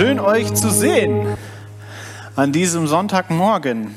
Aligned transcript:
Schön 0.00 0.18
euch 0.18 0.54
zu 0.54 0.70
sehen 0.70 1.36
an 2.34 2.52
diesem 2.52 2.86
Sonntagmorgen. 2.86 3.94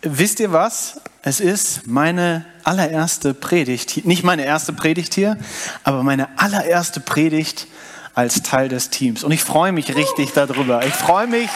Wisst 0.00 0.40
ihr 0.40 0.54
was? 0.54 1.02
Es 1.20 1.38
ist 1.38 1.86
meine 1.86 2.46
allererste 2.64 3.34
Predigt, 3.34 4.06
nicht 4.06 4.24
meine 4.24 4.46
erste 4.46 4.72
Predigt 4.72 5.12
hier, 5.12 5.36
aber 5.84 6.02
meine 6.02 6.28
allererste 6.38 7.00
Predigt 7.00 7.66
als 8.14 8.42
Teil 8.42 8.70
des 8.70 8.88
Teams. 8.88 9.22
Und 9.22 9.32
ich 9.32 9.44
freue 9.44 9.72
mich 9.72 9.94
richtig 9.94 10.32
darüber. 10.32 10.82
Ich 10.86 10.94
freue 10.94 11.26
mich, 11.26 11.50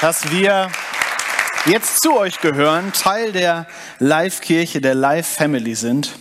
dass 0.00 0.30
wir 0.30 0.70
jetzt 1.66 2.04
zu 2.04 2.16
euch 2.16 2.40
gehören, 2.40 2.92
Teil 2.92 3.32
der 3.32 3.66
Live-Kirche, 3.98 4.80
der 4.80 4.94
Live-Family 4.94 5.74
sind. 5.74 6.12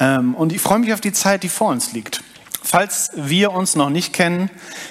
Ähm, 0.00 0.34
und 0.34 0.52
ich 0.52 0.60
freue 0.60 0.80
mich 0.80 0.92
auf 0.92 1.00
die 1.00 1.12
Zeit, 1.12 1.44
die 1.44 1.48
vor 1.48 1.68
uns 1.68 1.92
liegt. 1.92 2.24
Falls 2.72 3.10
wir 3.14 3.52
uns 3.52 3.76
noch 3.76 3.90
nicht 3.90 4.14
kennen, 4.14 4.48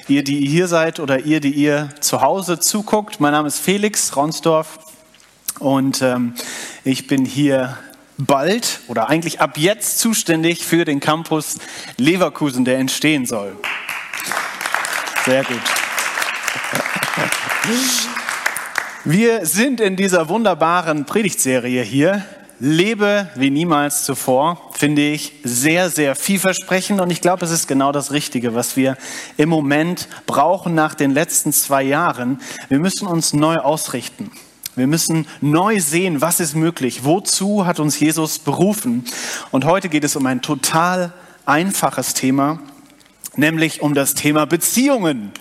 ihr, 0.08 0.24
die 0.24 0.48
hier 0.48 0.68
seid 0.68 1.00
oder 1.00 1.22
ihr, 1.22 1.40
die 1.40 1.50
ihr 1.50 1.90
zu 2.00 2.22
Hause 2.22 2.60
zuguckt, 2.60 3.20
mein 3.20 3.32
Name 3.32 3.48
ist 3.48 3.58
Felix 3.58 4.16
Ronsdorf 4.16 4.78
und 5.58 6.04
ähm, 6.04 6.36
ich 6.84 7.08
bin 7.08 7.26
hier 7.26 7.80
bald 8.20 8.82
oder 8.88 9.10
eigentlich 9.10 9.42
ab 9.42 9.58
jetzt 9.58 9.98
zuständig 9.98 10.64
für 10.64 10.86
den 10.86 11.00
Campus 11.00 11.58
Leverkusen, 11.98 12.66
der 12.66 12.78
entstehen 12.78 13.26
soll. 13.26 13.58
Sehr 15.26 15.44
gut. 15.44 15.58
Wir 19.06 19.44
sind 19.48 19.82
in 19.82 19.96
dieser 19.96 20.30
wunderbaren 20.30 21.08
Predigtserie 21.08 21.82
hier 21.82 22.24
Lebe 22.64 23.28
wie 23.34 23.50
niemals 23.50 24.04
zuvor, 24.04 24.70
finde 24.74 25.02
ich 25.02 25.34
sehr, 25.44 25.90
sehr 25.90 26.16
vielversprechend 26.16 27.02
und 27.02 27.10
ich 27.10 27.20
glaube, 27.20 27.44
es 27.44 27.50
ist 27.50 27.68
genau 27.68 27.92
das 27.92 28.12
Richtige, 28.12 28.54
was 28.54 28.78
wir 28.78 28.98
im 29.38 29.50
Moment 29.50 30.08
brauchen 30.28 30.76
nach 30.76 30.94
den 30.94 31.10
letzten 31.10 31.54
zwei 31.54 31.82
Jahren. 31.82 32.40
Wir 32.70 32.78
müssen 32.78 33.08
uns 33.08 33.34
neu 33.34 33.58
ausrichten. 33.58 34.30
Wir 34.76 34.86
müssen 34.86 35.26
neu 35.42 35.80
sehen, 35.80 36.22
was 36.22 36.40
ist 36.40 36.54
möglich, 36.54 37.04
wozu 37.04 37.66
hat 37.66 37.80
uns 37.80 38.00
Jesus 38.00 38.38
berufen. 38.38 39.06
Und 39.50 39.66
heute 39.66 39.90
geht 39.90 40.04
es 40.04 40.16
um 40.16 40.28
ein 40.28 40.44
total 40.44 41.14
einfaches 41.48 42.14
Thema, 42.14 42.60
nämlich 43.36 43.82
um 43.82 43.96
das 43.96 44.14
Thema 44.14 44.46
Beziehungen. 44.46 45.32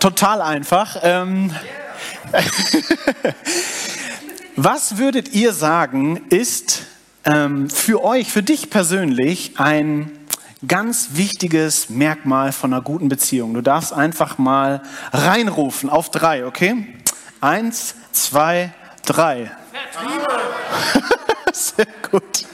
Total 0.00 0.42
einfach. 0.42 0.96
Ähm, 1.04 1.54
Was 4.64 4.96
würdet 4.96 5.34
ihr 5.34 5.52
sagen, 5.52 6.18
ist 6.28 6.82
ähm, 7.24 7.68
für 7.68 8.04
euch, 8.04 8.30
für 8.30 8.44
dich 8.44 8.70
persönlich 8.70 9.58
ein 9.58 10.12
ganz 10.68 11.08
wichtiges 11.14 11.90
Merkmal 11.90 12.52
von 12.52 12.72
einer 12.72 12.80
guten 12.80 13.08
Beziehung? 13.08 13.54
Du 13.54 13.60
darfst 13.60 13.92
einfach 13.92 14.38
mal 14.38 14.84
reinrufen 15.12 15.90
auf 15.90 16.12
drei, 16.12 16.46
okay? 16.46 16.86
Eins, 17.40 17.96
zwei, 18.12 18.72
drei. 19.04 19.50
Sehr 21.52 21.88
gut. 22.12 22.46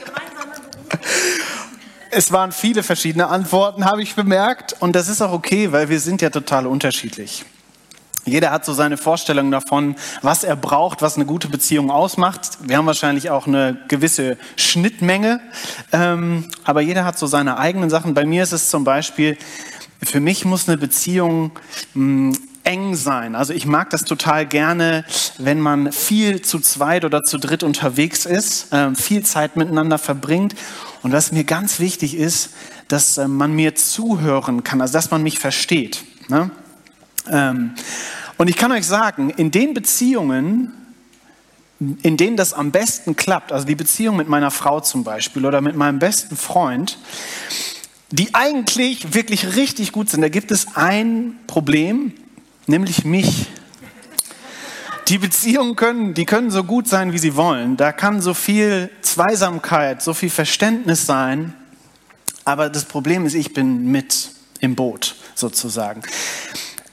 Es 2.09 2.31
waren 2.31 2.51
viele 2.51 2.81
verschiedene 2.81 3.27
Antworten, 3.27 3.85
habe 3.85 4.01
ich 4.01 4.15
bemerkt. 4.15 4.75
Und 4.79 4.95
das 4.95 5.09
ist 5.09 5.21
auch 5.21 5.31
okay, 5.31 5.71
weil 5.71 5.89
wir 5.89 5.99
sind 5.99 6.23
ja 6.23 6.31
total 6.31 6.65
unterschiedlich. 6.65 7.45
Jeder 8.29 8.51
hat 8.51 8.65
so 8.65 8.73
seine 8.73 8.97
Vorstellung 8.97 9.51
davon, 9.51 9.95
was 10.21 10.43
er 10.43 10.55
braucht, 10.55 11.01
was 11.01 11.15
eine 11.15 11.25
gute 11.25 11.47
Beziehung 11.47 11.91
ausmacht. 11.91 12.51
Wir 12.61 12.77
haben 12.77 12.85
wahrscheinlich 12.85 13.29
auch 13.29 13.47
eine 13.47 13.77
gewisse 13.87 14.37
Schnittmenge, 14.55 15.41
ähm, 15.91 16.45
aber 16.63 16.81
jeder 16.81 17.05
hat 17.05 17.19
so 17.19 17.27
seine 17.27 17.57
eigenen 17.57 17.89
Sachen. 17.89 18.13
Bei 18.13 18.25
mir 18.25 18.43
ist 18.43 18.53
es 18.53 18.69
zum 18.69 18.83
Beispiel, 18.83 19.37
für 20.01 20.19
mich 20.19 20.45
muss 20.45 20.67
eine 20.67 20.77
Beziehung 20.77 21.51
mh, 21.93 22.33
hm, 22.33 22.37
eng 22.63 22.95
sein. 22.95 23.35
Also 23.35 23.53
ich 23.53 23.65
mag 23.65 23.89
das 23.89 24.03
total 24.03 24.45
gerne, 24.45 25.03
wenn 25.37 25.59
man 25.59 25.91
viel 25.91 26.41
zu 26.41 26.59
zweit 26.59 27.03
oder 27.03 27.23
zu 27.23 27.39
dritt 27.39 27.63
unterwegs 27.63 28.25
ist, 28.25 28.71
äh, 28.71 28.93
viel 28.93 29.23
Zeit 29.25 29.55
miteinander 29.55 29.97
verbringt. 29.97 30.55
Und 31.01 31.11
was 31.11 31.31
mir 31.31 31.45
ganz 31.45 31.79
wichtig 31.79 32.15
ist, 32.15 32.51
dass 32.87 33.17
äh, 33.17 33.27
man 33.27 33.53
mir 33.53 33.75
zuhören 33.75 34.63
kann, 34.63 34.81
also 34.81 34.93
dass 34.93 35.09
man 35.09 35.23
mich 35.23 35.39
versteht. 35.39 36.03
Ne? 36.27 36.51
Ähm, 37.29 37.71
und 38.39 38.47
ich 38.47 38.55
kann 38.55 38.71
euch 38.71 38.87
sagen, 38.87 39.31
in 39.31 39.51
den 39.51 39.73
Beziehungen, 39.73 40.71
in 41.77 42.15
denen 42.15 42.37
das 42.37 42.53
am 42.53 42.71
besten 42.71 43.17
klappt, 43.17 43.51
also 43.51 43.65
die 43.65 43.75
Beziehung 43.75 44.15
mit 44.15 44.29
meiner 44.29 44.49
Frau 44.49 44.79
zum 44.79 45.03
Beispiel 45.03 45.45
oder 45.45 45.59
mit 45.59 45.75
meinem 45.75 45.99
besten 45.99 46.37
Freund, 46.37 46.97
die 48.11 48.33
eigentlich 48.33 49.13
wirklich 49.13 49.57
richtig 49.57 49.91
gut 49.91 50.09
sind, 50.09 50.21
da 50.21 50.29
gibt 50.29 50.51
es 50.51 50.77
ein 50.77 51.35
Problem, 51.47 52.13
nämlich 52.65 53.03
mich. 53.03 53.47
Die 55.09 55.17
Beziehungen 55.17 55.75
können, 55.75 56.13
die 56.13 56.23
können 56.23 56.49
so 56.49 56.63
gut 56.63 56.87
sein, 56.87 57.11
wie 57.11 57.17
sie 57.17 57.35
wollen. 57.35 57.75
Da 57.75 57.91
kann 57.91 58.21
so 58.21 58.33
viel 58.33 58.89
Zweisamkeit, 59.01 60.01
so 60.01 60.13
viel 60.13 60.29
Verständnis 60.29 61.05
sein. 61.05 61.53
Aber 62.45 62.69
das 62.69 62.85
Problem 62.85 63.25
ist, 63.25 63.33
ich 63.33 63.53
bin 63.53 63.91
mit 63.91 64.31
im 64.61 64.75
Boot 64.75 65.17
sozusagen. 65.35 66.03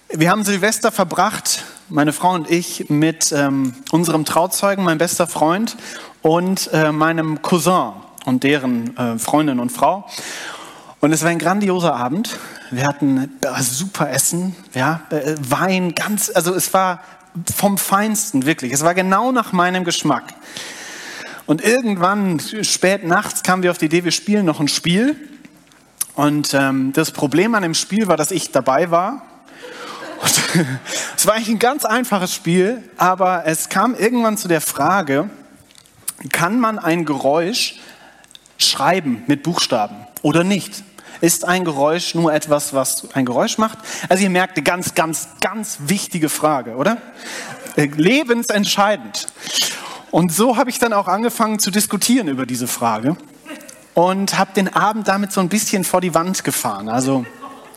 Wir 0.08 0.30
haben 0.30 0.44
Silvester 0.44 0.92
verbracht, 0.92 1.64
meine 1.88 2.12
Frau 2.12 2.32
und 2.32 2.48
ich, 2.48 2.88
mit 2.88 3.32
ähm, 3.32 3.74
unserem 3.90 4.24
Trauzeugen, 4.24 4.84
mein 4.84 4.98
bester 4.98 5.26
Freund, 5.26 5.76
und 6.22 6.70
äh, 6.72 6.92
meinem 6.92 7.42
Cousin 7.42 7.92
und 8.24 8.44
deren 8.44 8.96
äh, 8.96 9.18
Freundin 9.18 9.58
und 9.58 9.70
Frau. 9.70 10.06
Und 11.00 11.12
es 11.12 11.22
war 11.22 11.30
ein 11.30 11.40
grandioser 11.40 11.96
Abend. 11.96 12.38
Wir 12.70 12.86
hatten 12.86 13.36
äh, 13.42 13.62
super 13.62 14.08
Essen, 14.08 14.54
ja, 14.74 15.00
äh, 15.10 15.34
Wein, 15.40 15.92
ganz, 15.96 16.30
also 16.32 16.54
es 16.54 16.72
war 16.72 17.00
vom 17.52 17.76
Feinsten, 17.76 18.46
wirklich. 18.46 18.72
Es 18.72 18.84
war 18.84 18.94
genau 18.94 19.32
nach 19.32 19.52
meinem 19.52 19.82
Geschmack. 19.82 20.34
Und 21.46 21.64
irgendwann, 21.64 22.38
spät 22.62 23.04
nachts, 23.04 23.42
kamen 23.42 23.64
wir 23.64 23.72
auf 23.72 23.78
die 23.78 23.86
Idee, 23.86 24.04
wir 24.04 24.12
spielen 24.12 24.46
noch 24.46 24.60
ein 24.60 24.68
Spiel. 24.68 25.16
Und 26.14 26.54
ähm, 26.54 26.92
das 26.92 27.10
Problem 27.10 27.56
an 27.56 27.64
dem 27.64 27.74
Spiel 27.74 28.06
war, 28.06 28.16
dass 28.16 28.30
ich 28.30 28.52
dabei 28.52 28.92
war 28.92 29.22
es 31.16 31.27
war 31.27 31.34
eigentlich 31.34 31.49
ein 31.49 31.59
ganz 31.59 31.84
einfaches 31.84 32.34
Spiel, 32.34 32.82
aber 32.97 33.44
es 33.47 33.69
kam 33.69 33.94
irgendwann 33.94 34.37
zu 34.37 34.49
der 34.49 34.60
Frage, 34.60 35.31
kann 36.32 36.60
man 36.60 36.78
ein 36.78 37.04
Geräusch 37.04 37.81
schreiben 38.59 39.22
mit 39.27 39.43
Buchstaben 39.43 39.97
oder 40.22 40.44
nicht? 40.44 40.82
Ist 41.21 41.47
ein 41.47 41.65
Geräusch 41.65 42.15
nur 42.15 42.32
etwas, 42.32 42.75
was 42.75 43.15
ein 43.15 43.25
Geräusch 43.25 43.59
macht? 43.59 43.78
Also 44.09 44.22
ihr 44.22 44.31
merkt, 44.31 44.56
eine 44.56 44.65
ganz, 44.65 44.94
ganz, 44.94 45.28
ganz 45.41 45.78
wichtige 45.87 46.28
Frage, 46.28 46.77
oder? 46.77 46.98
Äh, 47.77 47.87
lebensentscheidend. 47.87 49.27
Und 50.10 50.33
so 50.33 50.57
habe 50.57 50.71
ich 50.71 50.78
dann 50.78 50.92
auch 50.92 51.09
angefangen 51.09 51.59
zu 51.59 51.71
diskutieren 51.71 52.28
über 52.28 52.47
diese 52.47 52.66
Frage 52.66 53.16
und 53.95 54.39
habe 54.39 54.53
den 54.54 54.74
Abend 54.74 55.09
damit 55.09 55.33
so 55.33 55.41
ein 55.41 55.48
bisschen 55.48 55.84
vor 55.84 56.01
die 56.01 56.15
Wand 56.15 56.45
gefahren. 56.45 56.89
Also 56.89 57.24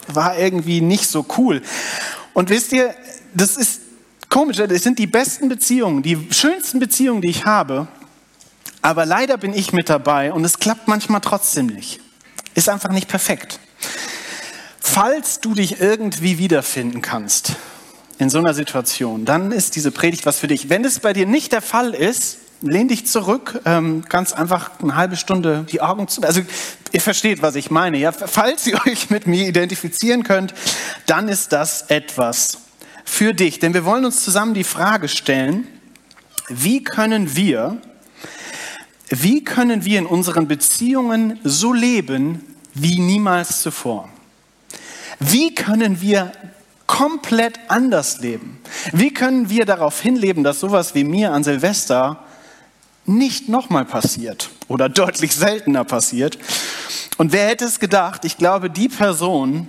war 0.07 0.38
irgendwie 0.38 0.81
nicht 0.81 1.07
so 1.07 1.25
cool. 1.38 1.62
Und 2.33 2.49
wisst 2.49 2.71
ihr, 2.71 2.95
das 3.33 3.57
ist 3.57 3.81
komisch, 4.29 4.57
das 4.57 4.83
sind 4.83 4.99
die 4.99 5.07
besten 5.07 5.49
Beziehungen, 5.49 6.03
die 6.03 6.27
schönsten 6.31 6.79
Beziehungen, 6.79 7.21
die 7.21 7.29
ich 7.29 7.45
habe. 7.45 7.87
Aber 8.81 9.05
leider 9.05 9.37
bin 9.37 9.53
ich 9.53 9.73
mit 9.73 9.89
dabei 9.89 10.31
und 10.31 10.45
es 10.45 10.59
klappt 10.59 10.87
manchmal 10.87 11.21
trotzdem 11.21 11.67
nicht. 11.67 11.99
Ist 12.55 12.69
einfach 12.69 12.91
nicht 12.91 13.07
perfekt. 13.07 13.59
Falls 14.79 15.39
du 15.39 15.53
dich 15.53 15.81
irgendwie 15.81 16.37
wiederfinden 16.37 17.01
kannst 17.01 17.53
in 18.17 18.29
so 18.29 18.39
einer 18.39 18.53
Situation, 18.53 19.25
dann 19.25 19.51
ist 19.51 19.75
diese 19.75 19.91
Predigt 19.91 20.25
was 20.25 20.39
für 20.39 20.47
dich. 20.47 20.69
Wenn 20.69 20.83
es 20.83 20.99
bei 20.99 21.13
dir 21.13 21.25
nicht 21.25 21.51
der 21.51 21.61
Fall 21.61 21.93
ist, 21.93 22.37
lehn 22.61 22.88
dich 22.88 23.07
zurück, 23.07 23.61
ähm, 23.65 24.03
ganz 24.09 24.33
einfach 24.33 24.71
eine 24.81 24.95
halbe 24.95 25.15
Stunde 25.15 25.65
die 25.71 25.81
Augen 25.81 26.07
zu. 26.07 26.21
Also 26.21 26.41
ihr 26.91 27.01
versteht, 27.01 27.41
was 27.41 27.56
ich 27.56 27.71
meine. 27.71 27.97
Ja? 27.97 28.11
Falls 28.11 28.67
ihr 28.67 28.79
euch 28.88 29.09
mit 29.09 29.27
mir 29.27 29.47
identifizieren 29.47 30.23
könnt, 30.23 30.53
dann 31.06 31.29
ist 31.29 31.53
das 31.53 31.83
etwas 31.83 32.59
für 33.06 33.33
dich. 33.33 33.59
Denn 33.59 33.73
wir 33.73 33.85
wollen 33.85 34.06
uns 34.06 34.23
zusammen 34.23 34.53
die 34.53 34.63
Frage 34.63 35.07
stellen, 35.07 35.67
wie 36.50 36.83
können 36.83 37.35
wir, 37.35 37.77
wie 39.09 39.44
können 39.44 39.85
wir 39.85 40.00
in 40.00 40.06
unseren 40.06 40.47
Beziehungen 40.47 41.39
so 41.44 41.73
leben 41.73 42.44
wie 42.73 43.00
niemals 43.00 43.61
zuvor? 43.61 44.09
Wie 45.19 45.53
können 45.53 46.01
wir 46.01 46.31
komplett 46.88 47.59
anders 47.67 48.19
leben? 48.19 48.59
Wie 48.94 49.13
können 49.13 49.50
wir 49.50 49.65
darauf 49.65 50.00
hinleben, 50.01 50.44
dass 50.44 50.59
sowas 50.59 50.95
wie 50.95 51.03
mir 51.03 51.33
an 51.33 51.44
Silvester 51.44 52.23
nicht 53.09 53.50
nochmal 53.50 53.85
passiert 53.85 54.50
oder 54.67 54.88
deutlich 54.88 55.35
seltener 55.35 55.83
passiert. 55.83 56.38
Und 57.17 57.33
wer 57.33 57.47
hätte 57.47 57.65
es 57.65 57.79
gedacht, 57.79 58.23
ich 58.23 58.38
glaube, 58.38 58.69
die 58.69 58.88
Person, 58.88 59.67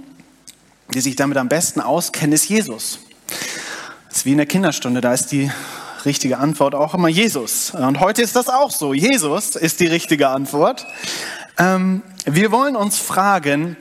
die 0.94 1.00
sich 1.00 1.16
damit 1.16 1.36
am 1.36 1.48
besten 1.48 1.80
auskennt, 1.80 2.34
ist 2.34 2.48
Jesus. 2.48 3.00
Das 4.08 4.18
ist 4.18 4.26
wie 4.26 4.32
in 4.32 4.38
der 4.38 4.46
Kinderstunde, 4.46 5.00
da 5.00 5.12
ist 5.12 5.28
die 5.28 5.50
richtige 6.04 6.38
Antwort 6.38 6.74
auch 6.74 6.94
immer 6.94 7.08
Jesus. 7.08 7.72
Und 7.72 8.00
heute 8.00 8.22
ist 8.22 8.36
das 8.36 8.48
auch 8.48 8.70
so. 8.70 8.94
Jesus 8.94 9.56
ist 9.56 9.80
die 9.80 9.86
richtige 9.86 10.28
Antwort. 10.28 10.86
Ähm, 11.58 12.02
wir 12.24 12.52
wollen 12.52 12.76
uns 12.76 12.98
fragen, 12.98 13.76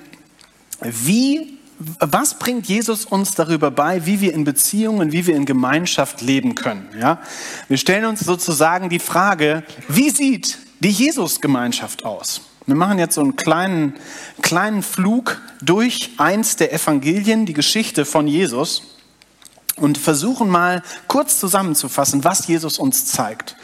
wie 0.82 1.59
was 1.80 2.38
bringt 2.38 2.68
Jesus 2.68 3.06
uns 3.06 3.36
darüber 3.36 3.72
bei, 3.72 4.06
wie 4.06 4.20
wir 4.20 4.34
in 4.34 4.44
Beziehungen, 4.44 5.12
wie 5.14 5.26
wir 5.26 5.36
in 5.36 5.46
Gemeinschaft 5.46 6.22
leben 6.22 6.56
können? 6.56 6.88
Ja? 7.00 7.22
Wir 7.70 7.78
stellen 7.78 8.06
uns 8.06 8.20
sozusagen 8.20 8.90
die 8.90 9.00
Frage, 9.00 9.64
wie 9.88 10.10
sieht 10.10 10.60
die 10.82 10.92
Jesus-Gemeinschaft 10.92 12.04
aus? 12.04 12.42
Wir 12.66 12.76
machen 12.76 13.00
jetzt 13.00 13.16
so 13.16 13.22
einen 13.22 13.36
kleinen, 13.36 13.96
kleinen 14.42 14.84
Flug 14.84 15.42
durch 15.62 16.12
eins 16.18 16.58
der 16.58 16.74
Evangelien, 16.74 17.46
die 17.46 17.54
Geschichte 17.54 18.06
von 18.06 18.28
Jesus 18.28 18.84
und 19.78 19.98
versuchen 19.98 20.50
mal 20.50 20.84
kurz 21.08 21.40
zusammenzufassen, 21.40 22.24
was 22.24 22.48
Jesus 22.48 22.78
uns 22.78 23.06
zeigt. 23.06 23.56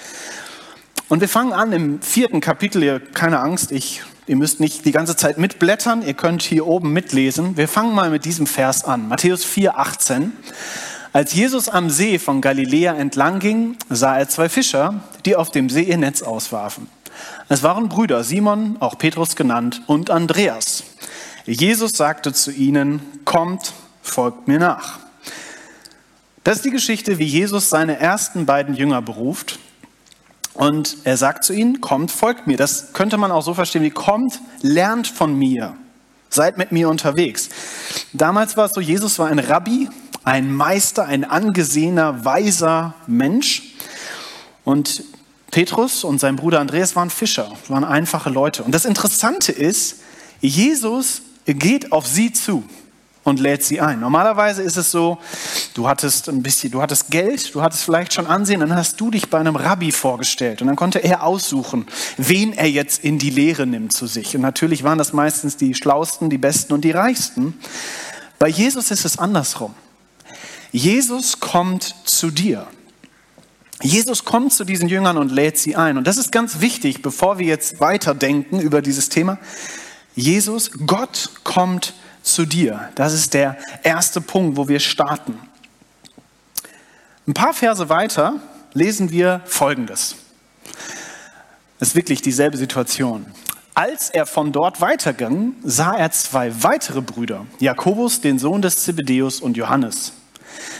Und 1.07 1.21
wir 1.21 1.29
fangen 1.29 1.53
an 1.53 1.71
im 1.71 2.01
vierten 2.01 2.41
Kapitel, 2.41 2.99
keine 2.99 3.39
Angst, 3.39 3.71
ich, 3.71 4.01
ihr 4.27 4.35
müsst 4.35 4.59
nicht 4.59 4.85
die 4.85 4.91
ganze 4.91 5.15
Zeit 5.15 5.37
mitblättern, 5.37 6.01
ihr 6.01 6.13
könnt 6.13 6.41
hier 6.41 6.67
oben 6.67 6.91
mitlesen. 6.93 7.57
Wir 7.57 7.67
fangen 7.67 7.93
mal 7.93 8.09
mit 8.09 8.25
diesem 8.25 8.47
Vers 8.47 8.83
an, 8.83 9.07
Matthäus 9.07 9.45
4, 9.45 9.77
18. 9.77 10.31
Als 11.13 11.33
Jesus 11.33 11.69
am 11.69 11.89
See 11.89 12.19
von 12.19 12.41
Galiläa 12.41 12.93
entlang 12.93 13.39
ging, 13.39 13.77
sah 13.89 14.17
er 14.17 14.27
zwei 14.27 14.49
Fischer, 14.49 15.01
die 15.25 15.35
auf 15.35 15.51
dem 15.51 15.69
See 15.69 15.83
ihr 15.83 15.97
Netz 15.97 16.21
auswarfen. 16.21 16.89
Es 17.47 17.63
waren 17.63 17.87
Brüder, 17.87 18.23
Simon, 18.23 18.77
auch 18.79 18.97
Petrus 18.97 19.35
genannt, 19.35 19.81
und 19.87 20.09
Andreas. 20.09 20.83
Jesus 21.45 21.91
sagte 21.91 22.33
zu 22.33 22.51
ihnen, 22.51 23.01
kommt, 23.23 23.73
folgt 24.01 24.47
mir 24.47 24.59
nach. 24.59 24.99
Das 26.43 26.57
ist 26.57 26.65
die 26.65 26.71
Geschichte, 26.71 27.17
wie 27.17 27.25
Jesus 27.25 27.69
seine 27.69 27.99
ersten 27.99 28.45
beiden 28.45 28.75
Jünger 28.75 29.01
beruft. 29.01 29.59
Und 30.55 30.97
er 31.03 31.17
sagt 31.17 31.43
zu 31.43 31.53
ihnen, 31.53 31.81
kommt, 31.81 32.11
folgt 32.11 32.47
mir. 32.47 32.57
Das 32.57 32.93
könnte 32.93 33.17
man 33.17 33.31
auch 33.31 33.43
so 33.43 33.53
verstehen 33.53 33.83
wie, 33.83 33.91
kommt, 33.91 34.39
lernt 34.61 35.07
von 35.07 35.37
mir. 35.37 35.75
Seid 36.29 36.57
mit 36.57 36.71
mir 36.71 36.89
unterwegs. 36.89 37.49
Damals 38.13 38.57
war 38.57 38.65
es 38.65 38.71
so, 38.71 38.81
Jesus 38.81 39.19
war 39.19 39.27
ein 39.27 39.39
Rabbi, 39.39 39.89
ein 40.23 40.53
Meister, 40.53 41.05
ein 41.05 41.25
angesehener, 41.25 42.23
weiser 42.23 42.95
Mensch. 43.05 43.75
Und 44.63 45.03
Petrus 45.51 46.03
und 46.05 46.19
sein 46.19 46.37
Bruder 46.37 46.61
Andreas 46.61 46.95
waren 46.95 47.09
Fischer, 47.09 47.51
waren 47.67 47.83
einfache 47.83 48.29
Leute. 48.29 48.63
Und 48.63 48.73
das 48.73 48.85
Interessante 48.85 49.51
ist, 49.51 49.97
Jesus 50.39 51.21
geht 51.45 51.91
auf 51.91 52.07
sie 52.07 52.31
zu 52.31 52.63
und 53.25 53.39
lädt 53.39 53.63
sie 53.63 53.81
ein. 53.81 53.99
Normalerweise 53.99 54.61
ist 54.61 54.77
es 54.77 54.91
so, 54.91 55.17
du 55.73 55.89
hattest 55.89 56.29
ein 56.29 56.43
bisschen, 56.43 56.71
du 56.71 56.81
hattest 56.81 57.09
Geld, 57.09 57.53
du 57.53 57.61
hattest 57.61 57.83
vielleicht 57.83 58.13
schon 58.13 58.27
Ansehen, 58.27 58.61
dann 58.61 58.73
hast 58.73 59.01
du 59.01 59.11
dich 59.11 59.29
bei 59.29 59.39
einem 59.39 59.55
Rabbi 59.55 59.91
vorgestellt 59.91 60.61
und 60.61 60.67
dann 60.67 60.75
konnte 60.75 60.99
er 60.99 61.23
aussuchen, 61.23 61.87
wen 62.17 62.53
er 62.53 62.69
jetzt 62.69 63.03
in 63.03 63.17
die 63.17 63.31
Lehre 63.31 63.65
nimmt 63.65 63.91
zu 63.91 64.05
sich. 64.05 64.35
Und 64.35 64.43
natürlich 64.43 64.83
waren 64.83 64.99
das 64.99 65.11
meistens 65.11 65.57
die 65.57 65.73
schlausten, 65.73 66.29
die 66.29 66.37
besten 66.37 66.71
und 66.73 66.81
die 66.81 66.91
reichsten. 66.91 67.59
Bei 68.37 68.47
Jesus 68.47 68.91
ist 68.91 69.05
es 69.05 69.17
andersrum. 69.17 69.73
Jesus 70.71 71.39
kommt 71.39 71.95
zu 72.05 72.29
dir. 72.29 72.67
Jesus 73.81 74.23
kommt 74.23 74.53
zu 74.53 74.65
diesen 74.65 74.87
Jüngern 74.87 75.17
und 75.17 75.31
lädt 75.31 75.57
sie 75.57 75.75
ein. 75.75 75.97
Und 75.97 76.05
das 76.05 76.17
ist 76.17 76.31
ganz 76.31 76.61
wichtig, 76.61 77.01
bevor 77.01 77.39
wir 77.39 77.47
jetzt 77.47 77.79
weiterdenken 77.79 78.59
über 78.59 78.83
dieses 78.83 79.09
Thema. 79.09 79.39
Jesus, 80.15 80.71
Gott 80.85 81.31
kommt 81.43 81.93
zu 82.25 82.45
dir. 82.45 82.89
Das 82.95 83.13
ist 83.13 83.33
der 83.33 83.57
erste 83.83 84.21
Punkt, 84.21 84.57
wo 84.57 84.67
wir 84.67 84.79
starten. 84.79 85.39
Ein 87.27 87.33
paar 87.33 87.53
Verse 87.53 87.87
weiter 87.89 88.35
lesen 88.73 89.11
wir 89.11 89.41
Folgendes. 89.45 90.15
Es 91.79 91.89
ist 91.89 91.95
wirklich 91.95 92.21
dieselbe 92.21 92.57
Situation. 92.57 93.25
Als 93.73 94.09
er 94.09 94.25
von 94.25 94.51
dort 94.51 94.79
weiterging, 94.79 95.55
sah 95.63 95.95
er 95.95 96.11
zwei 96.11 96.63
weitere 96.63 97.01
Brüder, 97.01 97.45
Jakobus, 97.59 98.21
den 98.21 98.39
Sohn 98.39 98.61
des 98.61 98.83
Zebedeus, 98.83 99.41
und 99.41 99.57
Johannes. 99.57 100.13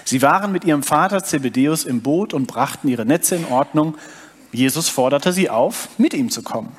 Sie 0.06 0.22
waren 0.22 0.52
mit 0.52 0.64
ihrem 0.64 0.84
Vater 0.84 1.24
Zebedeus 1.24 1.84
im 1.84 2.02
Boot 2.02 2.34
und 2.34 2.48
brachten 2.48 2.88
ihre 2.88 3.06
Netze 3.06 3.36
in 3.36 3.46
Ordnung. 3.46 3.98
Jesus 4.52 4.88
forderte 4.88 5.34
sie 5.34 5.50
auf, 5.50 5.90
mit 5.98 6.14
ihm 6.14 6.30
zu 6.30 6.42
kommen. 6.42 6.72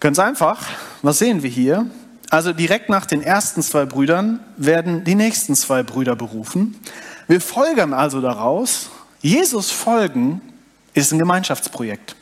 Ganz 0.00 0.18
einfach, 0.18 0.66
was 1.00 1.18
sehen 1.18 1.42
wir 1.42 1.50
hier? 1.50 1.86
Also 2.30 2.52
direkt 2.52 2.88
nach 2.88 3.06
den 3.06 3.22
ersten 3.22 3.62
zwei 3.62 3.84
Brüdern 3.84 4.40
werden 4.56 5.04
die 5.04 5.14
nächsten 5.14 5.54
zwei 5.54 5.82
Brüder 5.82 6.16
berufen. 6.16 6.78
Wir 7.28 7.40
folgern 7.40 7.92
also 7.92 8.20
daraus, 8.20 8.90
Jesus 9.20 9.70
folgen 9.70 10.40
ist 10.94 11.12
ein 11.12 11.18
Gemeinschaftsprojekt. 11.18 12.16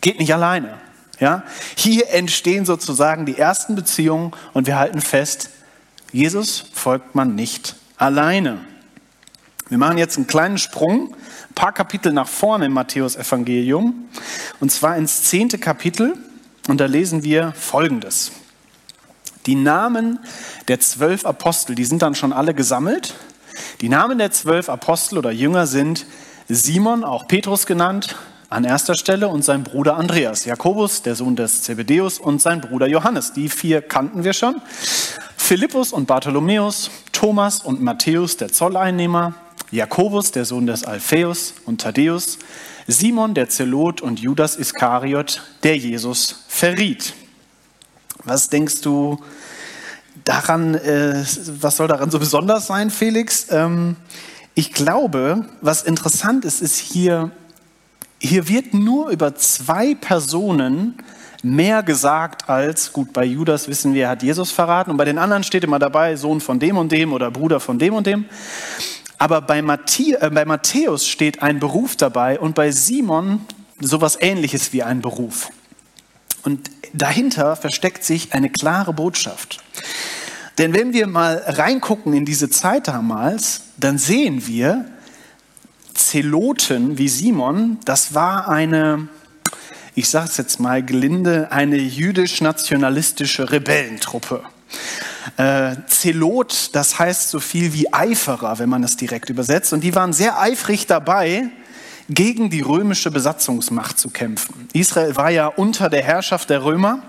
Geht 0.00 0.20
nicht 0.20 0.32
alleine. 0.32 0.74
Ja? 1.18 1.42
Hier 1.76 2.10
entstehen 2.10 2.66
sozusagen 2.66 3.26
die 3.26 3.38
ersten 3.38 3.74
Beziehungen 3.74 4.32
und 4.52 4.66
wir 4.66 4.78
halten 4.78 5.00
fest, 5.00 5.50
Jesus 6.12 6.64
folgt 6.72 7.14
man 7.14 7.34
nicht 7.34 7.76
alleine. 7.96 8.60
Wir 9.68 9.78
machen 9.78 9.98
jetzt 9.98 10.16
einen 10.16 10.28
kleinen 10.28 10.58
Sprung, 10.58 11.14
ein 11.50 11.54
paar 11.54 11.72
Kapitel 11.72 12.12
nach 12.12 12.28
vorne 12.28 12.66
im 12.66 12.72
Matthäus 12.72 13.16
Evangelium, 13.16 14.08
und 14.60 14.70
zwar 14.70 14.96
ins 14.96 15.24
zehnte 15.24 15.58
Kapitel, 15.58 16.14
und 16.68 16.80
da 16.80 16.86
lesen 16.86 17.24
wir 17.24 17.52
Folgendes. 17.52 18.30
Die 19.46 19.54
Namen 19.54 20.18
der 20.68 20.80
zwölf 20.80 21.24
Apostel, 21.24 21.74
die 21.74 21.84
sind 21.84 22.02
dann 22.02 22.14
schon 22.14 22.32
alle 22.32 22.52
gesammelt. 22.52 23.14
Die 23.80 23.88
Namen 23.88 24.18
der 24.18 24.32
zwölf 24.32 24.68
Apostel 24.68 25.18
oder 25.18 25.30
Jünger 25.30 25.66
sind 25.66 26.06
Simon, 26.48 27.04
auch 27.04 27.28
Petrus 27.28 27.66
genannt, 27.66 28.16
an 28.48 28.64
erster 28.64 28.94
Stelle 28.94 29.28
und 29.28 29.44
sein 29.44 29.64
Bruder 29.64 29.96
Andreas, 29.96 30.44
Jakobus, 30.44 31.02
der 31.02 31.14
Sohn 31.14 31.36
des 31.36 31.62
Zebedeus 31.62 32.18
und 32.18 32.40
sein 32.40 32.60
Bruder 32.60 32.86
Johannes. 32.86 33.32
Die 33.32 33.48
vier 33.48 33.82
kannten 33.82 34.24
wir 34.24 34.32
schon. 34.32 34.60
Philippus 35.36 35.92
und 35.92 36.06
Bartholomäus, 36.06 36.90
Thomas 37.12 37.60
und 37.60 37.82
Matthäus, 37.82 38.36
der 38.36 38.52
Zolleinnehmer, 38.52 39.34
Jakobus, 39.70 40.30
der 40.32 40.44
Sohn 40.44 40.66
des 40.66 40.84
Alpheus 40.84 41.54
und 41.64 41.80
Thaddäus, 41.80 42.38
Simon, 42.86 43.34
der 43.34 43.48
Zelot 43.48 44.00
und 44.00 44.20
Judas 44.20 44.56
Iskariot, 44.56 45.42
der 45.62 45.76
Jesus 45.76 46.44
verriet. 46.48 47.14
Was 48.26 48.48
denkst 48.48 48.80
du 48.80 49.18
daran, 50.24 50.74
äh, 50.74 51.24
was 51.60 51.76
soll 51.76 51.86
daran 51.86 52.10
so 52.10 52.18
besonders 52.18 52.66
sein, 52.66 52.90
Felix? 52.90 53.46
Ähm, 53.50 53.94
ich 54.56 54.72
glaube, 54.72 55.46
was 55.60 55.84
interessant 55.84 56.44
ist, 56.44 56.60
ist 56.60 56.76
hier, 56.76 57.30
hier 58.18 58.48
wird 58.48 58.74
nur 58.74 59.10
über 59.10 59.36
zwei 59.36 59.94
Personen 59.94 60.96
mehr 61.44 61.84
gesagt 61.84 62.48
als, 62.48 62.92
gut, 62.92 63.12
bei 63.12 63.24
Judas 63.24 63.68
wissen 63.68 63.94
wir, 63.94 64.08
hat 64.08 64.24
Jesus 64.24 64.50
verraten 64.50 64.90
und 64.90 64.96
bei 64.96 65.04
den 65.04 65.18
anderen 65.18 65.44
steht 65.44 65.62
immer 65.62 65.78
dabei, 65.78 66.16
Sohn 66.16 66.40
von 66.40 66.58
dem 66.58 66.76
und 66.78 66.90
dem 66.90 67.12
oder 67.12 67.30
Bruder 67.30 67.60
von 67.60 67.78
dem 67.78 67.94
und 67.94 68.08
dem. 68.08 68.24
Aber 69.18 69.40
bei, 69.40 69.62
Matthä 69.62 70.14
äh, 70.14 70.30
bei 70.30 70.44
Matthäus 70.44 71.06
steht 71.06 71.42
ein 71.42 71.60
Beruf 71.60 71.94
dabei 71.94 72.40
und 72.40 72.56
bei 72.56 72.72
Simon 72.72 73.46
sowas 73.78 74.18
ähnliches 74.20 74.72
wie 74.72 74.82
ein 74.82 75.00
Beruf. 75.00 75.50
Und 76.42 76.70
dahinter 76.96 77.56
versteckt 77.56 78.04
sich 78.04 78.32
eine 78.32 78.50
klare 78.50 78.92
Botschaft. 78.92 79.58
Denn 80.58 80.72
wenn 80.72 80.92
wir 80.92 81.06
mal 81.06 81.42
reingucken 81.46 82.14
in 82.14 82.24
diese 82.24 82.48
Zeit 82.48 82.88
damals, 82.88 83.62
dann 83.76 83.98
sehen 83.98 84.46
wir, 84.46 84.86
Zeloten 85.92 86.98
wie 86.98 87.08
Simon, 87.08 87.78
das 87.84 88.14
war 88.14 88.48
eine, 88.48 89.08
ich 89.94 90.08
sage 90.08 90.26
es 90.26 90.36
jetzt 90.36 90.60
mal 90.60 90.82
gelinde, 90.82 91.52
eine 91.52 91.76
jüdisch-nationalistische 91.76 93.50
Rebellentruppe. 93.50 94.42
Äh, 95.36 95.76
Zelot, 95.86 96.70
das 96.72 96.98
heißt 96.98 97.30
so 97.30 97.40
viel 97.40 97.72
wie 97.72 97.92
Eiferer, 97.92 98.58
wenn 98.58 98.68
man 98.68 98.84
es 98.84 98.96
direkt 98.96 99.28
übersetzt. 99.28 99.72
Und 99.72 99.80
die 99.82 99.94
waren 99.94 100.12
sehr 100.12 100.40
eifrig 100.40 100.86
dabei, 100.86 101.50
gegen 102.08 102.50
die 102.50 102.60
römische 102.60 103.10
Besatzungsmacht 103.10 103.98
zu 103.98 104.10
kämpfen. 104.10 104.68
Israel 104.72 105.16
war 105.16 105.30
ja 105.30 105.48
unter 105.48 105.88
der 105.88 106.02
Herrschaft 106.02 106.50
der 106.50 106.64
Römer 106.64 107.00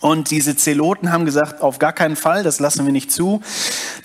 und 0.00 0.30
diese 0.30 0.56
Zeloten 0.56 1.12
haben 1.12 1.26
gesagt, 1.26 1.60
auf 1.60 1.78
gar 1.78 1.92
keinen 1.92 2.16
Fall, 2.16 2.42
das 2.42 2.58
lassen 2.58 2.86
wir 2.86 2.92
nicht 2.92 3.12
zu. 3.12 3.42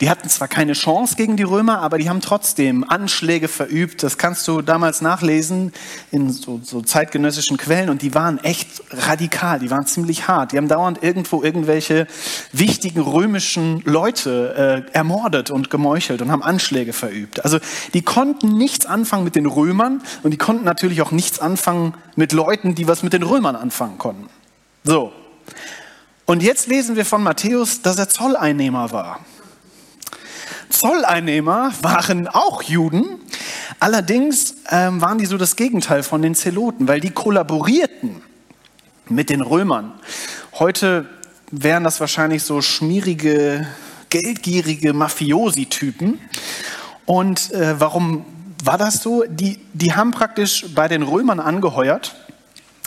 Die 0.01 0.09
hatten 0.09 0.27
zwar 0.27 0.49
keine 0.49 0.73
Chance 0.73 1.15
gegen 1.15 1.37
die 1.37 1.43
Römer, 1.43 1.79
aber 1.79 1.97
die 1.97 2.09
haben 2.09 2.19
trotzdem 2.19 2.83
Anschläge 2.83 3.47
verübt. 3.47 4.03
Das 4.03 4.17
kannst 4.17 4.45
du 4.49 4.61
damals 4.61 4.99
nachlesen 4.99 5.71
in 6.11 6.31
so, 6.31 6.59
so 6.61 6.81
zeitgenössischen 6.81 7.55
Quellen. 7.55 7.89
Und 7.89 8.01
die 8.01 8.13
waren 8.13 8.43
echt 8.43 8.83
radikal, 8.91 9.59
die 9.59 9.71
waren 9.71 9.85
ziemlich 9.85 10.27
hart. 10.27 10.51
Die 10.51 10.57
haben 10.57 10.67
dauernd 10.67 11.01
irgendwo 11.01 11.41
irgendwelche 11.41 12.07
wichtigen 12.51 12.99
römischen 12.99 13.81
Leute 13.85 14.85
äh, 14.91 14.91
ermordet 14.93 15.49
und 15.49 15.69
gemeuchelt 15.69 16.21
und 16.21 16.29
haben 16.29 16.43
Anschläge 16.43 16.91
verübt. 16.91 17.45
Also 17.45 17.59
die 17.93 18.01
konnten 18.01 18.57
nichts 18.57 18.85
anfangen 18.85 19.23
mit 19.23 19.35
den 19.35 19.45
Römern 19.45 20.01
und 20.23 20.31
die 20.31 20.37
konnten 20.37 20.65
natürlich 20.65 21.01
auch 21.01 21.11
nichts 21.11 21.39
anfangen 21.39 21.93
mit 22.17 22.33
Leuten, 22.33 22.75
die 22.75 22.85
was 22.89 23.01
mit 23.01 23.13
den 23.13 23.23
Römern 23.23 23.55
anfangen 23.55 23.97
konnten. 23.97 24.27
So. 24.83 25.13
Und 26.25 26.41
jetzt 26.41 26.67
lesen 26.67 26.95
wir 26.95 27.05
von 27.05 27.21
Matthäus, 27.21 27.83
dass 27.83 27.99
er 27.99 28.09
Zolleinnehmer 28.09 28.91
war. 28.91 29.19
Zolleinnehmer 30.69 31.71
waren 31.81 32.27
auch 32.27 32.63
Juden, 32.63 33.05
allerdings 33.79 34.55
ähm, 34.71 35.01
waren 35.01 35.19
die 35.19 35.27
so 35.27 35.37
das 35.37 35.55
Gegenteil 35.55 36.01
von 36.01 36.23
den 36.23 36.33
Zeloten, 36.33 36.87
weil 36.87 36.99
die 36.99 37.11
kollaborierten 37.11 38.23
mit 39.07 39.29
den 39.29 39.41
Römern. 39.41 39.93
Heute 40.57 41.07
wären 41.51 41.83
das 41.83 41.99
wahrscheinlich 41.99 42.43
so 42.43 42.61
schmierige, 42.61 43.67
geldgierige 44.09 44.93
Mafiosi-Typen. 44.93 46.19
Und 47.05 47.51
äh, 47.51 47.79
warum 47.79 48.25
war 48.63 48.79
das 48.79 49.03
so? 49.03 49.23
Die, 49.27 49.59
die 49.73 49.93
haben 49.93 50.09
praktisch 50.09 50.65
bei 50.73 50.87
den 50.87 51.03
Römern 51.03 51.39
angeheuert, 51.39 52.15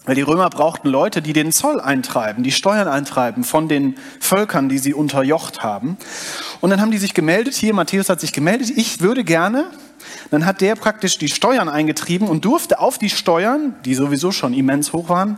weil 0.08 0.14
die 0.14 0.22
Römer 0.22 0.48
brauchten 0.48 0.88
Leute, 0.88 1.20
die 1.20 1.34
den 1.34 1.52
Zoll 1.52 1.82
eintreiben, 1.82 2.42
die 2.42 2.50
Steuern 2.50 2.88
eintreiben 2.88 3.44
von 3.44 3.68
den 3.68 3.96
Völkern, 4.20 4.70
die 4.70 4.78
sie 4.78 4.94
unterjocht 4.94 5.62
haben. 5.62 5.98
Und 6.62 6.70
dann 6.70 6.80
haben 6.80 6.90
die 6.90 6.96
sich 6.96 7.12
gemeldet, 7.12 7.54
hier, 7.54 7.74
Matthäus 7.74 8.08
hat 8.08 8.18
sich 8.18 8.32
gemeldet, 8.32 8.70
ich 8.74 9.02
würde 9.02 9.22
gerne, 9.22 9.66
dann 10.30 10.46
hat 10.46 10.62
der 10.62 10.76
praktisch 10.76 11.18
die 11.18 11.28
Steuern 11.28 11.68
eingetrieben 11.68 12.26
und 12.26 12.46
durfte 12.46 12.78
auf 12.78 12.96
die 12.96 13.10
Steuern, 13.10 13.74
die 13.84 13.94
sowieso 13.94 14.32
schon 14.32 14.54
immens 14.54 14.94
hoch 14.94 15.10
waren, 15.10 15.36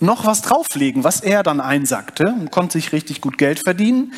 noch 0.00 0.24
was 0.24 0.42
drauflegen, 0.42 1.02
was 1.02 1.20
er 1.20 1.42
dann 1.42 1.60
einsackte 1.60 2.32
und 2.38 2.52
konnte 2.52 2.74
sich 2.74 2.92
richtig 2.92 3.20
gut 3.20 3.38
Geld 3.38 3.58
verdienen. 3.58 4.12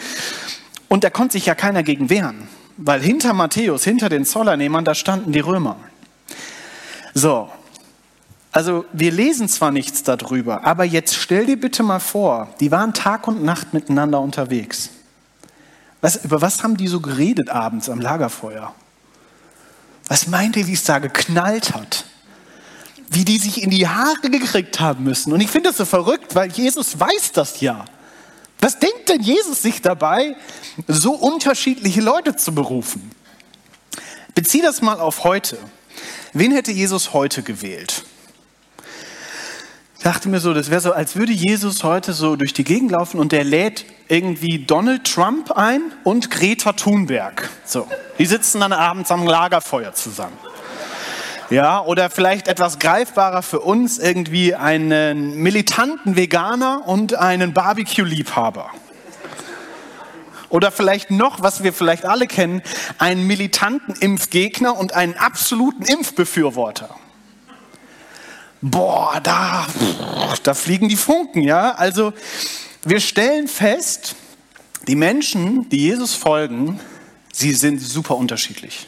Und 0.88 1.02
da 1.02 1.08
konnte 1.08 1.32
sich 1.32 1.46
ja 1.46 1.54
keiner 1.54 1.82
gegen 1.82 2.10
wehren, 2.10 2.46
weil 2.76 3.00
hinter 3.00 3.32
Matthäus, 3.32 3.84
hinter 3.84 4.10
den 4.10 4.26
Zollernehmern, 4.26 4.84
da 4.84 4.94
standen 4.94 5.32
die 5.32 5.40
Römer. 5.40 5.76
So, 7.14 7.48
also 8.52 8.84
wir 8.92 9.10
lesen 9.10 9.48
zwar 9.48 9.70
nichts 9.70 10.02
darüber, 10.02 10.64
aber 10.64 10.84
jetzt 10.84 11.14
stell 11.14 11.46
dir 11.46 11.58
bitte 11.58 11.82
mal 11.82 12.00
vor, 12.00 12.54
die 12.60 12.70
waren 12.70 12.92
Tag 12.92 13.26
und 13.26 13.42
Nacht 13.42 13.72
miteinander 13.72 14.20
unterwegs. 14.20 14.90
Was, 16.02 16.24
über 16.24 16.42
was 16.42 16.62
haben 16.62 16.76
die 16.76 16.88
so 16.88 17.00
geredet 17.00 17.48
abends 17.48 17.88
am 17.88 18.00
Lagerfeuer? 18.00 18.74
Was 20.06 20.26
meint 20.26 20.56
ihr, 20.56 20.66
wie 20.66 20.74
es 20.74 20.84
da 20.84 20.98
geknallt 20.98 21.74
hat? 21.74 22.04
Wie 23.08 23.24
die 23.24 23.38
sich 23.38 23.62
in 23.62 23.70
die 23.70 23.88
Haare 23.88 24.28
gekriegt 24.28 24.80
haben 24.80 25.04
müssen. 25.04 25.32
Und 25.32 25.40
ich 25.40 25.50
finde 25.50 25.70
das 25.70 25.78
so 25.78 25.84
verrückt, 25.86 26.34
weil 26.34 26.50
Jesus 26.50 26.98
weiß 26.98 27.32
das 27.32 27.60
ja. 27.60 27.86
Was 28.60 28.78
denkt 28.78 29.08
denn 29.08 29.22
Jesus 29.22 29.62
sich 29.62 29.80
dabei, 29.80 30.36
so 30.88 31.12
unterschiedliche 31.12 32.00
Leute 32.00 32.36
zu 32.36 32.54
berufen? 32.54 33.10
Bezieh 34.34 34.60
das 34.60 34.82
mal 34.82 35.00
auf 35.00 35.24
heute. 35.24 35.56
Wen 36.32 36.52
hätte 36.52 36.72
Jesus 36.72 37.12
heute 37.12 37.42
gewählt? 37.42 38.04
Dachte 40.02 40.28
mir 40.28 40.40
so, 40.40 40.54
das 40.54 40.70
wäre 40.70 40.80
so, 40.80 40.92
als 40.92 41.16
würde 41.16 41.32
Jesus 41.32 41.84
heute 41.84 42.12
so 42.12 42.36
durch 42.36 42.52
die 42.52 42.64
Gegend 42.64 42.90
laufen 42.90 43.20
und 43.20 43.32
der 43.32 43.44
lädt 43.44 43.84
irgendwie 44.08 44.58
Donald 44.58 45.04
Trump 45.04 45.52
ein 45.52 45.80
und 46.02 46.30
Greta 46.30 46.72
Thunberg. 46.72 47.48
So, 47.64 47.86
die 48.18 48.26
sitzen 48.26 48.60
dann 48.60 48.72
abends 48.72 49.10
am 49.10 49.26
Lagerfeuer 49.26 49.92
zusammen. 49.94 50.36
Ja, 51.50 51.84
oder 51.84 52.08
vielleicht 52.08 52.48
etwas 52.48 52.78
greifbarer 52.78 53.42
für 53.42 53.60
uns 53.60 53.98
irgendwie 53.98 54.54
einen 54.54 55.36
militanten 55.36 56.16
Veganer 56.16 56.82
und 56.86 57.14
einen 57.14 57.52
Barbecue-Liebhaber. 57.52 58.70
Oder 60.48 60.70
vielleicht 60.70 61.10
noch, 61.10 61.42
was 61.42 61.62
wir 61.62 61.72
vielleicht 61.72 62.06
alle 62.06 62.26
kennen, 62.26 62.62
einen 62.98 63.26
militanten 63.26 63.94
Impfgegner 63.94 64.78
und 64.78 64.94
einen 64.94 65.14
absoluten 65.14 65.82
Impfbefürworter 65.82 66.96
boah, 68.62 69.20
da, 69.22 69.66
da 70.42 70.54
fliegen 70.54 70.88
die 70.88 70.96
Funken, 70.96 71.42
ja. 71.42 71.72
Also 71.72 72.14
wir 72.84 73.00
stellen 73.00 73.48
fest, 73.48 74.14
die 74.88 74.96
Menschen, 74.96 75.68
die 75.68 75.78
Jesus 75.78 76.14
folgen, 76.14 76.80
sie 77.32 77.52
sind 77.52 77.80
super 77.80 78.16
unterschiedlich. 78.16 78.86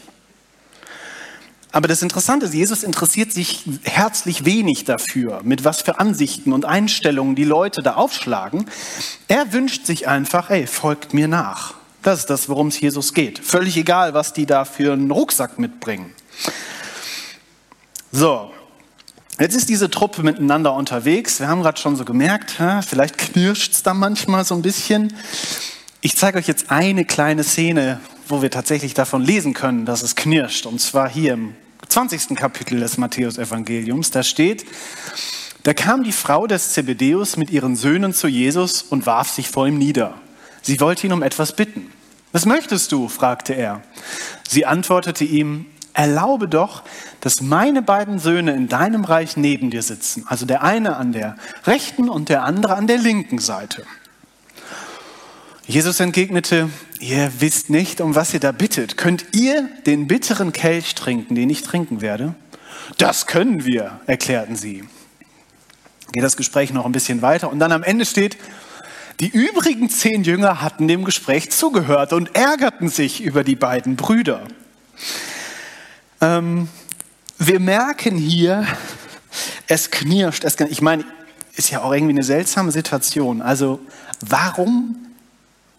Aber 1.71 1.89
das 1.89 2.03
Interessante 2.03 2.47
ist, 2.47 2.55
Jesus 2.55 2.85
interessiert 2.85 3.33
sich 3.33 3.65
herzlich 3.83 4.45
wenig 4.45 4.85
dafür, 4.85 5.41
mit 5.43 5.65
was 5.65 5.83
für 5.83 5.99
Ansichten 5.99 6.53
und 6.53 6.65
Einstellungen 6.65 7.35
die 7.35 7.43
Leute 7.43 7.83
da 7.83 7.95
aufschlagen. 7.95 8.67
Er 9.27 9.53
wünscht 9.53 9.85
sich 9.85 10.07
einfach, 10.07 10.51
hey, 10.51 10.69
folgt 10.69 11.15
mir 11.15 11.27
nach. 11.27 11.75
Das 12.03 12.21
ist 12.21 12.31
das, 12.31 12.49
worum 12.49 12.69
es 12.69 12.79
Jesus 12.79 13.13
geht. 13.13 13.41
Völlig 13.41 13.77
egal, 13.77 14.15
was 14.15 14.33
die 14.33 14.47
da 14.47 14.65
für 14.65 14.93
einen 14.93 15.11
Rucksack 15.11 15.59
mitbringen. 15.59 16.15
So, 18.13 18.54
Jetzt 19.41 19.57
ist 19.57 19.69
diese 19.69 19.91
Truppe 19.91 20.23
miteinander 20.23 20.75
unterwegs. 20.75 21.41
Wir 21.41 21.49
haben 21.49 21.63
gerade 21.63 21.81
schon 21.81 21.97
so 21.97 22.05
gemerkt, 22.05 22.53
vielleicht 22.87 23.19
knirscht 23.19 23.73
es 23.73 23.83
da 23.83 23.93
manchmal 23.93 24.45
so 24.45 24.55
ein 24.55 24.63
bisschen. 24.63 25.13
Ich 26.01 26.17
zeige 26.17 26.39
euch 26.39 26.47
jetzt 26.47 26.71
eine 26.71 27.05
kleine 27.05 27.43
Szene, 27.43 27.99
wo 28.29 28.43
wir 28.43 28.51
tatsächlich 28.53 28.95
davon 28.95 29.23
lesen 29.23 29.53
können, 29.53 29.87
dass 29.87 30.03
es 30.03 30.15
knirscht. 30.15 30.67
Und 30.67 30.81
zwar 30.81 31.09
hier 31.09 31.33
im 31.33 31.57
20. 31.89 32.37
Kapitel 32.37 32.79
des 32.79 32.97
Matthäus-Evangeliums. 32.97 34.13
Da 34.13 34.23
steht, 34.23 34.67
da 35.65 35.75
kam 35.75 36.05
die 36.05 36.13
Frau 36.13 36.47
des 36.47 36.73
Zebedeus 36.73 37.37
mit 37.37 37.51
ihren 37.51 37.75
Söhnen 37.75 38.15
zu 38.15 38.29
Jesus 38.29 38.83
und 38.83 39.05
warf 39.05 39.31
sich 39.31 39.49
vor 39.49 39.67
ihm 39.67 39.79
nieder. 39.79 40.15
Sie 40.63 40.79
wollte 40.79 41.09
ihn 41.09 41.13
um 41.13 41.25
etwas 41.25 41.57
bitten. 41.57 41.91
Was 42.31 42.47
möchtest 42.47 42.93
du? 42.93 43.09
fragte 43.09 43.55
er. 43.55 43.83
Sie 44.49 44.65
antwortete 44.65 45.25
ihm, 45.25 45.67
erlaube 45.95 46.49
doch, 46.49 46.83
dass 47.21 47.41
meine 47.41 47.81
beiden 47.81 48.19
Söhne 48.19 48.53
in 48.53 48.69
deinem 48.69 49.05
Reich 49.05 49.37
neben 49.37 49.71
dir 49.71 49.83
sitzen. 49.83 50.25
Also 50.27 50.45
der 50.45 50.63
eine 50.63 50.97
an 50.97 51.13
der 51.13 51.37
rechten 51.65 52.11
und 52.11 52.29
der 52.29 52.43
andere 52.43 52.75
an 52.75 52.87
der 52.87 52.99
linken 52.99 53.39
Seite. 53.39 53.85
Jesus 55.67 55.99
entgegnete, 56.01 56.69
ihr 56.99 57.33
wisst 57.39 57.71
nicht, 57.71 58.03
um 58.03 58.15
was 58.15 58.35
ihr 58.35 58.41
da 58.41 58.53
bittet. 58.53 58.99
Könnt 58.99 59.25
ihr 59.33 59.71
den 59.87 60.07
bitteren 60.09 60.53
Kelch 60.53 60.95
trinken, 60.95 61.35
den 61.35 61.49
ich 61.49 61.63
trinken 61.63 62.03
werde? 62.03 62.35
Das 62.99 63.27
können 63.27 63.65
wir, 63.65 64.01
erklärten 64.07 64.57
sie. 64.57 64.85
Geht 66.13 66.23
das 66.23 66.37
Gespräch 66.37 66.73
noch 66.73 66.85
ein 66.85 66.93
bisschen 66.93 67.23
weiter 67.23 67.51
und 67.51 67.61
dann 67.61 67.73
am 67.73 67.83
Ende 67.83 68.05
steht, 68.05 68.37
die 69.21 69.29
übrigen 69.29 69.89
zehn 69.89 70.25
Jünger 70.25 70.61
hatten 70.61 70.89
dem 70.89 71.05
Gespräch 71.05 71.51
zugehört 71.51 72.13
und 72.13 72.35
ärgerten 72.37 72.89
sich 72.89 73.23
über 73.23 73.45
die 73.45 73.55
beiden 73.55 73.97
Brüder. 73.97 74.43
Ähm, 76.21 76.69
wir 77.39 77.61
merken 77.61 78.17
hier, 78.17 78.67
es 79.67 79.91
knirscht. 79.91 80.45
Es, 80.45 80.59
ich 80.61 80.81
meine, 80.81 81.05
ist 81.57 81.71
ja 81.71 81.83
auch 81.83 81.93
irgendwie 81.93 82.13
eine 82.13 82.25
seltsame 82.25 82.73
Situation. 82.73 83.43
Also 83.43 83.81
warum, 84.21 84.97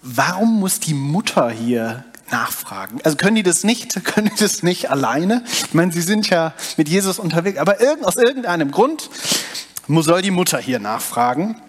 warum 0.01 0.59
muss 0.59 0.79
die 0.79 0.93
Mutter 0.93 1.49
hier 1.49 2.05
nachfragen? 2.31 2.99
Also 3.03 3.17
können 3.17 3.35
die 3.35 3.43
das 3.43 3.63
nicht, 3.63 4.03
können 4.05 4.31
die 4.33 4.39
das 4.39 4.63
nicht 4.63 4.89
alleine? 4.89 5.43
Ich 5.45 5.73
meine, 5.73 5.91
sie 5.91 6.01
sind 6.01 6.29
ja 6.29 6.53
mit 6.77 6.89
Jesus 6.89 7.19
unterwegs, 7.19 7.59
aber 7.59 7.81
irgend, 7.81 8.05
aus 8.05 8.15
irgendeinem 8.15 8.71
Grund 8.71 9.09
soll 9.87 10.21
die 10.21 10.31
Mutter 10.31 10.57
hier 10.57 10.79
nachfragen. 10.79 11.61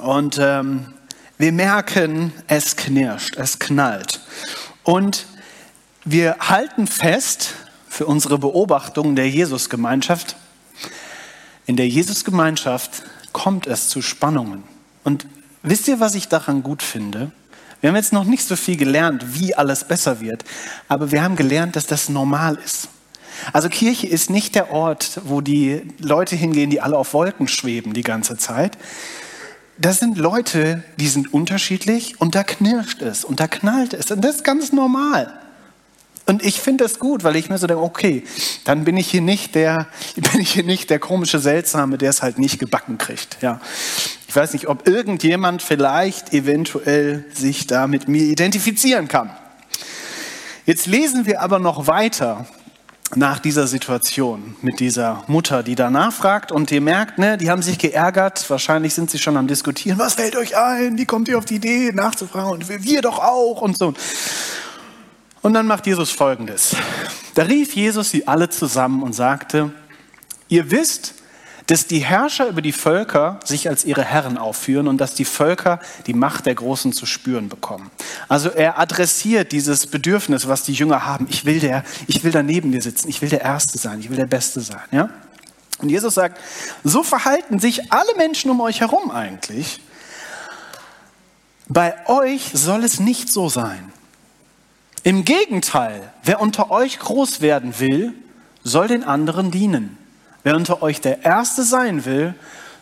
Und 0.00 0.38
ähm, 0.40 0.94
wir 1.38 1.52
merken, 1.52 2.32
es 2.46 2.76
knirscht, 2.76 3.36
es 3.36 3.58
knallt. 3.58 4.20
Und 4.82 5.26
wir 6.04 6.36
halten 6.40 6.86
fest, 6.86 7.54
für 7.94 8.06
unsere 8.06 8.38
Beobachtung 8.38 9.14
der 9.14 9.30
Jesusgemeinschaft. 9.30 10.34
In 11.64 11.76
der 11.76 11.86
Jesusgemeinschaft 11.86 13.04
kommt 13.32 13.68
es 13.68 13.88
zu 13.88 14.02
Spannungen. 14.02 14.64
Und 15.04 15.28
wisst 15.62 15.86
ihr, 15.86 16.00
was 16.00 16.16
ich 16.16 16.26
daran 16.26 16.64
gut 16.64 16.82
finde? 16.82 17.30
Wir 17.80 17.90
haben 17.90 17.96
jetzt 17.96 18.12
noch 18.12 18.24
nicht 18.24 18.48
so 18.48 18.56
viel 18.56 18.76
gelernt, 18.76 19.38
wie 19.38 19.54
alles 19.54 19.84
besser 19.84 20.20
wird, 20.20 20.44
aber 20.88 21.12
wir 21.12 21.22
haben 21.22 21.36
gelernt, 21.36 21.76
dass 21.76 21.86
das 21.86 22.08
normal 22.08 22.58
ist. 22.64 22.88
Also 23.52 23.68
Kirche 23.68 24.08
ist 24.08 24.28
nicht 24.28 24.56
der 24.56 24.72
Ort, 24.72 25.20
wo 25.24 25.40
die 25.40 25.82
Leute 26.00 26.34
hingehen, 26.34 26.70
die 26.70 26.80
alle 26.80 26.98
auf 26.98 27.14
Wolken 27.14 27.46
schweben 27.46 27.94
die 27.94 28.02
ganze 28.02 28.36
Zeit. 28.36 28.76
Das 29.78 29.98
sind 29.98 30.18
Leute, 30.18 30.82
die 30.98 31.08
sind 31.08 31.32
unterschiedlich 31.32 32.20
und 32.20 32.34
da 32.34 32.42
knirscht 32.42 33.02
es 33.02 33.24
und 33.24 33.38
da 33.38 33.46
knallt 33.46 33.94
es 33.94 34.10
und 34.10 34.24
das 34.24 34.36
ist 34.36 34.44
ganz 34.44 34.72
normal. 34.72 35.43
Und 36.26 36.42
ich 36.42 36.60
finde 36.60 36.84
das 36.84 36.98
gut, 36.98 37.22
weil 37.22 37.36
ich 37.36 37.50
mir 37.50 37.58
so 37.58 37.66
denke, 37.66 37.82
okay, 37.82 38.24
dann 38.64 38.84
bin 38.84 38.96
ich 38.96 39.10
hier 39.10 39.20
nicht 39.20 39.54
der, 39.54 39.86
bin 40.16 40.40
ich 40.40 40.52
hier 40.52 40.64
nicht 40.64 40.90
der 40.90 40.98
komische 40.98 41.38
Seltsame, 41.38 41.98
der 41.98 42.10
es 42.10 42.22
halt 42.22 42.38
nicht 42.38 42.58
gebacken 42.58 42.98
kriegt. 42.98 43.38
Ja. 43.40 43.60
Ich 44.26 44.34
weiß 44.34 44.52
nicht, 44.52 44.68
ob 44.68 44.88
irgendjemand 44.88 45.62
vielleicht 45.62 46.32
eventuell 46.32 47.24
sich 47.32 47.66
da 47.66 47.86
mit 47.86 48.08
mir 48.08 48.22
identifizieren 48.22 49.06
kann. 49.06 49.30
Jetzt 50.66 50.86
lesen 50.86 51.26
wir 51.26 51.42
aber 51.42 51.58
noch 51.58 51.86
weiter 51.86 52.46
nach 53.14 53.38
dieser 53.38 53.66
Situation 53.66 54.56
mit 54.62 54.80
dieser 54.80 55.22
Mutter, 55.26 55.62
die 55.62 55.74
da 55.74 55.90
nachfragt 55.90 56.50
und 56.50 56.72
ihr 56.72 56.80
merkt, 56.80 57.18
ne, 57.18 57.36
die 57.36 57.50
haben 57.50 57.62
sich 57.62 57.78
geärgert, 57.78 58.48
wahrscheinlich 58.48 58.94
sind 58.94 59.10
sie 59.10 59.18
schon 59.18 59.36
am 59.36 59.46
diskutieren, 59.46 59.98
was 59.98 60.14
fällt 60.14 60.36
euch 60.36 60.56
ein, 60.56 60.98
wie 60.98 61.04
kommt 61.04 61.28
ihr 61.28 61.38
auf 61.38 61.44
die 61.44 61.56
Idee 61.56 61.92
nachzufragen 61.92 62.50
und 62.50 62.68
wir 62.68 63.02
doch 63.02 63.18
auch 63.18 63.60
und 63.60 63.78
so. 63.78 63.94
Und 65.44 65.52
dann 65.52 65.66
macht 65.66 65.86
Jesus 65.86 66.10
Folgendes. 66.10 66.74
Da 67.34 67.42
rief 67.42 67.74
Jesus 67.74 68.08
sie 68.08 68.26
alle 68.26 68.48
zusammen 68.48 69.02
und 69.02 69.12
sagte, 69.12 69.74
ihr 70.48 70.70
wisst, 70.70 71.16
dass 71.66 71.86
die 71.86 71.98
Herrscher 71.98 72.48
über 72.48 72.62
die 72.62 72.72
Völker 72.72 73.40
sich 73.44 73.68
als 73.68 73.84
ihre 73.84 74.02
Herren 74.02 74.38
aufführen 74.38 74.88
und 74.88 74.96
dass 75.02 75.14
die 75.14 75.26
Völker 75.26 75.80
die 76.06 76.14
Macht 76.14 76.46
der 76.46 76.54
Großen 76.54 76.94
zu 76.94 77.04
spüren 77.04 77.50
bekommen. 77.50 77.90
Also 78.26 78.48
er 78.48 78.78
adressiert 78.78 79.52
dieses 79.52 79.86
Bedürfnis, 79.86 80.48
was 80.48 80.62
die 80.62 80.72
Jünger 80.72 81.04
haben. 81.04 81.26
Ich 81.28 81.44
will 81.44 81.60
der, 81.60 81.84
ich 82.06 82.24
will 82.24 82.32
da 82.32 82.42
neben 82.42 82.72
dir 82.72 82.80
sitzen. 82.80 83.10
Ich 83.10 83.20
will 83.20 83.28
der 83.28 83.42
Erste 83.42 83.76
sein. 83.76 84.00
Ich 84.00 84.08
will 84.08 84.16
der 84.16 84.24
Beste 84.24 84.62
sein. 84.62 84.80
Ja? 84.92 85.10
Und 85.76 85.90
Jesus 85.90 86.14
sagt, 86.14 86.40
so 86.84 87.02
verhalten 87.02 87.58
sich 87.58 87.92
alle 87.92 88.16
Menschen 88.16 88.50
um 88.50 88.62
euch 88.62 88.80
herum 88.80 89.10
eigentlich. 89.10 89.82
bei 91.68 91.94
euch 92.08 92.50
soll 92.54 92.82
es 92.82 92.98
nicht 92.98 93.30
so 93.30 93.50
sein. 93.50 93.92
Im 95.04 95.26
Gegenteil, 95.26 96.12
wer 96.22 96.40
unter 96.40 96.70
euch 96.70 96.98
groß 96.98 97.42
werden 97.42 97.78
will, 97.78 98.14
soll 98.62 98.88
den 98.88 99.04
anderen 99.04 99.50
dienen. 99.50 99.98
Wer 100.42 100.56
unter 100.56 100.82
euch 100.82 101.02
der 101.02 101.24
Erste 101.24 101.62
sein 101.62 102.06
will, 102.06 102.34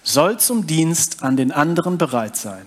soll 0.05 0.39
zum 0.39 0.69
Dienst 0.69 1.25
an 1.25 1.37
den 1.37 1.51
anderen 1.51 1.99
bereit 1.99 2.37
sein. 2.37 2.65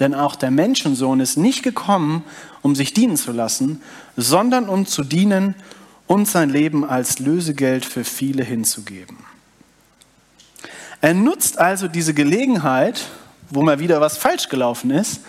Denn 0.00 0.12
auch 0.12 0.34
der 0.34 0.50
Menschensohn 0.50 1.20
ist 1.20 1.36
nicht 1.36 1.62
gekommen, 1.62 2.24
um 2.62 2.74
sich 2.74 2.92
dienen 2.92 3.16
zu 3.16 3.30
lassen, 3.30 3.80
sondern 4.16 4.68
um 4.68 4.86
zu 4.86 5.04
dienen 5.04 5.54
und 6.08 6.26
sein 6.26 6.50
Leben 6.50 6.84
als 6.84 7.20
Lösegeld 7.20 7.84
für 7.84 8.02
viele 8.02 8.42
hinzugeben. 8.42 9.18
Er 11.00 11.14
nutzt 11.14 11.58
also 11.58 11.86
diese 11.86 12.12
Gelegenheit, 12.12 13.06
wo 13.50 13.62
mal 13.62 13.78
wieder 13.78 14.00
was 14.00 14.18
falsch 14.18 14.48
gelaufen 14.48 14.90
ist, 14.90 15.20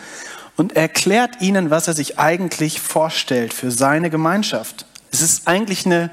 und 0.58 0.76
erklärt 0.76 1.42
ihnen, 1.42 1.70
was 1.70 1.88
er 1.88 1.94
sich 1.94 2.20
eigentlich 2.20 2.80
vorstellt 2.80 3.54
für 3.54 3.72
seine 3.72 4.10
Gemeinschaft. 4.10 4.86
Es 5.12 5.22
ist 5.22 5.48
eigentlich 5.48 5.86
eine 5.86 6.12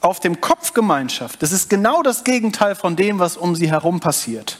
auf 0.00 0.20
dem 0.20 0.40
Kopf 0.40 0.72
Gemeinschaft. 0.72 1.42
Das 1.42 1.52
ist 1.52 1.68
genau 1.68 2.02
das 2.02 2.24
Gegenteil 2.24 2.74
von 2.74 2.96
dem, 2.96 3.18
was 3.18 3.36
um 3.36 3.54
sie 3.54 3.70
herum 3.70 4.00
passiert. 4.00 4.58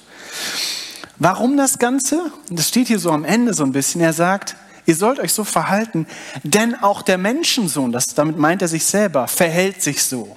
Warum 1.18 1.56
das 1.56 1.78
Ganze? 1.78 2.30
Das 2.48 2.68
steht 2.68 2.88
hier 2.88 2.98
so 2.98 3.10
am 3.10 3.24
Ende 3.24 3.54
so 3.54 3.64
ein 3.64 3.72
bisschen. 3.72 4.00
Er 4.00 4.12
sagt, 4.12 4.56
ihr 4.86 4.96
sollt 4.96 5.18
euch 5.18 5.32
so 5.32 5.44
verhalten, 5.44 6.06
denn 6.42 6.74
auch 6.74 7.02
der 7.02 7.18
Menschensohn, 7.18 7.92
das, 7.92 8.14
damit 8.14 8.38
meint 8.38 8.62
er 8.62 8.68
sich 8.68 8.84
selber, 8.84 9.28
verhält 9.28 9.82
sich 9.82 10.02
so. 10.02 10.36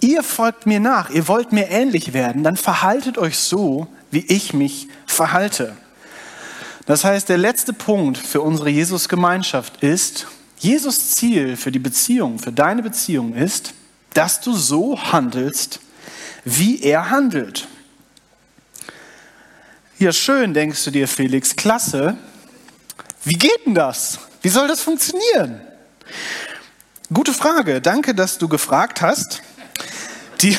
Ihr 0.00 0.22
folgt 0.22 0.66
mir 0.66 0.80
nach, 0.80 1.08
ihr 1.10 1.26
wollt 1.28 1.52
mir 1.52 1.70
ähnlich 1.70 2.12
werden, 2.12 2.44
dann 2.44 2.56
verhaltet 2.56 3.16
euch 3.16 3.38
so, 3.38 3.86
wie 4.10 4.24
ich 4.26 4.52
mich 4.52 4.88
verhalte. 5.06 5.76
Das 6.86 7.02
heißt, 7.04 7.28
der 7.28 7.38
letzte 7.38 7.72
Punkt 7.72 8.16
für 8.16 8.40
unsere 8.40 8.70
Jesus-Gemeinschaft 8.70 9.82
ist, 9.82 10.28
Jesus 10.58 11.10
Ziel 11.10 11.56
für 11.56 11.72
die 11.72 11.80
Beziehung, 11.80 12.38
für 12.38 12.52
deine 12.52 12.82
Beziehung 12.82 13.34
ist, 13.34 13.74
dass 14.14 14.40
du 14.40 14.54
so 14.54 14.98
handelst, 15.12 15.80
wie 16.44 16.80
er 16.82 17.10
handelt. 17.10 17.66
Ja, 19.98 20.12
schön, 20.12 20.54
denkst 20.54 20.84
du 20.84 20.90
dir, 20.90 21.08
Felix, 21.08 21.56
klasse. 21.56 22.16
Wie 23.24 23.34
geht 23.34 23.66
denn 23.66 23.74
das? 23.74 24.20
Wie 24.42 24.48
soll 24.48 24.68
das 24.68 24.80
funktionieren? 24.80 25.60
Gute 27.12 27.32
Frage. 27.32 27.80
Danke, 27.80 28.14
dass 28.14 28.38
du 28.38 28.46
gefragt 28.46 29.02
hast. 29.02 29.42
Die, 30.40 30.56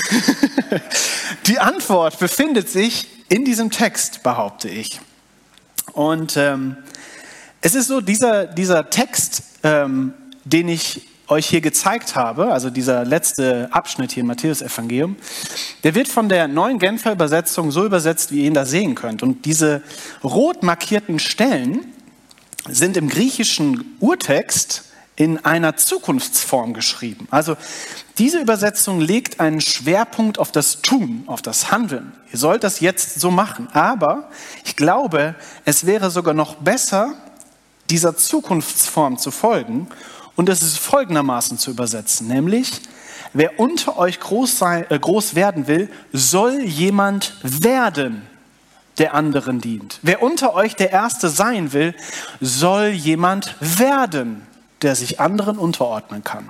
die 1.47 1.59
Antwort 1.59 2.19
befindet 2.19 2.69
sich 2.69 3.07
in 3.29 3.45
diesem 3.45 3.71
Text, 3.71 4.23
behaupte 4.23 4.67
ich. 4.67 4.99
Und 5.93 6.37
ähm, 6.37 6.77
es 7.61 7.75
ist 7.75 7.87
so, 7.87 8.01
dieser, 8.01 8.45
dieser 8.45 8.89
Text, 8.89 9.43
ähm, 9.63 10.13
den 10.45 10.69
ich 10.69 11.07
euch 11.27 11.47
hier 11.47 11.61
gezeigt 11.61 12.15
habe, 12.15 12.53
also 12.53 12.69
dieser 12.69 13.03
letzte 13.03 13.67
Abschnitt 13.71 14.11
hier 14.11 14.21
im 14.21 14.27
Matthäus-Evangelium, 14.27 15.17
der 15.83 15.95
wird 15.95 16.07
von 16.07 16.29
der 16.29 16.47
neuen 16.47 16.79
Genfer 16.79 17.11
Übersetzung 17.11 17.71
so 17.71 17.85
übersetzt, 17.85 18.31
wie 18.31 18.41
ihr 18.41 18.47
ihn 18.47 18.53
da 18.53 18.65
sehen 18.65 18.95
könnt. 18.95 19.23
Und 19.23 19.45
diese 19.45 19.81
rot 20.23 20.63
markierten 20.63 21.19
Stellen 21.19 21.85
sind 22.69 22.97
im 22.97 23.09
griechischen 23.09 23.97
Urtext 23.99 24.85
in 25.15 25.43
einer 25.43 25.75
Zukunftsform 25.75 26.73
geschrieben. 26.73 27.27
Also 27.31 27.57
diese 28.17 28.39
Übersetzung 28.39 28.99
legt 28.99 29.39
einen 29.39 29.61
Schwerpunkt 29.61 30.39
auf 30.39 30.51
das 30.51 30.81
Tun, 30.81 31.23
auf 31.27 31.41
das 31.41 31.71
Handeln. 31.71 32.13
Ihr 32.31 32.39
sollt 32.39 32.63
das 32.63 32.79
jetzt 32.79 33.19
so 33.19 33.29
machen. 33.29 33.67
Aber 33.73 34.29
ich 34.65 34.75
glaube, 34.75 35.35
es 35.65 35.85
wäre 35.85 36.09
sogar 36.09 36.33
noch 36.33 36.55
besser, 36.55 37.13
dieser 37.89 38.17
Zukunftsform 38.17 39.17
zu 39.17 39.31
folgen 39.31 39.87
und 40.35 40.49
es 40.49 40.61
ist 40.61 40.77
folgendermaßen 40.77 41.57
zu 41.57 41.71
übersetzen, 41.71 42.27
nämlich, 42.27 42.71
wer 43.33 43.59
unter 43.59 43.97
euch 43.97 44.19
groß, 44.19 44.57
sein, 44.57 44.85
äh, 44.89 44.99
groß 44.99 45.35
werden 45.35 45.67
will, 45.67 45.89
soll 46.11 46.61
jemand 46.61 47.33
werden, 47.43 48.23
der 48.97 49.13
anderen 49.13 49.61
dient. 49.61 49.99
Wer 50.01 50.21
unter 50.21 50.53
euch 50.53 50.75
der 50.75 50.91
Erste 50.91 51.29
sein 51.29 51.71
will, 51.71 51.95
soll 52.41 52.87
jemand 52.87 53.55
werden, 53.59 54.45
der 54.81 54.95
sich 54.95 55.19
anderen 55.19 55.57
unterordnen 55.57 56.23
kann. 56.23 56.49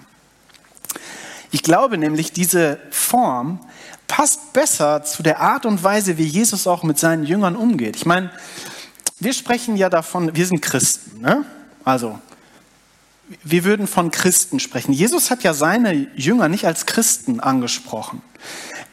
Ich 1.52 1.64
glaube 1.64 1.98
nämlich, 1.98 2.32
diese 2.32 2.80
Form 2.92 3.60
passt 4.08 4.54
besser 4.54 5.04
zu 5.04 5.24
der 5.24 5.40
Art 5.40 5.66
und 5.66 5.84
Weise, 5.84 6.18
wie 6.18 6.26
Jesus 6.26 6.68
auch 6.68 6.84
mit 6.84 6.98
seinen 6.98 7.24
Jüngern 7.24 7.56
umgeht. 7.56 7.96
Ich 7.96 8.06
meine, 8.06 8.32
wir 9.20 9.34
sprechen 9.34 9.76
ja 9.78 9.90
davon, 9.90 10.36
wir 10.36 10.46
sind 10.46 10.62
Christen. 10.62 11.22
Ne? 11.22 11.46
Also, 11.84 12.20
wir 13.44 13.64
würden 13.64 13.88
von 13.88 14.12
Christen 14.12 14.60
sprechen. 14.60 14.94
Jesus 14.94 15.32
hat 15.32 15.44
ja 15.44 15.54
seine 15.54 15.94
Jünger 16.16 16.48
nicht 16.48 16.66
als 16.66 16.86
Christen 16.86 17.40
angesprochen. 17.40 18.22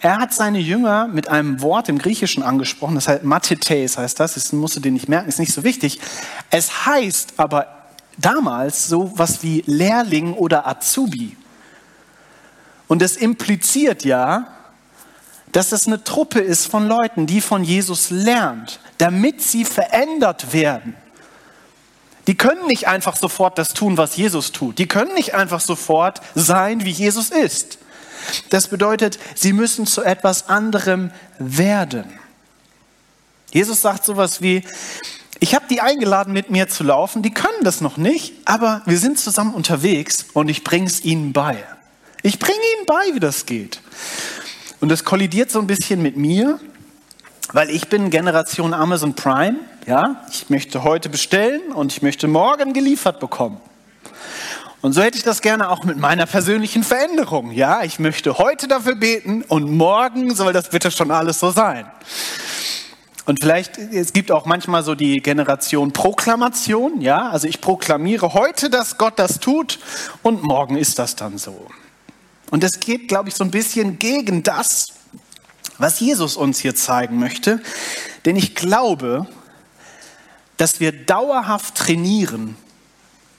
Er 0.00 0.18
hat 0.18 0.34
seine 0.34 0.58
Jünger 0.58 1.06
mit 1.06 1.28
einem 1.28 1.62
Wort 1.62 1.88
im 1.88 1.98
Griechischen 1.98 2.42
angesprochen, 2.42 2.96
das 2.96 3.08
heißt 3.08 3.24
Mathetes 3.24 3.96
heißt 3.96 4.20
das, 4.20 4.34
das 4.34 4.52
musst 4.52 4.76
du 4.76 4.80
dir 4.80 4.92
nicht 4.92 5.08
merken, 5.08 5.28
ist 5.28 5.38
nicht 5.38 5.54
so 5.54 5.64
wichtig. 5.64 6.00
Es 6.50 6.84
heißt 6.84 7.34
aber 7.38 7.68
damals 8.18 8.86
so 8.86 9.12
was 9.16 9.42
wie 9.42 9.62
Lehrling 9.66 10.34
oder 10.34 10.66
Azubi. 10.66 11.36
Und 12.88 13.02
es 13.02 13.16
impliziert 13.16 14.04
ja, 14.04 14.48
dass 15.52 15.72
es 15.72 15.86
eine 15.86 16.02
Truppe 16.02 16.40
ist 16.40 16.66
von 16.66 16.88
Leuten, 16.88 17.26
die 17.26 17.40
von 17.40 17.62
Jesus 17.62 18.10
lernt, 18.10 18.80
damit 18.98 19.40
sie 19.40 19.64
verändert 19.64 20.52
werden. 20.52 20.96
Die 22.26 22.34
können 22.36 22.66
nicht 22.66 22.88
einfach 22.88 23.16
sofort 23.16 23.58
das 23.58 23.74
tun, 23.74 23.96
was 23.96 24.16
Jesus 24.16 24.52
tut. 24.52 24.78
Die 24.78 24.88
können 24.88 25.14
nicht 25.14 25.34
einfach 25.34 25.60
sofort 25.60 26.20
sein, 26.34 26.84
wie 26.84 26.90
Jesus 26.90 27.30
ist. 27.30 27.78
Das 28.50 28.68
bedeutet, 28.68 29.18
sie 29.34 29.52
müssen 29.52 29.86
zu 29.86 30.02
etwas 30.02 30.48
anderem 30.48 31.10
werden. 31.38 32.04
Jesus 33.52 33.82
sagt 33.82 34.04
sowas 34.04 34.40
wie, 34.40 34.64
ich 35.38 35.54
habe 35.54 35.66
die 35.68 35.80
eingeladen, 35.80 36.32
mit 36.32 36.50
mir 36.50 36.68
zu 36.68 36.82
laufen. 36.84 37.22
Die 37.22 37.32
können 37.32 37.62
das 37.62 37.80
noch 37.80 37.96
nicht, 37.96 38.34
aber 38.46 38.82
wir 38.86 38.98
sind 38.98 39.18
zusammen 39.18 39.54
unterwegs 39.54 40.26
und 40.32 40.48
ich 40.48 40.64
bringe 40.64 40.86
es 40.86 41.04
ihnen 41.04 41.32
bei. 41.32 41.62
Ich 42.26 42.38
bringe 42.38 42.56
ihnen 42.56 42.86
bei, 42.86 43.14
wie 43.14 43.20
das 43.20 43.44
geht. 43.44 43.80
Und 44.80 44.88
das 44.88 45.04
kollidiert 45.04 45.50
so 45.50 45.58
ein 45.58 45.66
bisschen 45.66 46.00
mit 46.00 46.16
mir, 46.16 46.58
weil 47.52 47.68
ich 47.68 47.88
bin 47.88 48.08
Generation 48.08 48.72
Amazon 48.72 49.12
Prime. 49.12 49.56
Ja, 49.86 50.24
ich 50.32 50.48
möchte 50.48 50.84
heute 50.84 51.10
bestellen 51.10 51.60
und 51.74 51.92
ich 51.92 52.00
möchte 52.00 52.26
morgen 52.26 52.72
geliefert 52.72 53.20
bekommen. 53.20 53.60
Und 54.80 54.94
so 54.94 55.02
hätte 55.02 55.18
ich 55.18 55.22
das 55.22 55.42
gerne 55.42 55.68
auch 55.68 55.84
mit 55.84 55.98
meiner 55.98 56.24
persönlichen 56.24 56.82
Veränderung. 56.82 57.50
Ja, 57.50 57.82
ich 57.82 57.98
möchte 57.98 58.38
heute 58.38 58.68
dafür 58.68 58.94
beten 58.94 59.42
und 59.42 59.70
morgen 59.70 60.34
soll 60.34 60.54
das 60.54 60.70
bitte 60.70 60.90
schon 60.90 61.10
alles 61.10 61.40
so 61.40 61.50
sein. 61.50 61.84
Und 63.26 63.40
vielleicht, 63.40 63.76
es 63.76 64.14
gibt 64.14 64.32
auch 64.32 64.46
manchmal 64.46 64.82
so 64.82 64.94
die 64.94 65.20
Generation 65.20 65.92
Proklamation, 65.92 67.02
ja, 67.02 67.28
also 67.28 67.46
ich 67.46 67.60
proklamiere 67.60 68.32
heute, 68.32 68.70
dass 68.70 68.96
Gott 68.96 69.18
das 69.18 69.40
tut 69.40 69.78
und 70.22 70.42
morgen 70.42 70.78
ist 70.78 70.98
das 70.98 71.16
dann 71.16 71.36
so. 71.36 71.66
Und 72.50 72.62
das 72.62 72.80
geht, 72.80 73.08
glaube 73.08 73.28
ich, 73.28 73.34
so 73.34 73.44
ein 73.44 73.50
bisschen 73.50 73.98
gegen 73.98 74.42
das, 74.42 74.88
was 75.78 76.00
Jesus 76.00 76.36
uns 76.36 76.58
hier 76.60 76.74
zeigen 76.74 77.18
möchte. 77.18 77.60
Denn 78.24 78.36
ich 78.36 78.54
glaube, 78.54 79.26
dass 80.56 80.80
wir 80.80 80.92
dauerhaft 80.92 81.74
trainieren, 81.74 82.56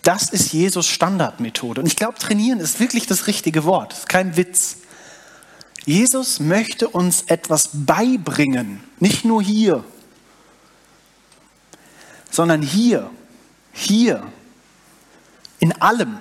das 0.04 0.30
ist 0.30 0.54
Jesus 0.54 0.88
Standardmethode. 0.88 1.82
Und 1.82 1.88
ich 1.88 1.96
glaube, 1.96 2.20
trainieren 2.20 2.60
ist 2.60 2.80
wirklich 2.80 3.08
das 3.08 3.28
richtige 3.28 3.64
Wort, 3.64 3.94
ist 3.94 4.10
kein 4.10 4.38
Witz. 4.38 4.78
Jesus 5.86 6.40
möchte 6.40 6.90
uns 6.90 7.24
etwas 7.24 7.70
beibringen, 7.74 8.84
nicht 9.00 9.24
nur 9.24 9.42
hier, 9.42 9.84
sondern 12.32 12.62
hier, 12.62 13.10
hier, 13.72 14.24
in 15.60 15.72
allem. 15.82 16.18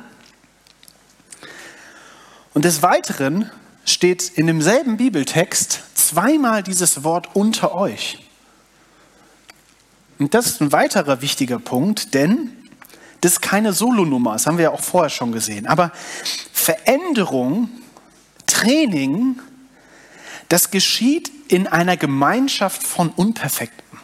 Und 2.54 2.64
des 2.64 2.82
Weiteren 2.82 3.50
steht 3.84 4.30
in 4.30 4.46
demselben 4.46 4.96
Bibeltext 4.96 5.82
zweimal 5.94 6.62
dieses 6.62 7.04
Wort 7.04 7.34
unter 7.34 7.74
euch. 7.74 8.18
Und 10.18 10.34
das 10.34 10.46
ist 10.46 10.60
ein 10.60 10.72
weiterer 10.72 11.20
wichtiger 11.20 11.58
Punkt, 11.58 12.14
denn 12.14 12.52
das 13.20 13.32
ist 13.32 13.40
keine 13.42 13.72
Solonummer, 13.72 14.34
das 14.34 14.46
haben 14.46 14.58
wir 14.58 14.64
ja 14.64 14.70
auch 14.70 14.80
vorher 14.82 15.10
schon 15.10 15.32
gesehen. 15.32 15.66
Aber 15.66 15.90
Veränderung, 16.52 17.68
Training, 18.46 19.40
das 20.48 20.70
geschieht 20.70 21.32
in 21.48 21.66
einer 21.66 21.96
Gemeinschaft 21.96 22.82
von 22.82 23.10
Unperfekten, 23.10 23.98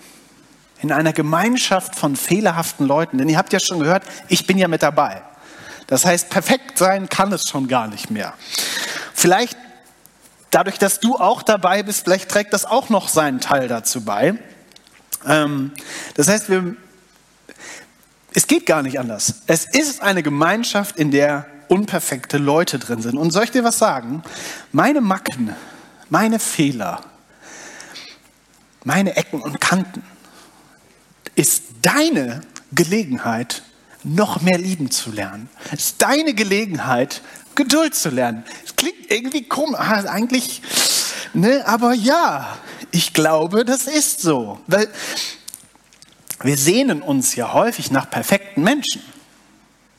in 0.82 0.90
einer 0.90 1.12
Gemeinschaft 1.12 1.94
von 1.94 2.16
fehlerhaften 2.16 2.86
Leuten. 2.86 3.18
Denn 3.18 3.28
ihr 3.28 3.38
habt 3.38 3.52
ja 3.52 3.60
schon 3.60 3.78
gehört, 3.78 4.02
ich 4.28 4.46
bin 4.46 4.58
ja 4.58 4.66
mit 4.66 4.82
dabei. 4.82 5.22
Das 5.90 6.06
heißt, 6.06 6.30
perfekt 6.30 6.78
sein 6.78 7.08
kann 7.08 7.32
es 7.32 7.48
schon 7.48 7.68
gar 7.68 7.88
nicht 7.88 8.10
mehr. 8.10 8.32
Vielleicht 9.12 9.58
dadurch, 10.50 10.78
dass 10.78 11.00
du 11.00 11.16
auch 11.16 11.42
dabei 11.42 11.82
bist, 11.82 12.04
vielleicht 12.04 12.30
trägt 12.30 12.52
das 12.52 12.64
auch 12.64 12.88
noch 12.88 13.08
seinen 13.08 13.40
Teil 13.40 13.68
dazu 13.68 14.04
bei. 14.04 14.38
Ähm, 15.26 15.72
das 16.14 16.28
heißt, 16.28 16.48
wir, 16.48 16.76
Es 18.32 18.46
geht 18.46 18.64
gar 18.66 18.82
nicht 18.82 19.00
anders. 19.00 19.42
Es 19.48 19.64
ist 19.64 20.00
eine 20.00 20.22
Gemeinschaft, 20.22 20.96
in 20.96 21.10
der 21.10 21.46
unperfekte 21.66 22.38
Leute 22.38 22.78
drin 22.78 23.02
sind. 23.02 23.18
Und 23.18 23.32
soll 23.32 23.44
ich 23.44 23.50
dir 23.50 23.64
was 23.64 23.78
sagen? 23.78 24.22
Meine 24.70 25.00
Macken, 25.00 25.54
meine 26.08 26.38
Fehler, 26.38 27.00
meine 28.84 29.16
Ecken 29.16 29.40
und 29.40 29.60
Kanten 29.60 30.04
ist 31.34 31.64
deine 31.82 32.42
Gelegenheit, 32.72 33.64
noch 34.04 34.40
mehr 34.40 34.58
lieben 34.58 34.90
zu 34.90 35.10
lernen. 35.10 35.48
Es 35.72 35.86
ist 35.86 36.02
deine 36.02 36.34
Gelegenheit, 36.34 37.22
Geduld 37.54 37.94
zu 37.94 38.10
lernen. 38.10 38.44
Es 38.64 38.76
klingt 38.76 39.10
irgendwie 39.10 39.42
komisch, 39.44 39.78
ah, 39.78 40.04
eigentlich, 40.08 40.62
ne, 41.34 41.62
aber 41.66 41.92
ja, 41.94 42.56
ich 42.90 43.12
glaube, 43.12 43.64
das 43.64 43.86
ist 43.86 44.20
so. 44.20 44.60
Weil 44.66 44.88
wir 46.42 46.56
sehnen 46.56 47.02
uns 47.02 47.36
ja 47.36 47.52
häufig 47.52 47.90
nach 47.90 48.08
perfekten 48.08 48.62
Menschen. 48.62 49.02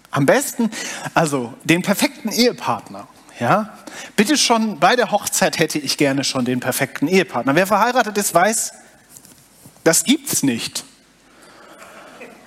Am 0.10 0.26
besten, 0.26 0.72
also 1.14 1.54
den 1.64 1.82
perfekten 1.84 2.30
Ehepartner. 2.30 3.08
Ja, 3.40 3.78
bitte 4.16 4.38
schon 4.38 4.80
bei 4.80 4.96
der 4.96 5.12
Hochzeit 5.12 5.58
hätte 5.58 5.80
ich 5.80 5.98
gerne 5.98 6.24
schon 6.24 6.46
den 6.46 6.60
perfekten 6.60 7.08
Ehepartner. 7.08 7.56
Wer 7.56 7.66
verheiratet 7.66 8.18
ist, 8.18 8.34
weiß, 8.34 8.74
das 9.84 10.04
gibt's 10.04 10.44
nicht. 10.44 10.84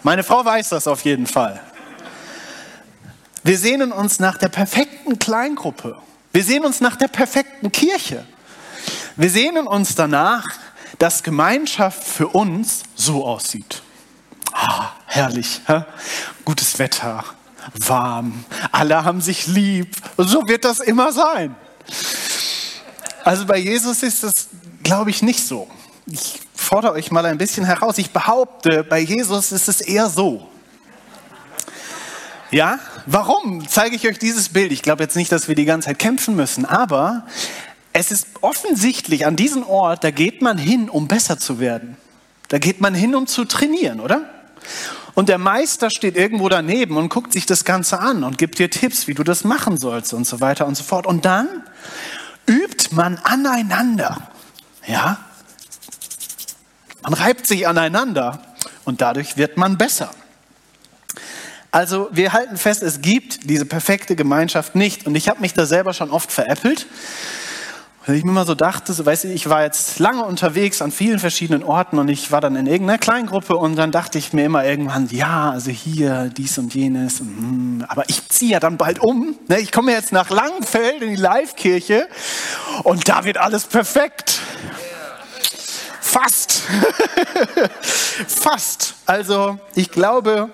Meine 0.05 0.23
Frau 0.23 0.45
weiß 0.45 0.69
das 0.69 0.87
auf 0.87 1.01
jeden 1.05 1.27
Fall. 1.27 1.59
Wir 3.43 3.59
sehnen 3.59 3.91
uns 3.91 4.21
nach 4.21 4.37
der 4.37 4.51
perfekten 4.51 5.19
Kleingruppe. 5.19 5.97
Wir 6.31 6.45
sehnen 6.45 6.67
uns 6.67 6.83
nach 6.83 6.97
der 6.97 7.09
perfekten 7.09 7.73
Kirche. 7.73 8.27
Wir 9.17 9.31
sehnen 9.31 9.67
uns 9.67 9.95
danach, 9.95 10.47
dass 10.99 11.23
Gemeinschaft 11.23 12.05
für 12.05 12.29
uns 12.29 12.83
so 12.95 13.25
aussieht. 13.25 13.83
Ah, 14.53 14.91
herrlich, 15.07 15.63
hä? 15.67 15.85
gutes 16.45 16.79
Wetter, 16.79 17.25
warm, 17.87 18.45
alle 18.73 19.05
haben 19.05 19.23
sich 19.23 19.47
lieb. 19.47 19.97
So 20.19 20.47
wird 20.47 20.67
das 20.67 20.81
immer 20.81 21.13
sein. 21.13 21.57
Also 23.25 23.47
bei 23.47 23.57
Jesus 23.57 24.03
ist 24.03 24.23
es, 24.23 24.33
glaube 24.83 25.09
ich, 25.09 25.23
nicht 25.23 25.47
so. 25.47 25.67
Ich 26.07 26.44
fordere 26.65 26.93
euch 26.93 27.11
mal 27.11 27.25
ein 27.27 27.39
bisschen 27.39 27.65
heraus. 27.65 27.99
Ich 27.99 28.11
behaupte, 28.11 28.85
bei 28.85 29.01
Jesus 29.01 29.53
ist 29.53 29.69
es 29.69 29.81
eher 29.81 30.09
so. 30.09 30.49
Ja, 32.51 32.79
warum 33.07 33.67
zeige 33.69 33.97
ich 33.97 34.07
euch 34.07 34.19
dieses 34.19 34.51
Bild? 34.51 34.71
Ich 34.71 34.83
glaube 34.83 35.03
jetzt 35.03 35.17
nicht, 35.17 35.33
dass 35.33 35.49
wir 35.49 35.55
die 35.55 35.65
ganze 35.65 35.89
Zeit 35.89 35.99
kämpfen 35.99 36.37
müssen, 36.37 36.65
aber 36.65 37.27
es 37.93 38.11
ist 38.11 38.27
offensichtlich 38.41 39.27
an 39.27 39.37
diesem 39.37 39.65
Ort, 39.65 40.05
da 40.05 40.11
geht 40.11 40.43
man 40.43 40.59
hin, 40.59 40.89
um 40.89 41.09
besser 41.09 41.39
zu 41.39 41.59
werden. 41.59 41.97
Da 42.49 42.59
geht 42.59 42.81
man 42.81 42.95
hin, 42.95 43.15
um 43.15 43.27
zu 43.27 43.45
trainieren, 43.45 44.01
oder? 44.01 44.23
Und 45.15 45.29
der 45.29 45.39
Meister 45.39 45.91
steht 45.91 46.17
irgendwo 46.17 46.49
daneben 46.49 46.97
und 46.97 47.09
guckt 47.09 47.33
sich 47.33 47.47
das 47.47 47.65
Ganze 47.65 48.01
an 48.01 48.25
und 48.25 48.37
gibt 48.39 48.59
dir 48.59 48.71
Tipps, 48.71 49.07
wie 49.07 49.15
du 49.15 49.23
das 49.23 49.45
machen 49.45 49.79
sollst 49.79 50.13
und 50.13 50.27
so 50.27 50.41
weiter 50.41 50.67
und 50.67 50.77
so 50.77 50.83
fort. 50.83 51.07
Und 51.07 51.25
dann 51.25 51.49
übt 52.49 52.95
man 52.95 53.19
aneinander. 53.19 54.29
Ja? 54.87 55.19
Man 57.05 57.13
reibt 57.13 57.47
sich 57.47 57.69
aneinander 57.69 58.41
und 58.85 59.03
dadurch 59.03 59.37
wird 59.37 59.59
man 59.59 59.77
besser. 59.77 60.11
Also 61.71 62.09
wir 62.13 62.33
halten 62.33 62.57
fest, 62.57 62.83
es 62.83 63.03
gibt 63.03 63.51
diese 63.51 63.67
perfekte 63.67 64.17
Gemeinschaft 64.17 64.75
nicht. 64.75 65.07
Und 65.07 65.15
ich 65.15 65.29
habe 65.29 65.41
mich 65.41 65.53
da 65.53 65.67
selber 65.67 65.93
schon 65.93 66.11
oft 66.11 66.33
veräppelt. 66.33 66.87
Weil 68.07 68.17
ich 68.17 68.25
mir 68.25 68.31
immer 68.31 68.45
so 68.45 68.55
dachte, 68.55 68.93
so, 68.93 69.05
weißt 69.05 69.25
du, 69.25 69.29
ich 69.29 69.49
war 69.49 69.63
jetzt 69.63 69.99
lange 69.99 70.25
unterwegs 70.25 70.83
an 70.83 70.93
vielen 70.93 71.19
verschiedenen 71.19 71.63
Orten 71.63 71.99
und 71.99 72.09
ich 72.09 72.31
war 72.31 72.43
dann 72.43 72.55
in 72.55 72.67
irgendeiner 72.67 72.99
Kleingruppe 72.99 73.57
und 73.57 73.77
dann 73.77 73.93
dachte 73.93 74.19
ich 74.19 74.35
mir 74.35 74.45
immer 74.45 74.63
irgendwann, 74.65 75.09
ja, 75.11 75.51
also 75.51 75.71
hier 75.71 76.31
dies 76.37 76.59
und 76.59 76.75
jenes, 76.75 77.23
und, 77.23 77.29
hm, 77.29 77.85
aber 77.89 78.09
ich 78.09 78.29
ziehe 78.29 78.53
ja 78.53 78.61
dann 78.61 78.77
bald 78.77 78.99
um. 78.99 79.37
Ne? 79.49 79.59
Ich 79.61 79.73
komme 79.73 79.93
jetzt 79.93 80.13
nach 80.13 80.29
Langenfeld 80.29 81.01
in 81.03 81.11
die 81.11 81.17
Live-Kirche 81.17 82.07
und 82.83 83.09
da 83.09 83.25
wird 83.25 83.39
alles 83.39 83.65
perfekt. 83.65 84.41
Fast. 86.15 86.63
Fast. 88.29 88.95
Also 89.05 89.59
ich 89.75 89.91
glaube, 89.91 90.49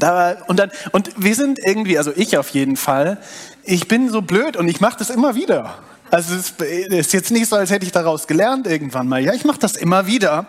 da, 0.00 0.38
und, 0.48 0.58
dann, 0.58 0.72
und 0.90 1.10
wir 1.16 1.36
sind 1.36 1.60
irgendwie, 1.64 1.98
also 1.98 2.10
ich 2.16 2.36
auf 2.36 2.48
jeden 2.48 2.76
Fall, 2.76 3.18
ich 3.62 3.86
bin 3.86 4.10
so 4.10 4.22
blöd 4.22 4.56
und 4.56 4.66
ich 4.66 4.80
mache 4.80 4.98
das 4.98 5.10
immer 5.10 5.36
wieder. 5.36 5.78
Also 6.10 6.34
es 6.34 6.54
ist 6.60 7.12
jetzt 7.12 7.30
nicht 7.30 7.46
so, 7.46 7.54
als 7.54 7.70
hätte 7.70 7.86
ich 7.86 7.92
daraus 7.92 8.26
gelernt 8.26 8.66
irgendwann 8.66 9.06
mal. 9.06 9.22
Ja, 9.22 9.34
ich 9.34 9.44
mache 9.44 9.60
das 9.60 9.76
immer 9.76 10.08
wieder. 10.08 10.46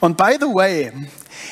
Und 0.00 0.18
by 0.18 0.36
the 0.38 0.48
way, 0.48 0.92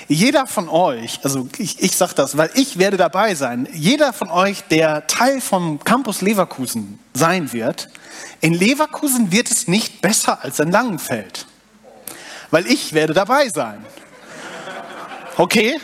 jeder 0.06 0.46
von 0.46 0.68
euch, 0.68 1.20
also 1.22 1.48
ich, 1.56 1.82
ich 1.82 1.96
sage 1.96 2.12
das, 2.16 2.36
weil 2.36 2.50
ich 2.52 2.78
werde 2.78 2.98
dabei 2.98 3.34
sein, 3.34 3.66
jeder 3.72 4.12
von 4.12 4.28
euch, 4.28 4.62
der 4.64 5.06
Teil 5.06 5.40
vom 5.40 5.82
Campus 5.84 6.20
Leverkusen 6.20 6.98
sein 7.14 7.54
wird, 7.54 7.88
in 8.42 8.52
Leverkusen 8.52 9.32
wird 9.32 9.50
es 9.50 9.68
nicht 9.68 10.02
besser 10.02 10.44
als 10.44 10.60
in 10.60 10.70
Langenfeld 10.70 11.46
weil 12.50 12.66
ich 12.66 12.92
werde 12.92 13.14
dabei 13.14 13.48
sein. 13.48 13.84
Okay? 15.36 15.80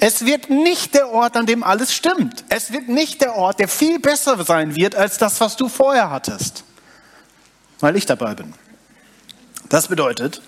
Es 0.00 0.24
wird 0.24 0.48
nicht 0.48 0.94
der 0.94 1.10
Ort, 1.10 1.36
an 1.36 1.46
dem 1.46 1.64
alles 1.64 1.92
stimmt. 1.92 2.44
Es 2.48 2.72
wird 2.72 2.88
nicht 2.88 3.20
der 3.20 3.34
Ort, 3.34 3.58
der 3.58 3.68
viel 3.68 3.98
besser 3.98 4.42
sein 4.44 4.76
wird 4.76 4.94
als 4.94 5.18
das, 5.18 5.40
was 5.40 5.56
du 5.56 5.68
vorher 5.68 6.10
hattest, 6.10 6.62
weil 7.80 7.96
ich 7.96 8.06
dabei 8.06 8.34
bin. 8.34 8.54
Das 9.68 9.88
bedeutet, 9.88 10.40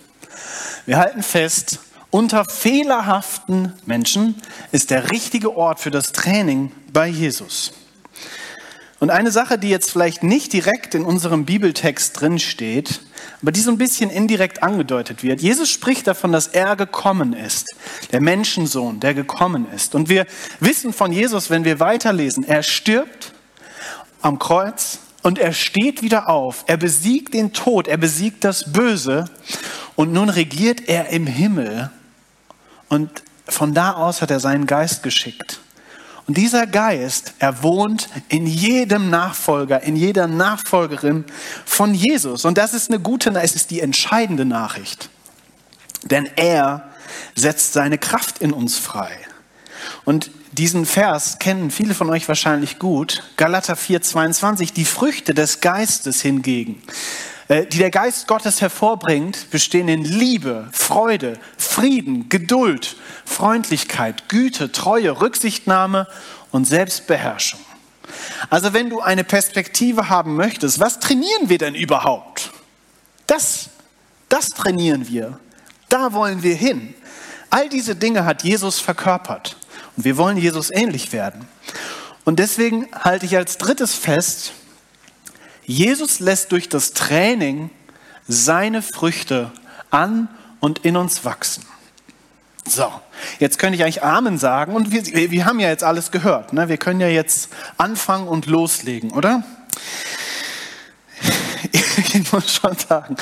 wir 0.86 0.98
halten 0.98 1.22
fest, 1.22 1.80
unter 2.10 2.44
fehlerhaften 2.44 3.72
Menschen 3.86 4.40
ist 4.72 4.90
der 4.90 5.10
richtige 5.10 5.56
Ort 5.56 5.80
für 5.80 5.90
das 5.90 6.12
Training 6.12 6.72
bei 6.92 7.06
Jesus. 7.06 7.72
Und 8.98 9.10
eine 9.10 9.30
Sache, 9.30 9.58
die 9.58 9.68
jetzt 9.68 9.90
vielleicht 9.90 10.22
nicht 10.22 10.52
direkt 10.52 10.94
in 10.94 11.04
unserem 11.04 11.44
Bibeltext 11.44 12.20
drin 12.20 12.38
steht, 12.38 13.00
aber 13.42 13.52
die 13.52 13.60
so 13.60 13.70
ein 13.70 13.78
bisschen 13.78 14.10
indirekt 14.10 14.62
angedeutet 14.62 15.22
wird. 15.22 15.40
Jesus 15.40 15.70
spricht 15.70 16.06
davon, 16.06 16.32
dass 16.32 16.46
er 16.48 16.76
gekommen 16.76 17.32
ist, 17.32 17.66
der 18.12 18.20
Menschensohn, 18.20 19.00
der 19.00 19.14
gekommen 19.14 19.66
ist. 19.74 19.94
Und 19.94 20.08
wir 20.08 20.26
wissen 20.60 20.92
von 20.92 21.12
Jesus, 21.12 21.48
wenn 21.48 21.64
wir 21.64 21.80
weiterlesen, 21.80 22.44
er 22.44 22.62
stirbt 22.62 23.32
am 24.20 24.38
Kreuz 24.38 24.98
und 25.22 25.38
er 25.38 25.52
steht 25.52 26.02
wieder 26.02 26.28
auf. 26.28 26.64
Er 26.66 26.76
besiegt 26.76 27.32
den 27.32 27.52
Tod, 27.52 27.88
er 27.88 27.96
besiegt 27.96 28.44
das 28.44 28.72
Böse 28.72 29.24
und 29.96 30.12
nun 30.12 30.28
regiert 30.28 30.88
er 30.88 31.08
im 31.08 31.26
Himmel. 31.26 31.90
Und 32.88 33.22
von 33.46 33.72
da 33.72 33.92
aus 33.92 34.20
hat 34.20 34.30
er 34.30 34.40
seinen 34.40 34.66
Geist 34.66 35.02
geschickt. 35.02 35.60
Und 36.30 36.36
dieser 36.36 36.68
Geist, 36.68 37.34
er 37.40 37.64
wohnt 37.64 38.08
in 38.28 38.46
jedem 38.46 39.10
Nachfolger, 39.10 39.82
in 39.82 39.96
jeder 39.96 40.28
Nachfolgerin 40.28 41.24
von 41.64 41.92
Jesus. 41.92 42.44
Und 42.44 42.56
das 42.56 42.72
ist 42.72 42.88
eine 42.88 43.00
gute, 43.00 43.30
es 43.30 43.56
ist 43.56 43.72
die 43.72 43.80
entscheidende 43.80 44.44
Nachricht. 44.44 45.10
Denn 46.04 46.28
er 46.36 46.88
setzt 47.34 47.72
seine 47.72 47.98
Kraft 47.98 48.38
in 48.38 48.52
uns 48.52 48.78
frei. 48.78 49.10
Und 50.04 50.30
diesen 50.52 50.86
Vers 50.86 51.40
kennen 51.40 51.72
viele 51.72 51.94
von 51.94 52.08
euch 52.08 52.28
wahrscheinlich 52.28 52.78
gut. 52.78 53.24
Galater 53.36 53.74
4, 53.74 54.00
22. 54.00 54.72
Die 54.72 54.84
Früchte 54.84 55.34
des 55.34 55.60
Geistes 55.60 56.22
hingegen 56.22 56.80
die 57.50 57.78
der 57.78 57.90
Geist 57.90 58.28
Gottes 58.28 58.60
hervorbringt, 58.60 59.50
bestehen 59.50 59.88
in 59.88 60.04
Liebe, 60.04 60.68
Freude, 60.70 61.38
Frieden, 61.58 62.28
Geduld, 62.28 62.96
Freundlichkeit, 63.24 64.28
Güte, 64.28 64.70
Treue, 64.70 65.20
Rücksichtnahme 65.20 66.06
und 66.52 66.66
Selbstbeherrschung. 66.66 67.58
Also 68.50 68.72
wenn 68.72 68.88
du 68.88 69.00
eine 69.00 69.24
Perspektive 69.24 70.08
haben 70.08 70.36
möchtest, 70.36 70.78
was 70.78 71.00
trainieren 71.00 71.48
wir 71.48 71.58
denn 71.58 71.74
überhaupt? 71.74 72.52
Das, 73.26 73.70
das 74.28 74.46
trainieren 74.46 75.08
wir. 75.08 75.38
Da 75.88 76.12
wollen 76.12 76.44
wir 76.44 76.54
hin. 76.54 76.94
All 77.50 77.68
diese 77.68 77.96
Dinge 77.96 78.24
hat 78.24 78.44
Jesus 78.44 78.78
verkörpert. 78.78 79.56
Und 79.96 80.04
wir 80.04 80.16
wollen 80.16 80.36
Jesus 80.36 80.70
ähnlich 80.70 81.12
werden. 81.12 81.48
Und 82.24 82.38
deswegen 82.38 82.86
halte 82.92 83.26
ich 83.26 83.36
als 83.36 83.58
drittes 83.58 83.94
fest, 83.94 84.52
Jesus 85.70 86.18
lässt 86.18 86.50
durch 86.50 86.68
das 86.68 86.92
Training 86.94 87.70
seine 88.26 88.82
Früchte 88.82 89.52
an 89.90 90.28
und 90.58 90.80
in 90.80 90.96
uns 90.96 91.24
wachsen. 91.24 91.64
So, 92.66 92.92
jetzt 93.38 93.58
könnte 93.58 93.76
ich 93.76 93.84
eigentlich 93.84 94.02
Amen 94.02 94.36
sagen 94.36 94.74
und 94.74 94.90
wir, 94.90 95.30
wir 95.30 95.44
haben 95.44 95.60
ja 95.60 95.68
jetzt 95.68 95.84
alles 95.84 96.10
gehört. 96.10 96.52
Ne? 96.52 96.68
Wir 96.68 96.76
können 96.76 97.00
ja 97.00 97.06
jetzt 97.06 97.50
anfangen 97.78 98.26
und 98.26 98.46
loslegen, 98.46 99.12
oder? 99.12 99.44
Ich 102.12 102.32
muss 102.32 102.54
schon 102.54 102.76
sagen, 102.76 103.16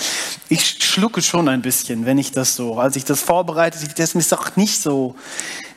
ich 0.48 0.82
schlucke 0.82 1.20
schon 1.20 1.48
ein 1.48 1.60
bisschen, 1.60 2.06
wenn 2.06 2.16
ich 2.16 2.32
das 2.32 2.56
so, 2.56 2.78
als 2.78 2.96
ich 2.96 3.04
das 3.04 3.20
vorbereite, 3.20 3.78
das 3.96 4.14
ist 4.14 4.32
doch 4.32 4.56
nicht 4.56 4.80
so, 4.80 5.14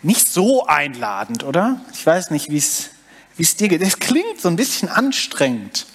nicht 0.01 0.29
so 0.29 0.65
einladend, 0.65 1.43
oder? 1.43 1.81
Ich 1.93 2.05
weiß 2.05 2.31
nicht, 2.31 2.49
wie 2.49 2.57
es 2.57 3.55
dir 3.57 3.67
geht. 3.67 3.81
Es 3.81 3.99
klingt 3.99 4.39
so 4.39 4.47
ein 4.47 4.55
bisschen 4.55 4.87
anstrengend 4.87 5.87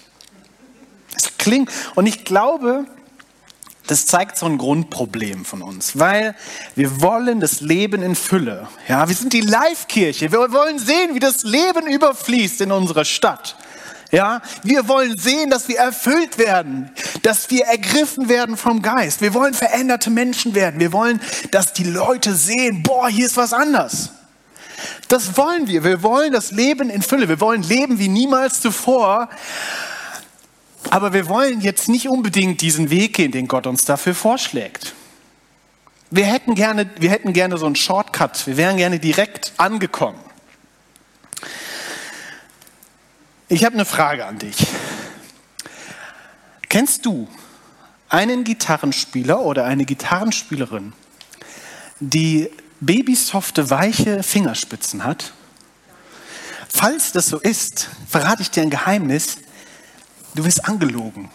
klingt. 1.47 1.71
Und 1.95 2.05
ich 2.07 2.25
glaube, 2.25 2.85
das 3.87 4.05
zeigt 4.05 4.37
so 4.37 4.45
ein 4.45 4.57
Grundproblem 4.57 5.45
von 5.45 5.61
uns, 5.61 5.97
weil 5.97 6.35
wir 6.75 7.01
wollen 7.01 7.39
das 7.39 7.61
Leben 7.61 8.01
in 8.03 8.15
Fülle. 8.15 8.67
Ja, 8.87 9.07
wir 9.07 9.15
sind 9.15 9.31
die 9.31 9.41
Live-Kirche. 9.41 10.31
Wir 10.31 10.51
wollen 10.51 10.77
sehen, 10.77 11.15
wie 11.15 11.19
das 11.19 11.43
Leben 11.43 11.87
überfließt 11.87 12.61
in 12.61 12.73
unserer 12.73 13.05
Stadt. 13.05 13.55
Ja, 14.11 14.41
wir 14.63 14.87
wollen 14.87 15.17
sehen, 15.17 15.49
dass 15.49 15.67
wir 15.67 15.77
erfüllt 15.77 16.37
werden, 16.37 16.91
dass 17.23 17.49
wir 17.49 17.65
ergriffen 17.65 18.29
werden 18.29 18.55
vom 18.55 18.81
Geist. 18.81 19.21
Wir 19.21 19.33
wollen 19.33 19.53
veränderte 19.53 20.09
Menschen 20.09 20.53
werden. 20.53 20.79
Wir 20.79 20.93
wollen, 20.93 21.21
dass 21.51 21.73
die 21.73 21.83
Leute 21.83 22.33
sehen, 22.33 22.83
boah, 22.83 23.09
hier 23.09 23.25
ist 23.25 23.37
was 23.37 23.53
anders. 23.53 24.11
Das 25.07 25.37
wollen 25.37 25.67
wir. 25.67 25.83
Wir 25.83 26.03
wollen 26.03 26.33
das 26.33 26.51
Leben 26.51 26.89
in 26.89 27.01
Fülle. 27.01 27.27
Wir 27.29 27.39
wollen 27.39 27.63
leben 27.63 27.99
wie 27.99 28.09
niemals 28.09 28.61
zuvor. 28.61 29.29
Aber 30.89 31.13
wir 31.13 31.27
wollen 31.27 31.61
jetzt 31.61 31.89
nicht 31.89 32.07
unbedingt 32.07 32.61
diesen 32.61 32.89
Weg 32.89 33.15
gehen, 33.15 33.31
den 33.31 33.47
Gott 33.47 33.67
uns 33.67 33.85
dafür 33.85 34.15
vorschlägt. 34.15 34.93
Wir 36.09 36.25
hätten 36.25 36.55
gerne, 36.55 36.89
wir 36.99 37.09
hätten 37.09 37.33
gerne 37.33 37.57
so 37.57 37.65
einen 37.65 37.75
Shortcut. 37.75 38.47
Wir 38.47 38.57
wären 38.57 38.77
gerne 38.77 38.99
direkt 38.99 39.53
angekommen. 39.57 40.19
Ich 43.49 43.65
habe 43.65 43.75
eine 43.75 43.85
Frage 43.85 44.25
an 44.25 44.39
dich. 44.39 44.67
Kennst 46.69 47.05
du 47.05 47.27
einen 48.09 48.43
Gitarrenspieler 48.43 49.41
oder 49.41 49.65
eine 49.65 49.85
Gitarrenspielerin, 49.85 50.93
die 51.99 52.49
babysofte, 52.79 53.69
weiche 53.69 54.23
Fingerspitzen 54.23 55.03
hat? 55.03 55.33
Falls 56.69 57.11
das 57.11 57.27
so 57.27 57.39
ist, 57.39 57.89
verrate 58.07 58.41
ich 58.41 58.51
dir 58.51 58.63
ein 58.63 58.69
Geheimnis. 58.69 59.37
Du 60.37 60.45
wirst 60.45 60.65
angelogen. 60.65 61.31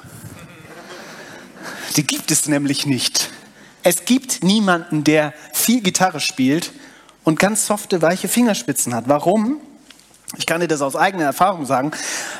Die 1.96 2.06
gibt 2.06 2.30
es 2.30 2.46
nämlich 2.46 2.86
nicht. 2.86 3.30
Es 3.82 4.04
gibt 4.04 4.44
niemanden, 4.44 5.02
der 5.02 5.34
viel 5.52 5.80
Gitarre 5.80 6.20
spielt 6.20 6.70
und 7.24 7.40
ganz 7.40 7.66
softe, 7.66 8.00
weiche 8.00 8.28
Fingerspitzen 8.28 8.94
hat. 8.94 9.08
Warum? 9.08 9.60
Ich 10.36 10.46
kann 10.46 10.60
dir 10.60 10.68
das 10.68 10.82
aus 10.82 10.94
eigener 10.94 11.24
Erfahrung 11.24 11.66
sagen. 11.66 11.90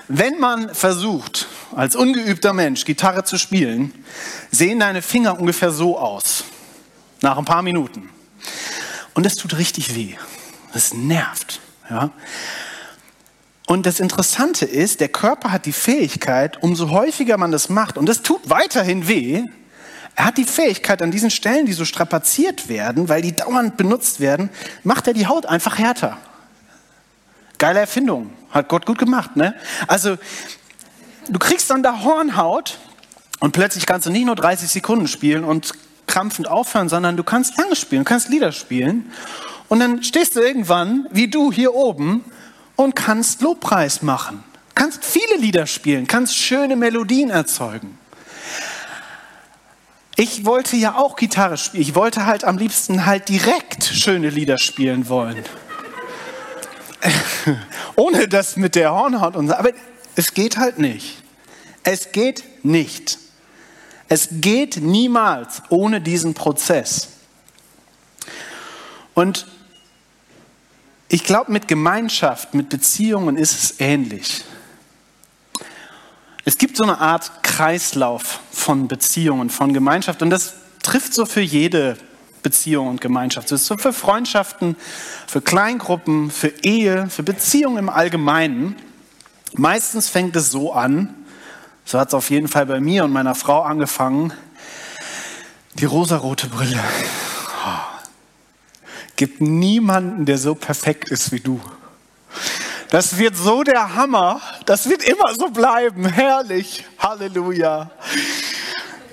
Wenn 0.07 0.39
man 0.39 0.73
versucht, 0.73 1.49
als 1.75 1.97
ungeübter 1.97 2.53
Mensch 2.53 2.85
Gitarre 2.85 3.25
zu 3.25 3.39
spielen, 3.39 3.93
sehen 4.53 4.79
deine 4.79 5.03
Finger 5.03 5.41
ungefähr 5.41 5.73
so 5.73 5.99
aus. 5.99 6.45
Nach 7.23 7.39
ein 7.39 7.45
paar 7.45 7.63
Minuten. 7.63 8.09
Und 9.15 9.27
es 9.27 9.35
tut 9.35 9.59
richtig 9.59 9.97
weh. 9.97 10.15
Es 10.73 10.95
nervt. 10.95 11.59
Ja? 11.91 12.13
Und 13.67 13.87
das 13.87 14.01
Interessante 14.01 14.65
ist, 14.65 15.01
der 15.01 15.09
Körper 15.09 15.53
hat 15.53 15.67
die 15.67 15.73
Fähigkeit, 15.73 16.63
umso 16.63 16.91
häufiger 16.91 17.39
man 17.39 17.53
das 17.53 17.69
macht, 17.69 17.97
und 17.97 18.07
das 18.09 18.23
tut 18.23 18.51
weiterhin 18.51 19.09
weh, 19.09 19.45
er 20.15 20.27
hat 20.27 20.37
die 20.37 20.45
Fähigkeit, 20.45 21.01
an 21.01 21.11
diesen 21.11 21.31
Stellen, 21.31 21.65
die 21.65 21.73
so 21.73 21.85
strapaziert 21.85 22.69
werden, 22.69 23.09
weil 23.09 23.23
die 23.23 23.35
dauernd 23.35 23.77
benutzt 23.77 24.21
werden, 24.21 24.51
macht 24.85 25.07
er 25.07 25.15
die 25.15 25.27
Haut 25.27 25.47
einfach 25.47 25.79
härter. 25.79 26.19
Geile 27.57 27.81
Erfindung. 27.81 28.31
Hat 28.51 28.69
Gott 28.69 28.85
gut 28.85 28.99
gemacht, 28.99 29.37
ne? 29.37 29.55
Also, 29.87 30.19
du 31.29 31.39
kriegst 31.39 31.71
dann 31.71 31.83
da 31.83 32.03
Hornhaut 32.03 32.79
und 33.41 33.53
plötzlich 33.53 33.87
kannst 33.87 34.07
du 34.07 34.11
nicht 34.11 34.27
nur 34.27 34.37
30 34.37 34.69
Sekunden 34.69 35.09
spielen 35.09 35.45
und 35.45 35.73
krampfend 36.07 36.49
aufhören, 36.49 36.91
sondern 36.91 37.17
du 37.17 37.25
kannst 37.25 37.57
lange 37.57 37.77
spielen, 37.77 38.05
du 38.05 38.09
kannst 38.09 38.29
Lieder 38.29 38.53
spielen. 38.53 39.11
Und 39.69 39.81
dann 39.81 40.03
stehst 40.03 40.37
du 40.37 40.41
irgendwann, 40.41 41.07
wie 41.11 41.29
du 41.29 41.51
hier 41.51 41.73
oben, 41.73 42.23
und 42.77 42.95
kannst 42.97 43.41
Lobpreis 43.43 44.03
machen. 44.03 44.43
Kannst 44.75 45.05
viele 45.05 45.37
Lieder 45.37 45.67
spielen, 45.67 46.07
kannst 46.07 46.37
schöne 46.37 46.77
Melodien 46.77 47.31
erzeugen. 47.31 47.99
Ich 50.17 50.45
wollte 50.45 50.77
ja 50.77 50.97
auch 50.97 51.17
Gitarre 51.17 51.57
spielen. 51.57 51.83
Ich 51.83 51.95
wollte 51.95 52.27
halt 52.27 52.45
am 52.45 52.59
liebsten 52.59 53.07
halt 53.07 53.29
direkt 53.29 53.85
schöne 53.85 54.31
Lieder 54.31 54.59
spielen 54.59 55.09
wollen. 55.09 55.45
Ohne 57.97 58.29
das 58.29 58.57
mit 58.57 58.75
der 58.75 58.93
Hornhaut 58.93 59.37
und 59.37 59.49
so. 59.49 59.55
Aber 59.55 59.71
es 60.15 60.35
geht 60.35 60.59
halt 60.59 60.79
nicht. 60.79 61.23
Es 61.83 62.13
geht 62.13 62.45
nicht. 62.65 63.19
Es 64.09 64.29
geht 64.31 64.77
niemals 64.77 65.63
ohne 65.71 66.01
diesen 66.01 66.35
Prozess. 66.35 67.09
Und 69.15 69.47
ich 71.13 71.25
glaube, 71.25 71.53
mit 71.53 71.69
Gemeinschaft, 71.69 72.55
mit 72.55 72.71
Beziehungen 72.71 73.37
ist 73.37 73.53
es 73.53 73.81
ähnlich. 73.81 74.45
Es 76.47 76.57
gibt 76.57 76.79
so 76.79 76.85
eine 76.85 76.99
Art 77.01 77.43
Kreislauf 77.43 78.41
von 78.51 78.89
Beziehungen, 78.89 79.51
von 79.51 79.75
Gemeinschaft 79.75 80.23
und 80.23 80.31
das 80.31 80.55
trifft 80.83 81.13
so 81.13 81.27
für 81.27 81.43
jede 81.43 81.99
Beziehung 82.43 82.89
und 82.89 83.03
Gemeinschaft. 83.03 83.53
Das 83.53 83.61
ist 83.61 83.67
so 83.67 83.77
für 83.77 83.93
Freundschaften, 83.93 84.75
für 85.27 85.43
Kleingruppen, 85.43 86.31
für 86.31 86.49
Ehe, 86.63 87.11
für 87.11 87.23
Beziehungen 87.23 87.77
im 87.77 87.89
Allgemeinen. 87.91 88.77
Meistens 89.53 90.09
fängt 90.09 90.35
es 90.35 90.51
so 90.51 90.73
an, 90.73 91.15
so 91.85 92.01
hat 92.01 92.09
es 92.09 92.15
auf 92.15 92.31
jeden 92.31 92.49
Fall 92.49 92.65
bei 92.65 92.81
mir 92.81 93.05
und 93.05 93.13
meiner 93.13 93.35
Frau 93.35 93.61
angefangen, 93.61 94.33
die 95.75 95.85
rosarote 95.85 96.47
Brille 96.47 96.83
gibt 99.17 99.41
niemanden, 99.41 100.25
der 100.25 100.39
so 100.39 100.55
perfekt 100.55 101.11
ist 101.11 101.33
wie 101.33 101.41
du. 101.41 101.61
Das 102.91 103.17
wird 103.17 103.37
so 103.37 103.63
der 103.63 103.95
Hammer. 103.95 104.41
Das 104.67 104.89
wird 104.89 105.03
immer 105.03 105.35
so 105.35 105.49
bleiben. 105.49 106.05
Herrlich. 106.05 106.85
Halleluja. 106.99 107.91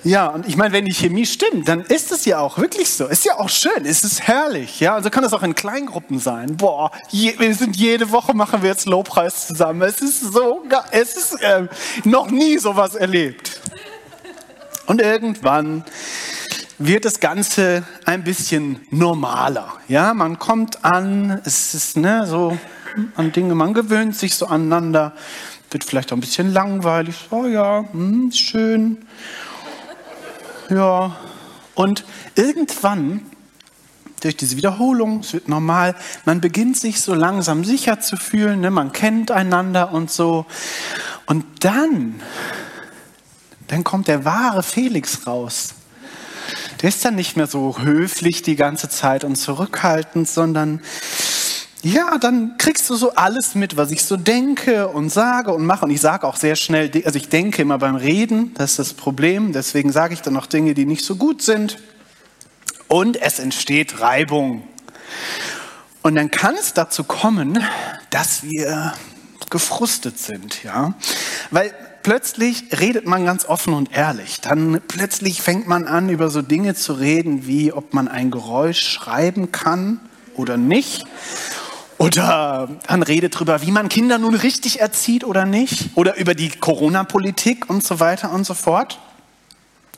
Ja, 0.02 0.28
und 0.28 0.48
ich 0.48 0.56
meine, 0.56 0.72
wenn 0.72 0.86
die 0.86 0.94
Chemie 0.94 1.26
stimmt, 1.26 1.68
dann 1.68 1.82
ist 1.82 2.10
es 2.10 2.24
ja 2.24 2.38
auch 2.38 2.58
wirklich 2.58 2.90
so. 2.90 3.06
Ist 3.06 3.24
ja 3.24 3.38
auch 3.38 3.50
schön, 3.50 3.84
es 3.84 4.02
ist 4.02 4.22
herrlich. 4.22 4.80
Ja, 4.80 4.94
also 4.94 5.10
kann 5.10 5.24
es 5.24 5.32
auch 5.34 5.42
in 5.42 5.54
Kleingruppen 5.54 6.18
sein. 6.18 6.56
Boah, 6.56 6.90
je, 7.10 7.38
wir 7.38 7.54
sind 7.54 7.76
jede 7.76 8.10
Woche 8.10 8.34
machen 8.34 8.62
wir 8.62 8.70
jetzt 8.70 8.86
Lobpreis 8.86 9.46
zusammen. 9.48 9.82
Es 9.82 10.00
ist 10.00 10.20
so, 10.20 10.62
es 10.90 11.16
ist 11.16 11.42
äh, 11.42 11.66
noch 12.04 12.30
nie 12.30 12.56
sowas 12.56 12.94
erlebt. 12.94 13.60
Und 14.86 15.00
irgendwann 15.02 15.84
wird 16.80 17.04
das 17.04 17.20
Ganze 17.20 17.84
ein 18.06 18.24
bisschen 18.24 18.80
normaler. 18.90 19.74
Ja, 19.86 20.14
man 20.14 20.38
kommt 20.38 20.82
an, 20.82 21.40
es 21.44 21.74
ist 21.74 21.98
ne, 21.98 22.26
so 22.26 22.58
an 23.16 23.32
Dinge, 23.32 23.54
man 23.54 23.74
gewöhnt 23.74 24.16
sich 24.16 24.34
so 24.34 24.46
aneinander, 24.46 25.12
wird 25.70 25.84
vielleicht 25.84 26.10
auch 26.10 26.16
ein 26.16 26.20
bisschen 26.20 26.52
langweilig. 26.52 27.28
Oh 27.30 27.44
ja, 27.44 27.84
hm, 27.92 28.32
schön. 28.32 28.96
Ja, 30.70 31.16
und 31.74 32.04
irgendwann 32.34 33.26
durch 34.22 34.38
diese 34.38 34.56
Wiederholung, 34.56 35.20
es 35.20 35.34
wird 35.34 35.48
normal, 35.48 35.94
man 36.24 36.40
beginnt 36.40 36.78
sich 36.78 37.02
so 37.02 37.14
langsam 37.14 37.62
sicher 37.62 38.00
zu 38.00 38.16
fühlen, 38.16 38.60
ne? 38.60 38.70
man 38.70 38.92
kennt 38.92 39.30
einander 39.30 39.92
und 39.92 40.10
so. 40.10 40.46
Und 41.26 41.44
dann, 41.62 42.20
dann 43.68 43.84
kommt 43.84 44.08
der 44.08 44.24
wahre 44.24 44.62
Felix 44.62 45.26
raus 45.26 45.74
der 46.80 46.88
ist 46.88 47.04
dann 47.04 47.14
nicht 47.14 47.36
mehr 47.36 47.46
so 47.46 47.78
höflich 47.78 48.42
die 48.42 48.56
ganze 48.56 48.88
Zeit 48.88 49.24
und 49.24 49.36
zurückhaltend, 49.36 50.28
sondern 50.28 50.80
ja, 51.82 52.18
dann 52.18 52.58
kriegst 52.58 52.90
du 52.90 52.94
so 52.94 53.14
alles 53.14 53.54
mit, 53.54 53.76
was 53.76 53.90
ich 53.90 54.04
so 54.04 54.16
denke 54.16 54.88
und 54.88 55.08
sage 55.08 55.52
und 55.54 55.64
mache. 55.64 55.86
Und 55.86 55.90
ich 55.90 56.00
sage 56.00 56.26
auch 56.26 56.36
sehr 56.36 56.56
schnell, 56.56 56.90
also 57.06 57.16
ich 57.16 57.28
denke 57.30 57.62
immer 57.62 57.78
beim 57.78 57.96
Reden, 57.96 58.52
das 58.54 58.72
ist 58.72 58.78
das 58.78 58.92
Problem. 58.92 59.52
Deswegen 59.52 59.90
sage 59.90 60.12
ich 60.12 60.20
dann 60.20 60.36
auch 60.36 60.46
Dinge, 60.46 60.74
die 60.74 60.84
nicht 60.84 61.04
so 61.04 61.16
gut 61.16 61.40
sind. 61.40 61.78
Und 62.88 63.20
es 63.22 63.38
entsteht 63.38 64.00
Reibung. 64.00 64.62
Und 66.02 66.16
dann 66.16 66.30
kann 66.30 66.54
es 66.54 66.74
dazu 66.74 67.04
kommen, 67.04 67.62
dass 68.10 68.42
wir 68.42 68.92
gefrustet 69.48 70.18
sind, 70.18 70.62
ja. 70.62 70.94
Weil 71.50 71.72
plötzlich 72.02 72.64
redet 72.78 73.06
man 73.06 73.24
ganz 73.24 73.44
offen 73.44 73.74
und 73.74 73.94
ehrlich. 73.94 74.40
Dann 74.40 74.80
plötzlich 74.88 75.42
fängt 75.42 75.66
man 75.66 75.86
an, 75.86 76.08
über 76.08 76.30
so 76.30 76.42
Dinge 76.42 76.74
zu 76.74 76.94
reden, 76.94 77.46
wie 77.46 77.72
ob 77.72 77.94
man 77.94 78.08
ein 78.08 78.30
Geräusch 78.30 78.80
schreiben 78.80 79.52
kann 79.52 80.00
oder 80.34 80.56
nicht. 80.56 81.06
Oder 81.98 82.68
man 82.88 83.02
redet 83.02 83.34
darüber, 83.34 83.60
wie 83.60 83.70
man 83.70 83.90
Kinder 83.90 84.18
nun 84.18 84.34
richtig 84.34 84.80
erzieht 84.80 85.22
oder 85.22 85.44
nicht. 85.44 85.90
Oder 85.96 86.16
über 86.16 86.34
die 86.34 86.48
Corona-Politik 86.48 87.68
und 87.68 87.84
so 87.84 88.00
weiter 88.00 88.32
und 88.32 88.44
so 88.46 88.54
fort. 88.54 88.98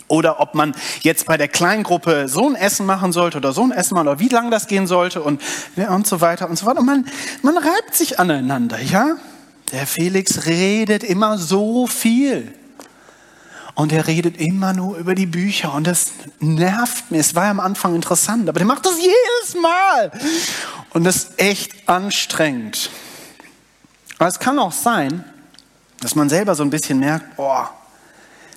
Oder 0.09 0.41
ob 0.41 0.55
man 0.55 0.75
jetzt 1.01 1.27
bei 1.27 1.37
der 1.37 1.49
Kleingruppe 1.49 2.29
so 2.29 2.49
ein 2.49 2.55
Essen 2.55 2.87
machen 2.87 3.13
sollte 3.13 3.39
oder 3.39 3.53
so 3.53 3.63
ein 3.63 3.71
Essen 3.71 3.95
machen 3.95 4.09
oder 4.09 4.19
wie 4.19 4.29
lange 4.29 4.51
das 4.51 4.67
gehen 4.67 4.87
sollte 4.87 5.23
und, 5.23 5.41
und 5.77 6.07
so 6.07 6.21
weiter 6.21 6.51
und 6.51 6.59
so 6.59 6.67
fort. 6.67 6.79
Und 6.79 6.87
man, 6.87 7.07
man 7.43 7.57
reibt 7.57 7.95
sich 7.95 8.19
aneinander, 8.19 8.79
ja? 8.79 9.17
Der 9.73 9.87
Felix 9.87 10.47
redet 10.47 11.03
immer 11.03 11.39
so 11.39 11.87
viel. 11.87 12.55
Und 13.75 13.91
er 13.91 14.07
redet 14.07 14.37
immer 14.37 14.75
nur 14.75 14.99
über 14.99 15.15
die 15.15 15.25
Bücher 15.25 15.73
und 15.73 15.87
das 15.87 16.13
nervt 16.41 17.11
mir. 17.11 17.19
Es 17.19 17.35
war 17.35 17.47
am 17.47 17.59
Anfang 17.59 17.95
interessant, 17.95 18.47
aber 18.47 18.59
der 18.59 18.67
macht 18.67 18.85
das 18.85 18.99
jedes 18.99 19.61
Mal. 19.61 20.13
Und 20.91 21.05
das 21.05 21.17
ist 21.17 21.41
echt 21.41 21.89
anstrengend. 21.89 22.91
Aber 24.19 24.29
es 24.29 24.39
kann 24.39 24.59
auch 24.59 24.73
sein, 24.73 25.25
dass 26.01 26.15
man 26.15 26.29
selber 26.29 26.55
so 26.55 26.63
ein 26.63 26.71
bisschen 26.71 26.99
merkt, 26.99 27.37
boah, 27.37 27.71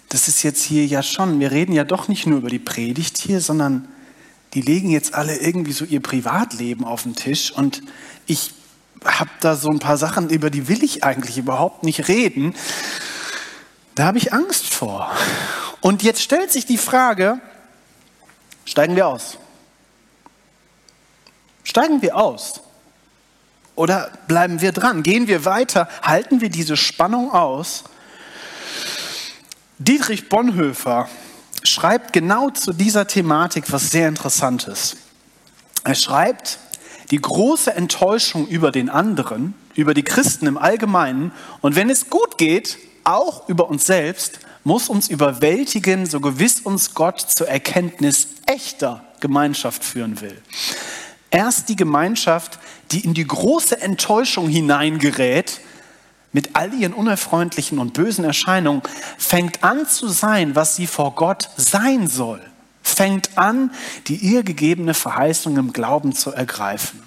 das 0.10 0.28
ist 0.28 0.43
jetzt 0.43 0.63
hier 0.63 0.86
ja 0.86 1.01
schon, 1.01 1.39
wir 1.39 1.51
reden 1.51 1.71
ja 1.71 1.86
doch 1.86 2.10
nicht 2.10 2.28
nur 2.28 2.39
über 2.39 2.49
die 2.49 2.60
Predigt 2.60 3.17
hier, 3.17 3.39
sondern 3.39 3.88
die 4.54 4.62
legen 4.62 4.89
jetzt 4.89 5.13
alle 5.13 5.38
irgendwie 5.38 5.71
so 5.71 5.86
ihr 5.86 6.01
Privatleben 6.01 6.84
auf 6.84 7.04
den 7.04 7.15
Tisch 7.15 7.51
und 7.51 7.82
ich 8.25 8.54
habe 9.06 9.30
da 9.39 9.56
so 9.56 9.70
ein 9.70 9.80
paar 9.80 9.98
Sachen, 9.98 10.30
über 10.30 10.50
die 10.50 10.68
will 10.68 10.84
ich 10.84 11.04
eigentlich 11.04 11.38
überhaupt 11.38 11.84
nicht 11.84 12.08
reden. 12.08 12.56
Da 13.96 14.06
habe 14.06 14.18
ich 14.18 14.34
Angst 14.34 14.74
vor. 14.74 15.12
Und 15.82 16.04
jetzt 16.04 16.22
stellt 16.22 16.52
sich 16.52 16.65
die 16.65 16.78
Frage, 16.78 17.39
steigen 18.65 18.96
wir 18.96 19.08
aus? 19.08 19.38
Steigen 21.63 22.02
wir 22.02 22.18
aus? 22.18 22.62
Oder 23.76 24.12
bleiben 24.28 24.62
wir 24.62 24.72
dran? 24.72 25.04
Gehen 25.04 25.28
wir 25.28 25.46
weiter? 25.46 25.89
Halten 26.02 26.41
wir 26.41 26.50
diese 26.50 26.78
Spannung 26.78 27.32
aus? 27.32 27.84
Dietrich 29.78 30.30
Bonhoeffer 30.30 31.10
schreibt 31.63 32.13
genau 32.13 32.50
zu 32.50 32.72
dieser 32.72 33.08
Thematik 33.08 33.72
was 33.72 33.91
sehr 33.91 34.08
Interessantes. 34.08 34.96
Er 35.84 35.96
schreibt, 35.96 36.60
die 37.12 37.22
große 37.22 37.74
Enttäuschung 37.74 38.48
über 38.48 38.72
den 38.72 38.89
anderen, 38.89 39.54
über 39.76 39.94
die 39.94 40.04
Christen 40.04 40.48
im 40.48 40.58
Allgemeinen 40.58 41.32
und 41.62 41.76
wenn 41.76 41.89
es 41.89 42.10
gut 42.10 42.38
geht, 42.38 42.78
auch 43.04 43.48
über 43.50 43.70
uns 43.70 43.86
selbst, 43.86 44.39
muss 44.63 44.89
uns 44.89 45.08
überwältigen, 45.08 46.06
so 46.08 46.20
gewiss 46.20 46.62
uns 46.62 46.96
Gott 46.96 47.22
zur 47.22 47.48
Erkenntnis 47.48 48.28
echter 48.48 49.06
Gemeinschaft 49.20 49.84
führen 49.84 50.22
will. 50.22 50.41
Erst 51.30 51.70
die 51.70 51.76
Gemeinschaft, 51.76 52.60
die 52.91 53.02
in 53.02 53.13
die 53.13 53.28
große 53.28 53.80
Enttäuschung 53.82 54.48
hineingerät, 54.50 55.62
mit 56.32 56.56
all 56.56 56.74
ihren 56.74 56.94
unerfreundlichen 56.94 57.80
und 57.80 57.94
bösen 57.94 58.26
Erscheinungen, 58.26 58.82
fängt 59.18 59.63
an 59.63 59.88
zu 59.88 60.08
sein, 60.10 60.56
was 60.56 60.76
sie 60.76 60.88
vor 60.88 61.15
Gott 61.15 61.50
sein 61.56 62.08
soll. 62.08 62.41
Fängt 62.88 63.36
an, 63.36 63.71
die 64.08 64.15
ihr 64.15 64.43
gegebene 64.43 64.93
Verheißung 64.93 65.58
im 65.58 65.74
Glauben 65.74 66.13
zu 66.13 66.32
ergreifen. 66.32 67.02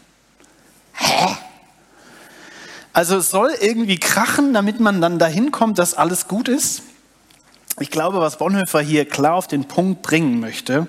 Hä? 0.93 1.37
Also 2.93 3.19
es 3.19 3.31
soll 3.31 3.55
irgendwie 3.61 3.97
krachen, 3.97 4.53
damit 4.53 4.81
man 4.81 5.01
dann 5.01 5.21
dahin 5.21 5.53
kommt, 5.53 5.79
dass 5.79 5.95
alles 5.95 6.27
gut 6.27 6.49
ist. 6.49 6.83
Ich 7.79 7.93
glaube, 7.93 8.19
was 8.21 8.39
Bonhoeffer 8.39 8.81
hier 8.81 9.05
klar 9.05 9.35
auf 9.35 9.47
den 9.47 9.67
Punkt 9.67 10.03
bringen 10.03 10.41
möchte, 10.41 10.89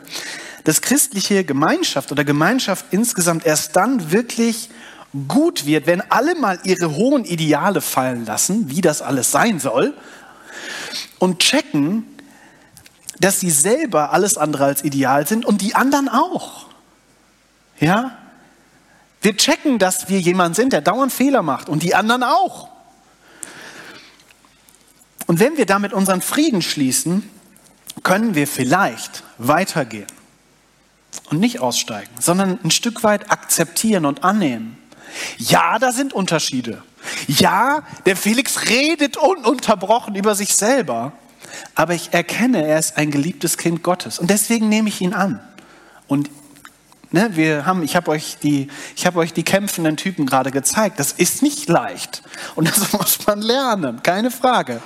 dass 0.64 0.82
christliche 0.82 1.44
Gemeinschaft 1.44 2.12
oder 2.12 2.24
Gemeinschaft 2.24 2.86
insgesamt 2.90 3.46
erst 3.46 3.76
dann 3.76 4.12
wirklich 4.12 4.72
gut 5.28 5.68
wird, 5.68 5.86
wenn 5.86 6.02
alle 6.10 6.34
mal 6.34 6.60
ihre 6.64 6.96
hohen 6.96 7.26
Ideale 7.26 7.82
fallen 7.82 8.26
lassen, 8.26 8.72
wie 8.72 8.82
das 8.82 9.04
alles 9.04 9.30
sein 9.30 9.60
soll, 9.60 9.94
und 11.20 11.40
checken, 11.40 12.08
dass 13.20 13.40
sie 13.40 13.52
selber 13.52 14.12
alles 14.12 14.38
andere 14.38 14.66
als 14.66 14.84
ideal 14.84 15.28
sind 15.28 15.46
und 15.46 15.62
die 15.62 15.76
anderen 15.76 16.10
auch. 16.10 16.68
Ja? 17.80 18.18
Wir 19.22 19.36
checken, 19.36 19.80
dass 19.80 20.10
wir 20.10 20.20
jemand 20.20 20.56
sind, 20.56 20.74
der 20.74 20.82
dauernd 20.82 21.12
Fehler 21.12 21.42
macht 21.42 21.70
und 21.70 21.84
die 21.84 21.96
anderen 21.96 22.24
auch. 22.24 22.70
Und 25.28 25.40
wenn 25.40 25.58
wir 25.58 25.66
damit 25.66 25.94
unseren 25.94 26.22
Frieden 26.22 26.62
schließen, 26.62 27.30
können 28.04 28.36
wir 28.36 28.48
vielleicht 28.48 29.24
weitergehen 29.38 30.08
und 31.30 31.40
nicht 31.40 31.60
aussteigen, 31.60 32.10
sondern 32.20 32.60
ein 32.64 32.72
Stück 32.72 33.04
weit 33.04 33.30
akzeptieren 33.30 34.06
und 34.06 34.24
annehmen. 34.24 34.78
Ja, 35.38 35.80
da 35.80 35.92
sind 35.92 36.14
Unterschiede. 36.14 36.84
Ja, 37.28 37.84
der 38.06 38.16
Felix 38.16 38.70
redet 38.70 39.18
ununterbrochen 39.18 40.16
über 40.16 40.36
sich 40.36 40.56
selber. 40.56 41.14
Aber 41.76 41.94
ich 41.94 42.14
erkenne, 42.14 42.66
er 42.66 42.80
ist 42.80 42.98
ein 42.98 43.12
geliebtes 43.12 43.58
Kind 43.58 43.84
Gottes. 43.84 44.20
Und 44.20 44.30
deswegen 44.30 44.70
nehme 44.70 44.90
ich 44.90 45.02
ihn 45.02 45.14
an. 45.14 45.40
Und 46.08 46.30
ne, 47.12 47.30
wir 47.34 47.66
haben, 47.66 47.84
ich 47.84 47.96
habe 47.96 48.12
euch, 48.12 48.38
die, 48.42 48.68
hab 49.04 49.16
euch 49.16 49.34
die 49.34 49.44
kämpfenden 49.44 49.98
Typen 49.98 50.26
gerade 50.26 50.52
gezeigt. 50.52 51.00
Das 51.00 51.12
ist 51.12 51.42
nicht 51.42 51.70
leicht. 51.70 52.24
Und 52.56 52.68
das 52.68 52.94
muss 52.94 53.26
man 53.26 53.42
lernen, 53.42 54.04
keine 54.04 54.32
Frage. 54.32 54.82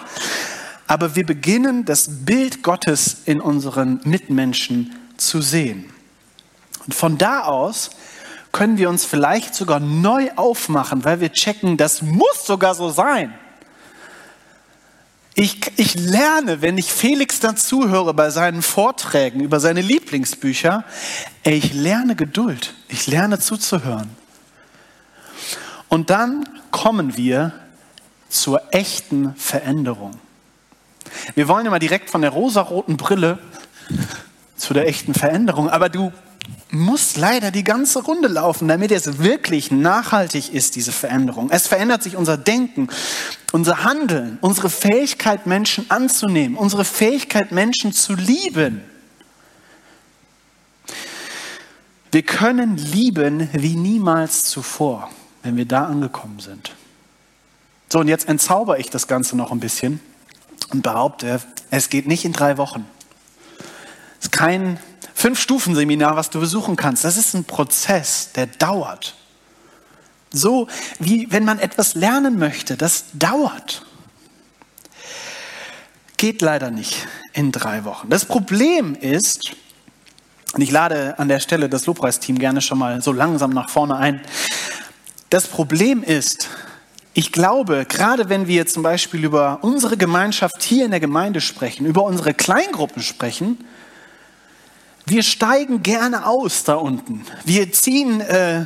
Aber 0.88 1.16
wir 1.16 1.26
beginnen, 1.26 1.86
das 1.86 2.26
Bild 2.26 2.62
Gottes 2.62 3.18
in 3.26 3.40
unseren 3.40 4.02
Mitmenschen 4.04 4.96
zu 5.18 5.42
sehen. 5.42 5.86
Und 6.86 6.94
von 6.94 7.18
da 7.18 7.44
aus 7.44 7.92
können 8.52 8.78
wir 8.78 8.90
uns 8.90 9.06
vielleicht 9.06 9.56
sogar 9.56 9.80
neu 9.80 10.30
aufmachen, 10.36 11.04
weil 11.06 11.20
wir 11.22 11.32
checken, 11.32 11.78
das 11.78 12.02
muss 12.02 12.46
sogar 12.46 12.76
so 12.76 12.90
sein. 12.90 13.34
Ich, 15.36 15.60
ich 15.78 15.96
lerne, 15.96 16.62
wenn 16.62 16.78
ich 16.78 16.94
Felix 16.94 17.40
dazuhöre 17.40 18.14
bei 18.14 18.30
seinen 18.30 18.62
Vorträgen 18.62 19.40
über 19.40 19.60
seine 19.60 19.82
Lieblingsbücher, 19.82 20.84
ich 21.44 21.74
lerne 21.74 22.16
Geduld, 22.16 22.76
ich 22.88 23.08
lerne 23.08 23.40
zuzuhören. 23.40 24.10
Und 25.90 26.12
dann 26.12 26.48
kommen 26.70 27.18
wir 27.18 27.52
zur 28.30 28.62
echten 28.72 29.36
Veränderung. 29.36 30.20
Wir 31.34 31.48
wollen 31.48 31.66
immer 31.66 31.80
direkt 31.80 32.12
von 32.12 32.22
der 32.22 32.32
rosaroten 32.32 32.98
Brille 32.98 33.40
zu 34.56 34.76
der 34.76 34.88
echten 34.88 35.16
Veränderung, 35.16 35.68
aber 35.70 35.90
du 35.90 36.14
muss 36.72 37.16
leider 37.16 37.52
die 37.52 37.64
ganze 37.64 38.04
Runde 38.04 38.28
laufen, 38.28 38.68
damit 38.68 38.92
es 38.92 39.20
wirklich 39.20 39.72
nachhaltig 39.72 40.54
ist, 40.54 40.76
diese 40.76 40.92
Veränderung. 40.92 41.50
Es 41.52 41.68
verändert 41.68 42.02
sich 42.02 42.16
unser 42.16 42.38
Denken, 42.38 42.90
unser 43.52 43.84
Handeln, 43.84 44.40
unsere 44.42 44.70
Fähigkeit, 44.70 45.46
Menschen 45.46 45.90
anzunehmen, 45.90 46.58
unsere 46.58 46.84
Fähigkeit, 46.84 47.52
Menschen 47.52 47.94
zu 47.94 48.16
lieben. 48.16 48.82
Wir 52.12 52.24
können 52.24 52.78
lieben 52.78 53.50
wie 53.54 53.76
niemals 53.76 54.44
zuvor, 54.44 55.10
wenn 55.44 55.58
wir 55.58 55.66
da 55.66 55.86
angekommen 55.86 56.40
sind. 56.40 56.76
So, 57.92 58.00
und 58.00 58.08
jetzt 58.08 58.28
entzauber 58.28 58.80
ich 58.80 58.90
das 58.90 59.08
Ganze 59.08 59.36
noch 59.36 59.52
ein 59.52 59.60
bisschen 59.60 60.00
und 60.72 60.82
behaupte, 60.82 61.40
es 61.70 61.90
geht 61.90 62.08
nicht 62.08 62.26
in 62.26 62.34
drei 62.34 62.58
Wochen. 62.58 62.86
Es 64.20 64.26
ist 64.26 64.32
kein 64.32 64.80
Fünf-Stufen-Seminar, 65.14 66.16
was 66.16 66.30
du 66.30 66.40
besuchen 66.40 66.76
kannst. 66.76 67.04
Das 67.04 67.18
ist 67.18 67.34
ein 67.34 67.46
Prozess, 67.46 68.32
der 68.34 68.48
dauert. 68.48 69.16
So 70.32 70.68
wie 71.00 71.28
wenn 71.32 71.46
man 71.46 71.60
etwas 71.60 71.94
lernen 71.94 72.40
möchte, 72.40 72.76
das 72.76 73.06
dauert. 73.14 73.86
Geht 76.18 76.42
leider 76.42 76.72
nicht 76.72 77.08
in 77.34 77.52
drei 77.52 77.86
Wochen. 77.86 78.10
Das 78.10 78.26
Problem 78.26 78.96
ist, 78.96 79.56
und 80.54 80.62
ich 80.62 80.72
lade 80.72 81.18
an 81.20 81.28
der 81.28 81.40
Stelle 81.40 81.70
das 81.70 81.86
Lobpreisteam 81.86 82.40
gerne 82.40 82.62
schon 82.62 82.78
mal 82.78 83.02
so 83.02 83.12
langsam 83.12 83.52
nach 83.52 83.70
vorne 83.70 83.96
ein. 83.98 84.22
Das 85.30 85.48
Problem 85.48 86.04
ist, 86.04 86.50
ich 87.16 87.32
glaube, 87.32 87.86
gerade 87.88 88.30
wenn 88.30 88.48
wir 88.48 88.66
zum 88.66 88.82
Beispiel 88.82 89.24
über 89.24 89.60
unsere 89.62 89.98
Gemeinschaft 89.98 90.64
hier 90.64 90.86
in 90.86 90.92
der 90.92 91.00
Gemeinde 91.00 91.42
sprechen, 91.42 91.86
über 91.86 92.04
unsere 92.04 92.34
Kleingruppen 92.34 93.04
sprechen, 93.04 93.64
wir 95.06 95.24
steigen 95.24 95.84
gerne 95.84 96.26
aus 96.26 96.64
da 96.64 96.76
unten. 96.76 97.26
Wir 97.44 97.72
ziehen, 97.74 98.22
äh, 98.22 98.66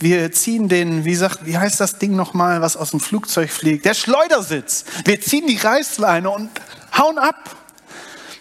wir 0.00 0.32
ziehen 0.32 0.68
den, 0.68 1.04
wie 1.04 1.14
sagt, 1.14 1.46
wie 1.46 1.56
heißt 1.56 1.80
das 1.80 1.98
Ding 1.98 2.16
nochmal, 2.16 2.60
was 2.60 2.76
aus 2.76 2.90
dem 2.90 3.00
Flugzeug 3.00 3.50
fliegt? 3.50 3.84
Der 3.84 3.94
Schleudersitz. 3.94 4.84
Wir 5.04 5.20
ziehen 5.20 5.46
die 5.46 5.56
Reißleine 5.56 6.28
und 6.30 6.50
hauen 6.98 7.18
ab, 7.18 7.56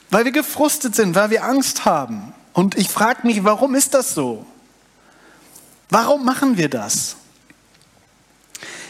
weil 0.10 0.26
wir 0.26 0.32
gefrustet 0.32 0.96
sind, 0.96 1.14
weil 1.14 1.30
wir 1.30 1.44
Angst 1.44 1.86
haben. 1.86 2.34
Und 2.54 2.76
ich 2.76 2.90
frage 2.90 3.28
mich, 3.28 3.44
warum 3.44 3.76
ist 3.76 3.94
das 3.94 4.16
so? 4.16 4.46
Warum 5.90 6.26
machen 6.26 6.58
wir 6.58 6.70
das? 6.70 7.18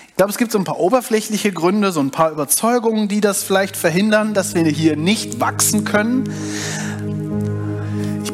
Ich 0.07 0.15
glaube, 0.15 0.31
es 0.31 0.37
gibt 0.37 0.51
so 0.51 0.59
ein 0.59 0.63
paar 0.63 0.79
oberflächliche 0.79 1.51
Gründe, 1.51 1.91
so 1.91 1.99
ein 1.99 2.11
paar 2.11 2.31
Überzeugungen, 2.31 3.07
die 3.07 3.21
das 3.21 3.43
vielleicht 3.43 3.75
verhindern, 3.75 4.33
dass 4.33 4.53
wir 4.53 4.63
hier 4.65 4.95
nicht 4.95 5.39
wachsen 5.39 5.83
können 5.83 6.31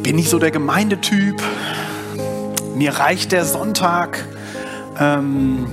bin 0.07 0.15
nicht 0.15 0.29
so 0.29 0.39
der 0.39 0.51
Gemeindetyp. 0.51 1.43
Mir 2.77 2.93
reicht 2.93 3.33
der 3.33 3.43
Sonntag. 3.43 4.25
Ähm, 4.97 5.67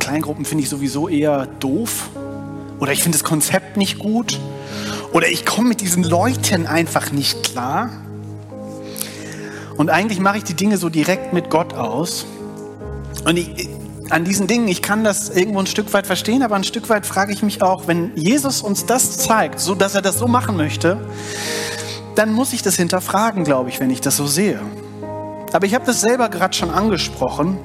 Kleingruppen 0.00 0.44
finde 0.44 0.64
ich 0.64 0.68
sowieso 0.68 1.08
eher 1.08 1.46
doof. 1.46 2.10
Oder 2.80 2.90
ich 2.90 3.00
finde 3.00 3.16
das 3.16 3.22
Konzept 3.22 3.76
nicht 3.76 4.00
gut. 4.00 4.40
Oder 5.12 5.28
ich 5.28 5.46
komme 5.46 5.68
mit 5.68 5.82
diesen 5.82 6.02
Leuten 6.02 6.66
einfach 6.66 7.12
nicht 7.12 7.44
klar. 7.44 7.90
Und 9.76 9.88
eigentlich 9.88 10.18
mache 10.18 10.38
ich 10.38 10.44
die 10.44 10.54
Dinge 10.54 10.76
so 10.76 10.88
direkt 10.88 11.32
mit 11.32 11.48
Gott 11.48 11.72
aus. 11.74 12.26
Und 13.24 13.36
ich, 13.36 13.68
an 14.08 14.24
diesen 14.24 14.48
Dingen, 14.48 14.66
ich 14.66 14.82
kann 14.82 15.04
das 15.04 15.30
irgendwo 15.30 15.60
ein 15.60 15.68
Stück 15.68 15.92
weit 15.92 16.08
verstehen, 16.08 16.42
aber 16.42 16.56
ein 16.56 16.64
Stück 16.64 16.88
weit 16.88 17.06
frage 17.06 17.32
ich 17.32 17.44
mich 17.44 17.62
auch, 17.62 17.86
wenn 17.86 18.16
Jesus 18.16 18.62
uns 18.62 18.86
das 18.86 19.18
zeigt, 19.18 19.60
so 19.60 19.76
dass 19.76 19.94
er 19.94 20.02
das 20.02 20.18
so 20.18 20.26
machen 20.26 20.56
möchte, 20.56 20.98
dann 22.20 22.34
muss 22.34 22.52
ich 22.52 22.60
das 22.60 22.76
hinterfragen, 22.76 23.44
glaube 23.44 23.70
ich, 23.70 23.80
wenn 23.80 23.88
ich 23.88 24.02
das 24.02 24.18
so 24.18 24.26
sehe. 24.26 24.60
Aber 25.54 25.64
ich 25.64 25.74
habe 25.74 25.86
das 25.86 26.02
selber 26.02 26.28
gerade 26.28 26.52
schon 26.52 26.68
angesprochen, 26.68 27.58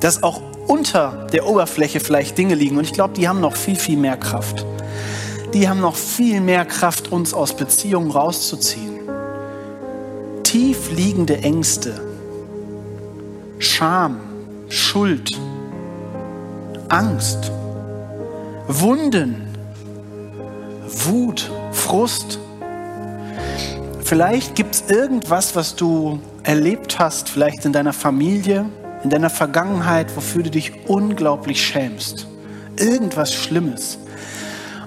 dass 0.00 0.22
auch 0.22 0.42
unter 0.66 1.26
der 1.32 1.46
Oberfläche 1.46 1.98
vielleicht 1.98 2.36
Dinge 2.36 2.54
liegen 2.54 2.76
und 2.76 2.84
ich 2.84 2.92
glaube, 2.92 3.14
die 3.14 3.26
haben 3.26 3.40
noch 3.40 3.56
viel, 3.56 3.76
viel 3.76 3.96
mehr 3.96 4.18
Kraft. 4.18 4.66
die 5.54 5.66
haben 5.66 5.80
noch 5.80 5.96
viel 5.96 6.42
mehr 6.42 6.66
Kraft, 6.66 7.10
uns 7.10 7.32
aus 7.32 7.56
Beziehungen 7.56 8.10
rauszuziehen. 8.10 8.98
Tief 10.42 10.90
liegende 10.90 11.38
Ängste, 11.38 12.02
Scham, 13.58 14.20
Schuld, 14.68 15.40
Angst, 16.90 17.50
Wunden, 18.66 19.48
Wut, 20.86 21.50
Frust. 21.72 22.40
Vielleicht 24.08 24.54
gibt 24.54 24.74
es 24.74 24.84
irgendwas, 24.88 25.54
was 25.54 25.76
du 25.76 26.18
erlebt 26.42 26.98
hast, 26.98 27.28
vielleicht 27.28 27.66
in 27.66 27.74
deiner 27.74 27.92
Familie, 27.92 28.64
in 29.04 29.10
deiner 29.10 29.28
Vergangenheit, 29.28 30.16
wofür 30.16 30.44
du 30.44 30.50
dich 30.50 30.72
unglaublich 30.86 31.62
schämst. 31.62 32.26
Irgendwas 32.78 33.34
Schlimmes. 33.34 33.98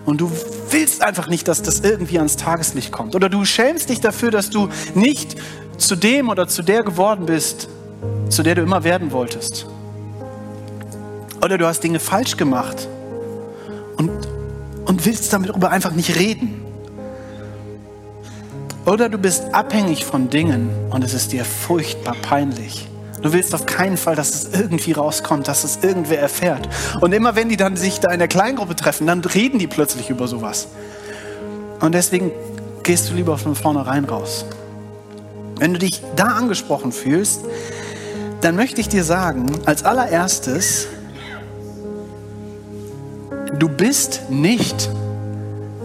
Und 0.06 0.22
du 0.22 0.32
willst 0.72 1.04
einfach 1.04 1.28
nicht, 1.28 1.48
dass 1.48 1.62
das 1.62 1.82
irgendwie 1.82 2.18
ans 2.18 2.36
Tageslicht 2.36 2.92
kommt. 2.92 3.14
Oder 3.14 3.30
du 3.30 3.46
schämst 3.46 3.90
dich 3.90 4.00
dafür, 4.00 4.32
dass 4.32 4.50
du 4.50 4.70
nicht 4.96 5.36
zu 5.78 5.96
dem 5.96 6.30
oder 6.30 6.48
zu 6.48 6.64
der 6.64 6.82
geworden 6.82 7.28
bist, 7.28 7.70
zu 8.30 8.42
der 8.42 8.56
du 8.56 8.64
immer 8.64 8.84
werden 8.84 9.12
wolltest. 9.12 9.68
Oder 11.46 11.60
du 11.60 11.68
hast 11.68 11.84
Dinge 11.84 12.00
falsch 12.00 12.38
gemacht 12.38 12.88
und, 13.98 14.10
und 14.86 15.06
willst 15.06 15.32
darüber 15.32 15.70
einfach 15.70 15.92
nicht 15.92 16.16
reden. 16.16 16.71
Oder 18.86 19.10
du 19.10 19.18
bist 19.18 19.54
abhängig 19.54 20.06
von 20.06 20.30
Dingen 20.30 20.70
und 20.90 21.04
es 21.04 21.14
ist 21.14 21.32
dir 21.32 21.46
furchtbar 21.46 22.16
peinlich. 22.22 22.88
Du 23.22 23.32
willst 23.34 23.54
auf 23.54 23.68
keinen 23.68 23.98
Fall, 23.98 24.16
dass 24.16 24.34
es 24.34 24.60
irgendwie 24.60 24.94
rauskommt, 24.94 25.48
dass 25.48 25.64
es 25.64 25.80
irgendwer 25.84 26.20
erfährt. 26.20 26.68
Und 27.02 27.14
immer 27.14 27.36
wenn 27.36 27.50
die 27.50 27.58
dann 27.58 27.78
sich 27.78 28.00
da 28.00 28.12
in 28.12 28.18
der 28.18 28.28
Kleingruppe 28.28 28.76
treffen, 28.76 29.06
dann 29.06 29.22
reden 29.22 29.60
die 29.60 29.68
plötzlich 29.68 30.10
über 30.10 30.28
sowas. 30.28 30.68
Und 31.80 31.94
deswegen 31.94 32.32
gehst 32.82 33.10
du 33.10 33.14
lieber 33.14 33.38
von 33.38 33.56
vornherein 33.56 34.06
raus. 34.06 34.46
Wenn 35.60 35.74
du 35.74 35.80
dich 35.80 36.02
da 36.16 36.30
angesprochen 36.30 36.92
fühlst, 36.92 37.42
dann 38.42 38.56
möchte 38.56 38.82
ich 38.82 38.90
dir 38.90 39.04
sagen, 39.04 39.52
als 39.66 39.84
allererstes, 39.84 40.88
du 43.60 43.70
bist 43.70 44.32
nicht 44.32 44.90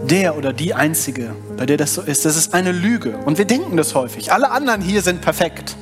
der 0.09 0.37
oder 0.37 0.53
die 0.53 0.73
Einzige, 0.73 1.35
bei 1.57 1.65
der 1.65 1.77
das 1.77 1.93
so 1.93 2.01
ist. 2.01 2.25
Das 2.25 2.35
ist 2.35 2.53
eine 2.53 2.71
Lüge. 2.71 3.17
Und 3.25 3.37
wir 3.37 3.45
denken 3.45 3.77
das 3.77 3.95
häufig. 3.95 4.31
Alle 4.31 4.51
anderen 4.51 4.81
hier 4.81 5.01
sind 5.01 5.21
perfekt, 5.21 5.75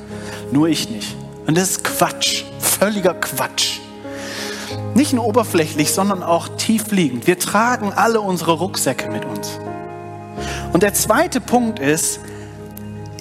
nur 0.52 0.68
ich 0.68 0.90
nicht. 0.90 1.14
Und 1.46 1.56
das 1.56 1.70
ist 1.70 1.84
Quatsch, 1.84 2.44
völliger 2.58 3.14
Quatsch. 3.14 3.78
Nicht 4.94 5.12
nur 5.12 5.26
oberflächlich, 5.26 5.92
sondern 5.92 6.22
auch 6.22 6.48
tiefliegend. 6.56 7.26
Wir 7.26 7.38
tragen 7.38 7.92
alle 7.92 8.20
unsere 8.20 8.52
Rucksäcke 8.52 9.10
mit 9.10 9.24
uns. 9.24 9.58
Und 10.72 10.82
der 10.82 10.94
zweite 10.94 11.40
Punkt 11.40 11.78
ist, 11.78 12.20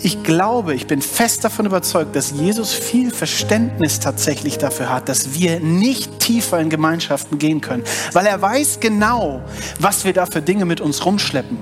ich 0.06 0.22
glaube, 0.22 0.76
ich 0.76 0.86
bin 0.86 1.02
fest 1.02 1.44
davon 1.44 1.66
überzeugt, 1.66 2.16
dass 2.16 2.30
Jesus 2.30 2.74
viel 2.74 3.10
Verständnis 3.10 4.00
tatsächlich 4.00 4.60
dafür 4.60 4.92
hat, 4.92 5.10
dass 5.10 5.34
wir 5.34 5.60
nicht 5.60 6.20
tiefer 6.20 6.60
in 6.60 6.70
Gemeinschaften 6.70 7.40
gehen 7.40 7.60
können, 7.60 7.84
weil 8.14 8.28
er 8.28 8.40
weiß 8.40 8.82
genau, 8.82 9.42
was 9.80 10.06
wir 10.06 10.14
da 10.14 10.28
für 10.28 10.44
Dinge 10.44 10.66
mit 10.66 10.80
uns 10.80 11.04
rumschleppen, 11.08 11.58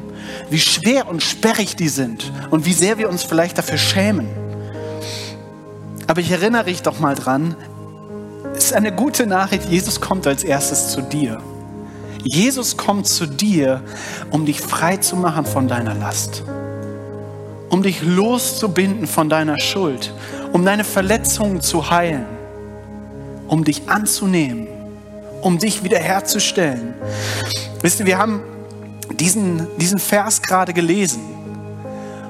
wie 0.50 0.60
schwer 0.60 1.08
und 1.08 1.24
sperrig 1.24 1.78
die 1.78 1.88
sind 1.88 2.34
und 2.50 2.66
wie 2.66 2.74
sehr 2.74 2.98
wir 2.98 3.08
uns 3.08 3.24
vielleicht 3.24 3.58
dafür 3.58 3.78
schämen. 3.78 4.28
Aber 6.08 6.20
ich 6.20 6.30
erinnere 6.30 6.66
dich 6.66 6.82
doch 6.82 7.00
mal 7.00 7.16
dran, 7.16 7.56
es 8.58 8.66
ist 8.66 8.74
eine 8.74 8.92
gute 8.94 9.26
Nachricht, 9.26 9.70
Jesus 9.70 10.02
kommt 10.02 10.28
als 10.28 10.44
erstes 10.44 10.90
zu 10.90 11.02
dir. 11.02 11.42
Jesus 12.26 12.76
kommt 12.76 13.08
zu 13.08 13.26
dir, 13.26 13.82
um 14.32 14.46
dich 14.46 14.60
frei 14.60 14.98
zu 14.98 15.16
machen 15.16 15.46
von 15.46 15.70
deiner 15.70 15.96
Last 15.96 16.44
um 17.74 17.82
dich 17.82 18.04
loszubinden 18.04 19.08
von 19.08 19.30
deiner 19.30 19.60
Schuld, 19.60 20.14
um 20.52 20.64
deine 20.64 20.84
Verletzungen 20.84 21.60
zu 21.60 21.90
heilen, 21.90 22.28
um 23.48 23.64
dich 23.64 23.90
anzunehmen, 23.90 24.68
um 25.42 25.58
dich 25.58 25.84
wiederherzustellen. 25.84 26.94
Wisst 27.82 28.00
ihr, 28.00 28.06
wir 28.06 28.20
haben 28.20 28.44
diesen, 29.20 29.66
diesen 29.80 29.98
Vers 29.98 30.44
gerade 30.44 30.72
gelesen. 30.72 31.24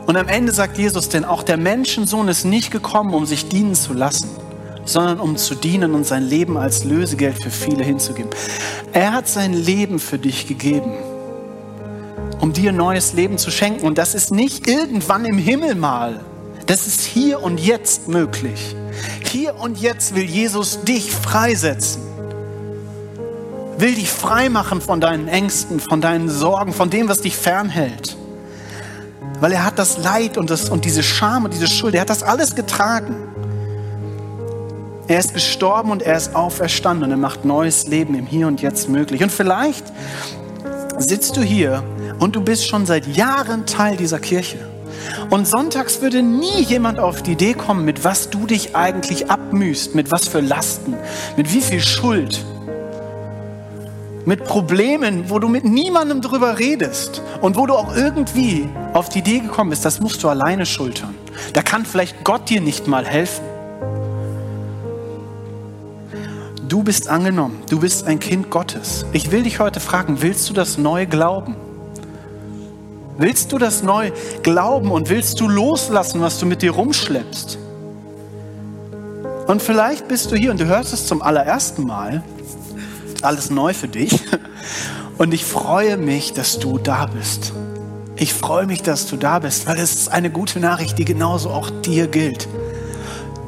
Und 0.06 0.16
am 0.16 0.30
Ende 0.30 0.54
sagt 0.54 0.78
Jesus, 0.78 1.10
denn 1.10 1.26
auch 1.26 1.44
der 1.44 1.58
Menschensohn 1.58 2.30
ist 2.30 2.46
nicht 2.46 2.72
gekommen, 2.72 3.14
um 3.14 3.26
sich 3.26 3.50
dienen 3.50 3.76
zu 3.76 3.91
lassen, 3.91 4.30
sondern 4.86 5.20
um 5.20 5.36
zu 5.36 5.56
dienen 5.56 5.94
und 5.94 6.06
sein 6.06 6.24
Leben 6.24 6.56
als 6.56 6.86
Lösegeld 6.86 7.44
für 7.44 7.52
viele 7.52 7.84
hinzugeben. 7.84 8.32
Er 8.94 9.12
hat 9.12 9.28
sein 9.28 9.52
Leben 9.52 10.00
für 10.00 10.20
dich 10.20 10.48
gegeben 10.48 10.94
um 12.44 12.52
dir 12.52 12.74
neues 12.74 13.14
Leben 13.14 13.38
zu 13.38 13.52
schenken. 13.52 13.88
Und 13.88 13.98
das 13.98 14.14
ist 14.14 14.30
nicht 14.30 14.68
irgendwann 14.68 15.24
im 15.24 15.38
Himmel 15.38 15.76
mal. 15.76 16.20
Das 16.66 16.88
ist 16.88 17.00
hier 17.00 17.41
und 17.41 17.58
jetzt 17.58 18.10
möglich. 18.10 18.76
Hier 19.32 19.56
und 19.56 19.80
jetzt 19.80 20.14
will 20.14 20.26
Jesus 20.26 20.84
dich 20.84 21.10
freisetzen. 21.10 22.02
Will 23.78 23.96
dich 23.96 24.10
freimachen 24.10 24.82
von 24.82 25.00
deinen 25.00 25.30
Ängsten, 25.30 25.80
von 25.80 26.02
deinen 26.02 26.28
Sorgen, 26.28 26.74
von 26.74 26.89
dem, 26.89 27.08
was 27.08 27.22
dich 27.22 27.38
fernhält. 27.38 28.18
Weil 29.39 29.54
er 29.54 29.64
hat 29.64 29.80
das 29.80 30.00
Leid 30.00 30.38
und, 30.38 30.50
das, 30.50 30.70
und 30.70 30.84
diese 30.84 31.02
Scham 31.02 31.46
und 31.46 31.54
diese 31.54 31.68
Schuld, 31.68 31.96
er 31.96 32.02
hat 32.02 32.10
das 32.10 32.24
alles 32.24 32.56
getragen. 32.56 33.16
Er 35.08 35.20
ist 35.20 35.34
gestorben 35.34 35.91
und 35.91 36.02
er 36.02 36.18
ist 36.18 36.36
auferstanden 36.36 37.06
und 37.06 37.12
er 37.12 37.18
macht 37.18 37.46
neues 37.46 37.88
Leben 37.88 38.16
im 38.16 38.26
Hier 38.26 38.48
und 38.48 38.62
Jetzt 38.62 38.89
möglich. 38.89 39.24
Und 39.24 39.32
vielleicht 39.32 39.86
sitzt 40.98 41.38
du 41.38 41.41
hier 41.41 41.84
und 42.20 42.36
du 42.36 42.41
bist 42.41 42.68
schon 42.68 42.86
seit 42.86 43.07
Jahren 43.07 43.66
Teil 43.66 43.97
dieser 43.97 44.20
Kirche. 44.20 44.57
Und 45.30 45.47
sonntags 45.47 46.01
würde 46.01 46.22
nie 46.22 46.61
jemand 46.61 46.99
auf 46.99 47.24
die 47.24 47.34
Idee 47.34 47.53
kommen, 47.53 47.86
mit 47.86 48.03
was 48.03 48.30
du 48.30 48.45
dich 48.45 48.76
eigentlich 48.76 49.30
abmühst, 49.30 49.95
mit 49.95 50.11
was 50.11 50.28
für 50.28 50.39
Lasten, 50.39 50.95
mit 51.36 51.51
wie 51.53 51.61
viel 51.61 51.82
Schuld, 51.82 52.43
mit 54.26 54.45
Problemen, 54.45 55.30
wo 55.30 55.39
du 55.39 55.49
mit 55.49 55.66
niemandem 55.66 56.22
drüber 56.22 56.59
redest 56.59 57.22
und 57.41 57.57
wo 57.57 57.66
du 57.66 57.74
auch 57.74 57.95
irgendwie 57.95 58.70
auf 58.93 59.09
die 59.09 59.20
Idee 59.20 59.39
gekommen 59.39 59.70
bist, 59.70 59.84
das 59.84 59.99
musst 59.99 60.24
du 60.24 60.30
alleine 60.30 60.66
schultern. 60.66 61.16
Da 61.53 61.61
kann 61.61 61.86
vielleicht 61.86 62.24
Gott 62.24 62.49
dir 62.49 62.61
nicht 62.61 62.88
mal 62.88 63.05
helfen. 63.05 63.43
Du 66.70 66.84
bist 66.84 67.09
angenommen, 67.09 67.61
du 67.70 67.80
bist 67.80 68.07
ein 68.07 68.20
Kind 68.20 68.49
Gottes. 68.49 69.05
Ich 69.11 69.32
will 69.32 69.43
dich 69.43 69.59
heute 69.59 69.80
fragen, 69.80 70.22
willst 70.22 70.49
du 70.49 70.53
das 70.53 70.78
neu 70.78 71.05
glauben? 71.05 71.55
Willst 73.18 73.51
du 73.51 73.57
das 73.57 73.84
neu 73.84 74.11
glauben 74.41 74.91
und 74.91 75.09
willst 75.09 75.39
du 75.39 75.47
loslassen, 75.47 76.22
was 76.22 76.39
du 76.39 76.45
mit 76.45 76.61
dir 76.61 76.72
rumschleppst? 76.72 77.57
Und 79.47 79.61
vielleicht 79.61 80.07
bist 80.07 80.32
du 80.32 80.36
hier 80.36 80.51
und 80.51 80.59
du 80.59 80.66
hörst 80.66 80.93
es 80.93 81.05
zum 81.05 81.22
allerersten 81.22 81.86
Mal. 81.86 82.24
Alles 83.22 83.49
neu 83.49 83.74
für 83.74 83.88
dich. 83.88 84.20
Und 85.18 85.34
ich 85.34 85.45
freue 85.45 85.97
mich, 85.97 86.34
dass 86.34 86.57
du 86.57 86.80
da 86.80 87.05
bist. 87.05 87.53
Ich 88.16 88.34
freue 88.34 88.66
mich, 88.66 88.82
dass 88.82 89.05
du 89.05 89.16
da 89.16 89.39
bist, 89.39 89.68
weil 89.68 89.78
es 89.78 89.93
ist 89.93 90.11
eine 90.11 90.32
gute 90.32 90.59
Nachricht, 90.59 90.97
die 90.97 91.05
genauso 91.05 91.49
auch 91.49 91.70
dir 91.70 92.07
gilt. 92.07 92.47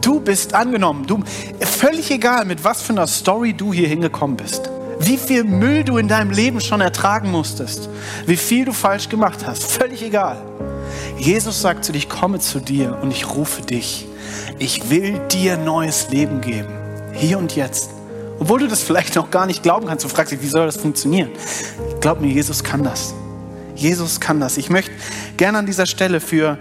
Du 0.01 0.19
bist 0.19 0.53
angenommen. 0.53 1.07
Du, 1.07 1.23
völlig 1.59 2.11
egal, 2.11 2.45
mit 2.45 2.63
was 2.63 2.83
für 2.83 2.93
einer 2.93 3.07
Story 3.07 3.53
du 3.53 3.73
hier 3.73 3.87
hingekommen 3.87 4.37
bist. 4.37 4.69
Wie 4.99 5.17
viel 5.17 5.43
Müll 5.43 5.83
du 5.83 5.97
in 5.97 6.07
deinem 6.07 6.31
Leben 6.31 6.61
schon 6.61 6.81
ertragen 6.81 7.31
musstest. 7.31 7.89
Wie 8.25 8.37
viel 8.37 8.65
du 8.65 8.73
falsch 8.73 9.09
gemacht 9.09 9.45
hast. 9.45 9.63
Völlig 9.63 10.03
egal. 10.03 10.37
Jesus 11.17 11.61
sagt 11.61 11.85
zu 11.85 11.91
dir, 11.91 11.97
ich 11.97 12.09
komme 12.09 12.39
zu 12.39 12.59
dir 12.59 12.97
und 13.01 13.11
ich 13.11 13.29
rufe 13.35 13.61
dich. 13.61 14.07
Ich 14.59 14.89
will 14.89 15.19
dir 15.31 15.57
neues 15.57 16.09
Leben 16.09 16.41
geben. 16.41 16.69
Hier 17.13 17.37
und 17.37 17.55
jetzt. 17.55 17.89
Obwohl 18.39 18.59
du 18.59 18.67
das 18.67 18.81
vielleicht 18.81 19.15
noch 19.15 19.31
gar 19.31 19.45
nicht 19.45 19.63
glauben 19.63 19.87
kannst. 19.87 20.03
Du 20.03 20.09
fragst 20.09 20.31
dich, 20.31 20.41
wie 20.41 20.47
soll 20.47 20.65
das 20.65 20.77
funktionieren? 20.77 21.29
Glaub 22.01 22.21
mir, 22.21 22.31
Jesus 22.31 22.63
kann 22.63 22.83
das. 22.83 23.13
Jesus 23.75 24.19
kann 24.19 24.39
das. 24.39 24.57
Ich 24.57 24.69
möchte 24.69 24.91
gerne 25.37 25.57
an 25.57 25.65
dieser 25.65 25.85
Stelle 25.85 26.19
für 26.19 26.57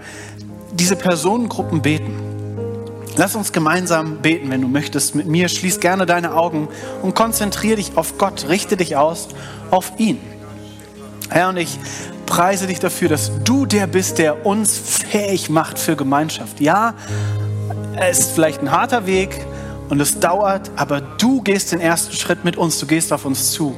diese 0.73 0.95
Personengruppen 0.95 1.81
beten. 1.81 2.24
Lass 3.17 3.35
uns 3.35 3.53
gemeinsam 3.53 4.17
beten, 4.17 4.49
wenn 4.49 4.61
du 4.61 4.67
möchtest, 4.67 5.15
mit 5.15 5.25
mir. 5.25 5.47
Schließ 5.47 5.79
gerne 5.79 6.05
deine 6.05 6.33
Augen 6.33 6.67
und 7.01 7.15
konzentriere 7.15 7.77
dich 7.77 7.95
auf 7.95 8.17
Gott. 8.17 8.47
Richte 8.49 8.75
dich 8.75 8.97
aus 8.97 9.29
auf 9.71 9.93
ihn. 9.97 10.19
Herr, 11.29 11.49
und 11.49 11.57
ich 11.57 11.79
preise 12.25 12.67
dich 12.67 12.79
dafür, 12.79 13.07
dass 13.07 13.31
du 13.43 13.65
der 13.65 13.87
bist, 13.87 14.17
der 14.17 14.45
uns 14.45 14.77
fähig 14.77 15.49
macht 15.49 15.79
für 15.79 15.95
Gemeinschaft. 15.95 16.59
Ja, 16.59 16.93
es 17.97 18.19
ist 18.19 18.31
vielleicht 18.31 18.61
ein 18.61 18.71
harter 18.71 19.05
Weg 19.05 19.45
und 19.89 20.01
es 20.01 20.19
dauert, 20.19 20.71
aber 20.75 20.99
du 20.99 21.41
gehst 21.41 21.71
den 21.71 21.79
ersten 21.79 22.13
Schritt 22.13 22.43
mit 22.43 22.57
uns, 22.57 22.79
du 22.79 22.85
gehst 22.85 23.13
auf 23.13 23.25
uns 23.25 23.51
zu. 23.51 23.75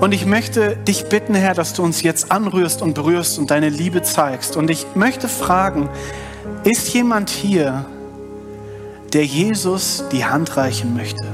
Und 0.00 0.12
ich 0.12 0.26
möchte 0.26 0.76
dich 0.76 1.08
bitten, 1.08 1.34
Herr, 1.34 1.54
dass 1.54 1.72
du 1.72 1.84
uns 1.84 2.02
jetzt 2.02 2.32
anrührst 2.32 2.82
und 2.82 2.94
berührst 2.94 3.38
und 3.38 3.50
deine 3.50 3.68
Liebe 3.68 4.02
zeigst. 4.02 4.56
Und 4.56 4.70
ich 4.70 4.86
möchte 4.94 5.28
fragen, 5.28 5.88
ist 6.64 6.92
jemand 6.92 7.30
hier, 7.30 7.86
der 9.14 9.24
Jesus 9.24 10.04
die 10.12 10.24
Hand 10.24 10.56
reichen 10.56 10.94
möchte? 10.94 11.24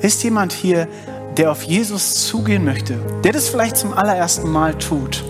Ist 0.00 0.22
jemand 0.22 0.52
hier, 0.52 0.88
der 1.36 1.50
auf 1.50 1.62
Jesus 1.62 2.26
zugehen 2.26 2.64
möchte, 2.64 2.94
der 3.24 3.32
das 3.32 3.48
vielleicht 3.48 3.76
zum 3.76 3.92
allerersten 3.92 4.48
Mal 4.48 4.74
tut, 4.78 5.24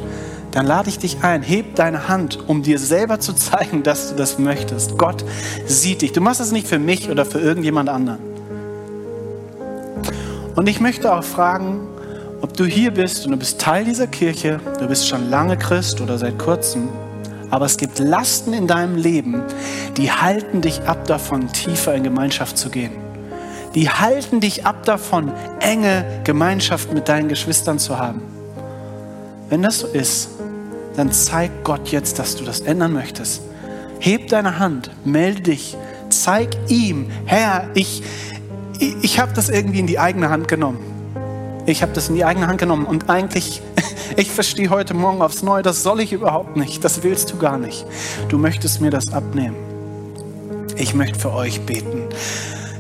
dann 0.50 0.66
lade 0.66 0.88
ich 0.88 0.98
dich 0.98 1.22
ein, 1.22 1.42
heb 1.42 1.74
deine 1.74 2.08
Hand, 2.08 2.38
um 2.48 2.62
dir 2.62 2.78
selber 2.78 3.18
zu 3.18 3.32
zeigen, 3.34 3.82
dass 3.82 4.10
du 4.10 4.16
das 4.16 4.38
möchtest. 4.38 4.98
Gott 4.98 5.24
sieht 5.66 6.02
dich. 6.02 6.12
Du 6.12 6.20
machst 6.20 6.40
es 6.40 6.52
nicht 6.52 6.66
für 6.66 6.78
mich 6.78 7.10
oder 7.10 7.24
für 7.24 7.40
irgendjemand 7.40 7.88
anderen. 7.88 8.20
Und 10.54 10.68
ich 10.68 10.80
möchte 10.80 11.14
auch 11.14 11.24
fragen, 11.24 11.86
ob 12.40 12.56
du 12.56 12.64
hier 12.64 12.90
bist 12.90 13.24
und 13.24 13.32
du 13.32 13.38
bist 13.38 13.60
Teil 13.60 13.84
dieser 13.84 14.06
Kirche, 14.06 14.60
du 14.78 14.86
bist 14.86 15.08
schon 15.08 15.30
lange 15.30 15.56
Christ 15.56 16.00
oder 16.00 16.18
seit 16.18 16.38
kurzem, 16.38 16.88
aber 17.50 17.66
es 17.66 17.76
gibt 17.76 17.98
Lasten 17.98 18.52
in 18.52 18.66
deinem 18.66 18.96
Leben, 18.96 19.42
die 19.96 20.10
halten 20.10 20.60
dich 20.60 20.82
ab 20.82 21.06
davon, 21.06 21.50
tiefer 21.52 21.94
in 21.94 22.02
Gemeinschaft 22.02 22.58
zu 22.58 22.70
gehen. 22.70 22.92
Die 23.74 23.90
halten 23.90 24.40
dich 24.40 24.66
ab 24.66 24.84
davon, 24.84 25.32
enge 25.60 26.04
Gemeinschaft 26.24 26.92
mit 26.92 27.08
deinen 27.08 27.28
Geschwistern 27.28 27.78
zu 27.78 27.98
haben. 27.98 28.22
Wenn 29.48 29.62
das 29.62 29.80
so 29.80 29.86
ist, 29.86 30.30
dann 30.96 31.12
zeig 31.12 31.64
Gott 31.64 31.88
jetzt, 31.88 32.18
dass 32.18 32.36
du 32.36 32.44
das 32.44 32.60
ändern 32.60 32.92
möchtest. 32.92 33.42
Heb 34.00 34.28
deine 34.28 34.58
Hand, 34.58 34.90
melde 35.04 35.42
dich, 35.42 35.76
zeig 36.08 36.50
ihm, 36.68 37.10
Herr, 37.24 37.68
ich, 37.74 38.02
ich, 38.78 38.96
ich 39.02 39.20
habe 39.20 39.32
das 39.34 39.48
irgendwie 39.48 39.80
in 39.80 39.86
die 39.86 39.98
eigene 39.98 40.30
Hand 40.30 40.48
genommen. 40.48 40.97
Ich 41.68 41.82
habe 41.82 41.92
das 41.92 42.08
in 42.08 42.14
die 42.14 42.24
eigene 42.24 42.46
Hand 42.46 42.58
genommen 42.58 42.86
und 42.86 43.10
eigentlich, 43.10 43.60
ich 44.16 44.30
verstehe 44.30 44.70
heute 44.70 44.94
Morgen 44.94 45.20
aufs 45.20 45.42
Neue, 45.42 45.62
das 45.62 45.82
soll 45.82 46.00
ich 46.00 46.14
überhaupt 46.14 46.56
nicht, 46.56 46.82
das 46.82 47.02
willst 47.02 47.30
du 47.30 47.36
gar 47.36 47.58
nicht. 47.58 47.84
Du 48.30 48.38
möchtest 48.38 48.80
mir 48.80 48.90
das 48.90 49.12
abnehmen. 49.12 49.56
Ich 50.76 50.94
möchte 50.94 51.18
für 51.18 51.34
euch 51.34 51.60
beten. 51.60 52.04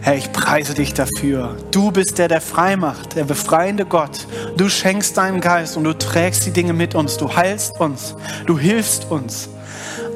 Herr, 0.00 0.14
ich 0.16 0.32
preise 0.32 0.72
dich 0.72 0.94
dafür. 0.94 1.58
Du 1.70 1.90
bist 1.90 2.16
der, 2.16 2.28
der 2.28 2.40
frei 2.40 2.76
macht, 2.76 3.14
der 3.14 3.24
befreiende 3.24 3.84
Gott. 3.84 4.26
Du 4.56 4.70
schenkst 4.70 5.18
deinen 5.18 5.42
Geist 5.42 5.76
und 5.76 5.84
du 5.84 5.92
trägst 5.92 6.46
die 6.46 6.52
Dinge 6.52 6.72
mit 6.72 6.94
uns. 6.94 7.18
Du 7.18 7.36
heilst 7.36 7.78
uns. 7.78 8.14
Du 8.46 8.58
hilfst 8.58 9.10
uns. 9.10 9.50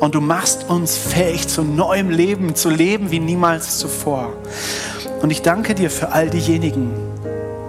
Und 0.00 0.14
du 0.14 0.22
machst 0.22 0.70
uns 0.70 0.96
fähig 0.96 1.46
zu 1.46 1.62
neuem 1.62 2.08
Leben, 2.08 2.54
zu 2.54 2.70
leben 2.70 3.10
wie 3.10 3.20
niemals 3.20 3.76
zuvor. 3.76 4.32
Und 5.20 5.30
ich 5.30 5.42
danke 5.42 5.74
dir 5.74 5.90
für 5.90 6.12
all 6.12 6.30
diejenigen, 6.30 7.11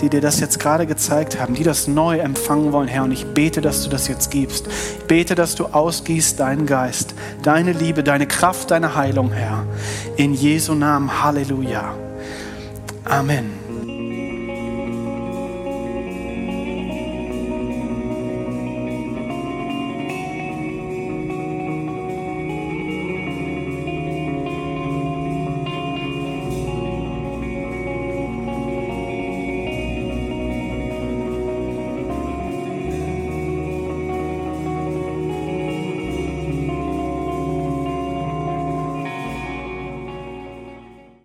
die 0.04 0.10
dir 0.10 0.20
das 0.20 0.42
jetzt 0.42 0.60
gerade 0.60 0.86
gezeigt 0.86 1.40
haben, 1.40 1.54
die 1.54 1.64
das 1.64 1.88
neu 1.88 2.20
empfangen 2.20 2.74
wollen, 2.74 2.90
Herr. 2.90 3.06
Und 3.06 3.14
ich 3.14 3.26
bete, 3.26 3.62
dass 3.62 3.84
du 3.84 3.90
das 3.90 4.10
jetzt 4.10 4.32
gibst. 4.32 4.68
Ich 4.68 5.06
bete, 5.06 5.34
dass 5.34 5.56
du 5.56 5.68
ausgießt 5.68 6.42
deinen 6.42 6.66
Geist, 6.66 7.16
deine 7.42 7.72
Liebe, 7.72 8.04
deine 8.04 8.28
Kraft, 8.28 8.72
deine 8.72 8.96
Heilung, 8.96 9.32
Herr. 9.32 9.66
In 10.18 10.34
Jesu 10.34 10.76
Namen. 10.76 11.24
Halleluja. 11.24 11.96
Amen. 13.06 13.63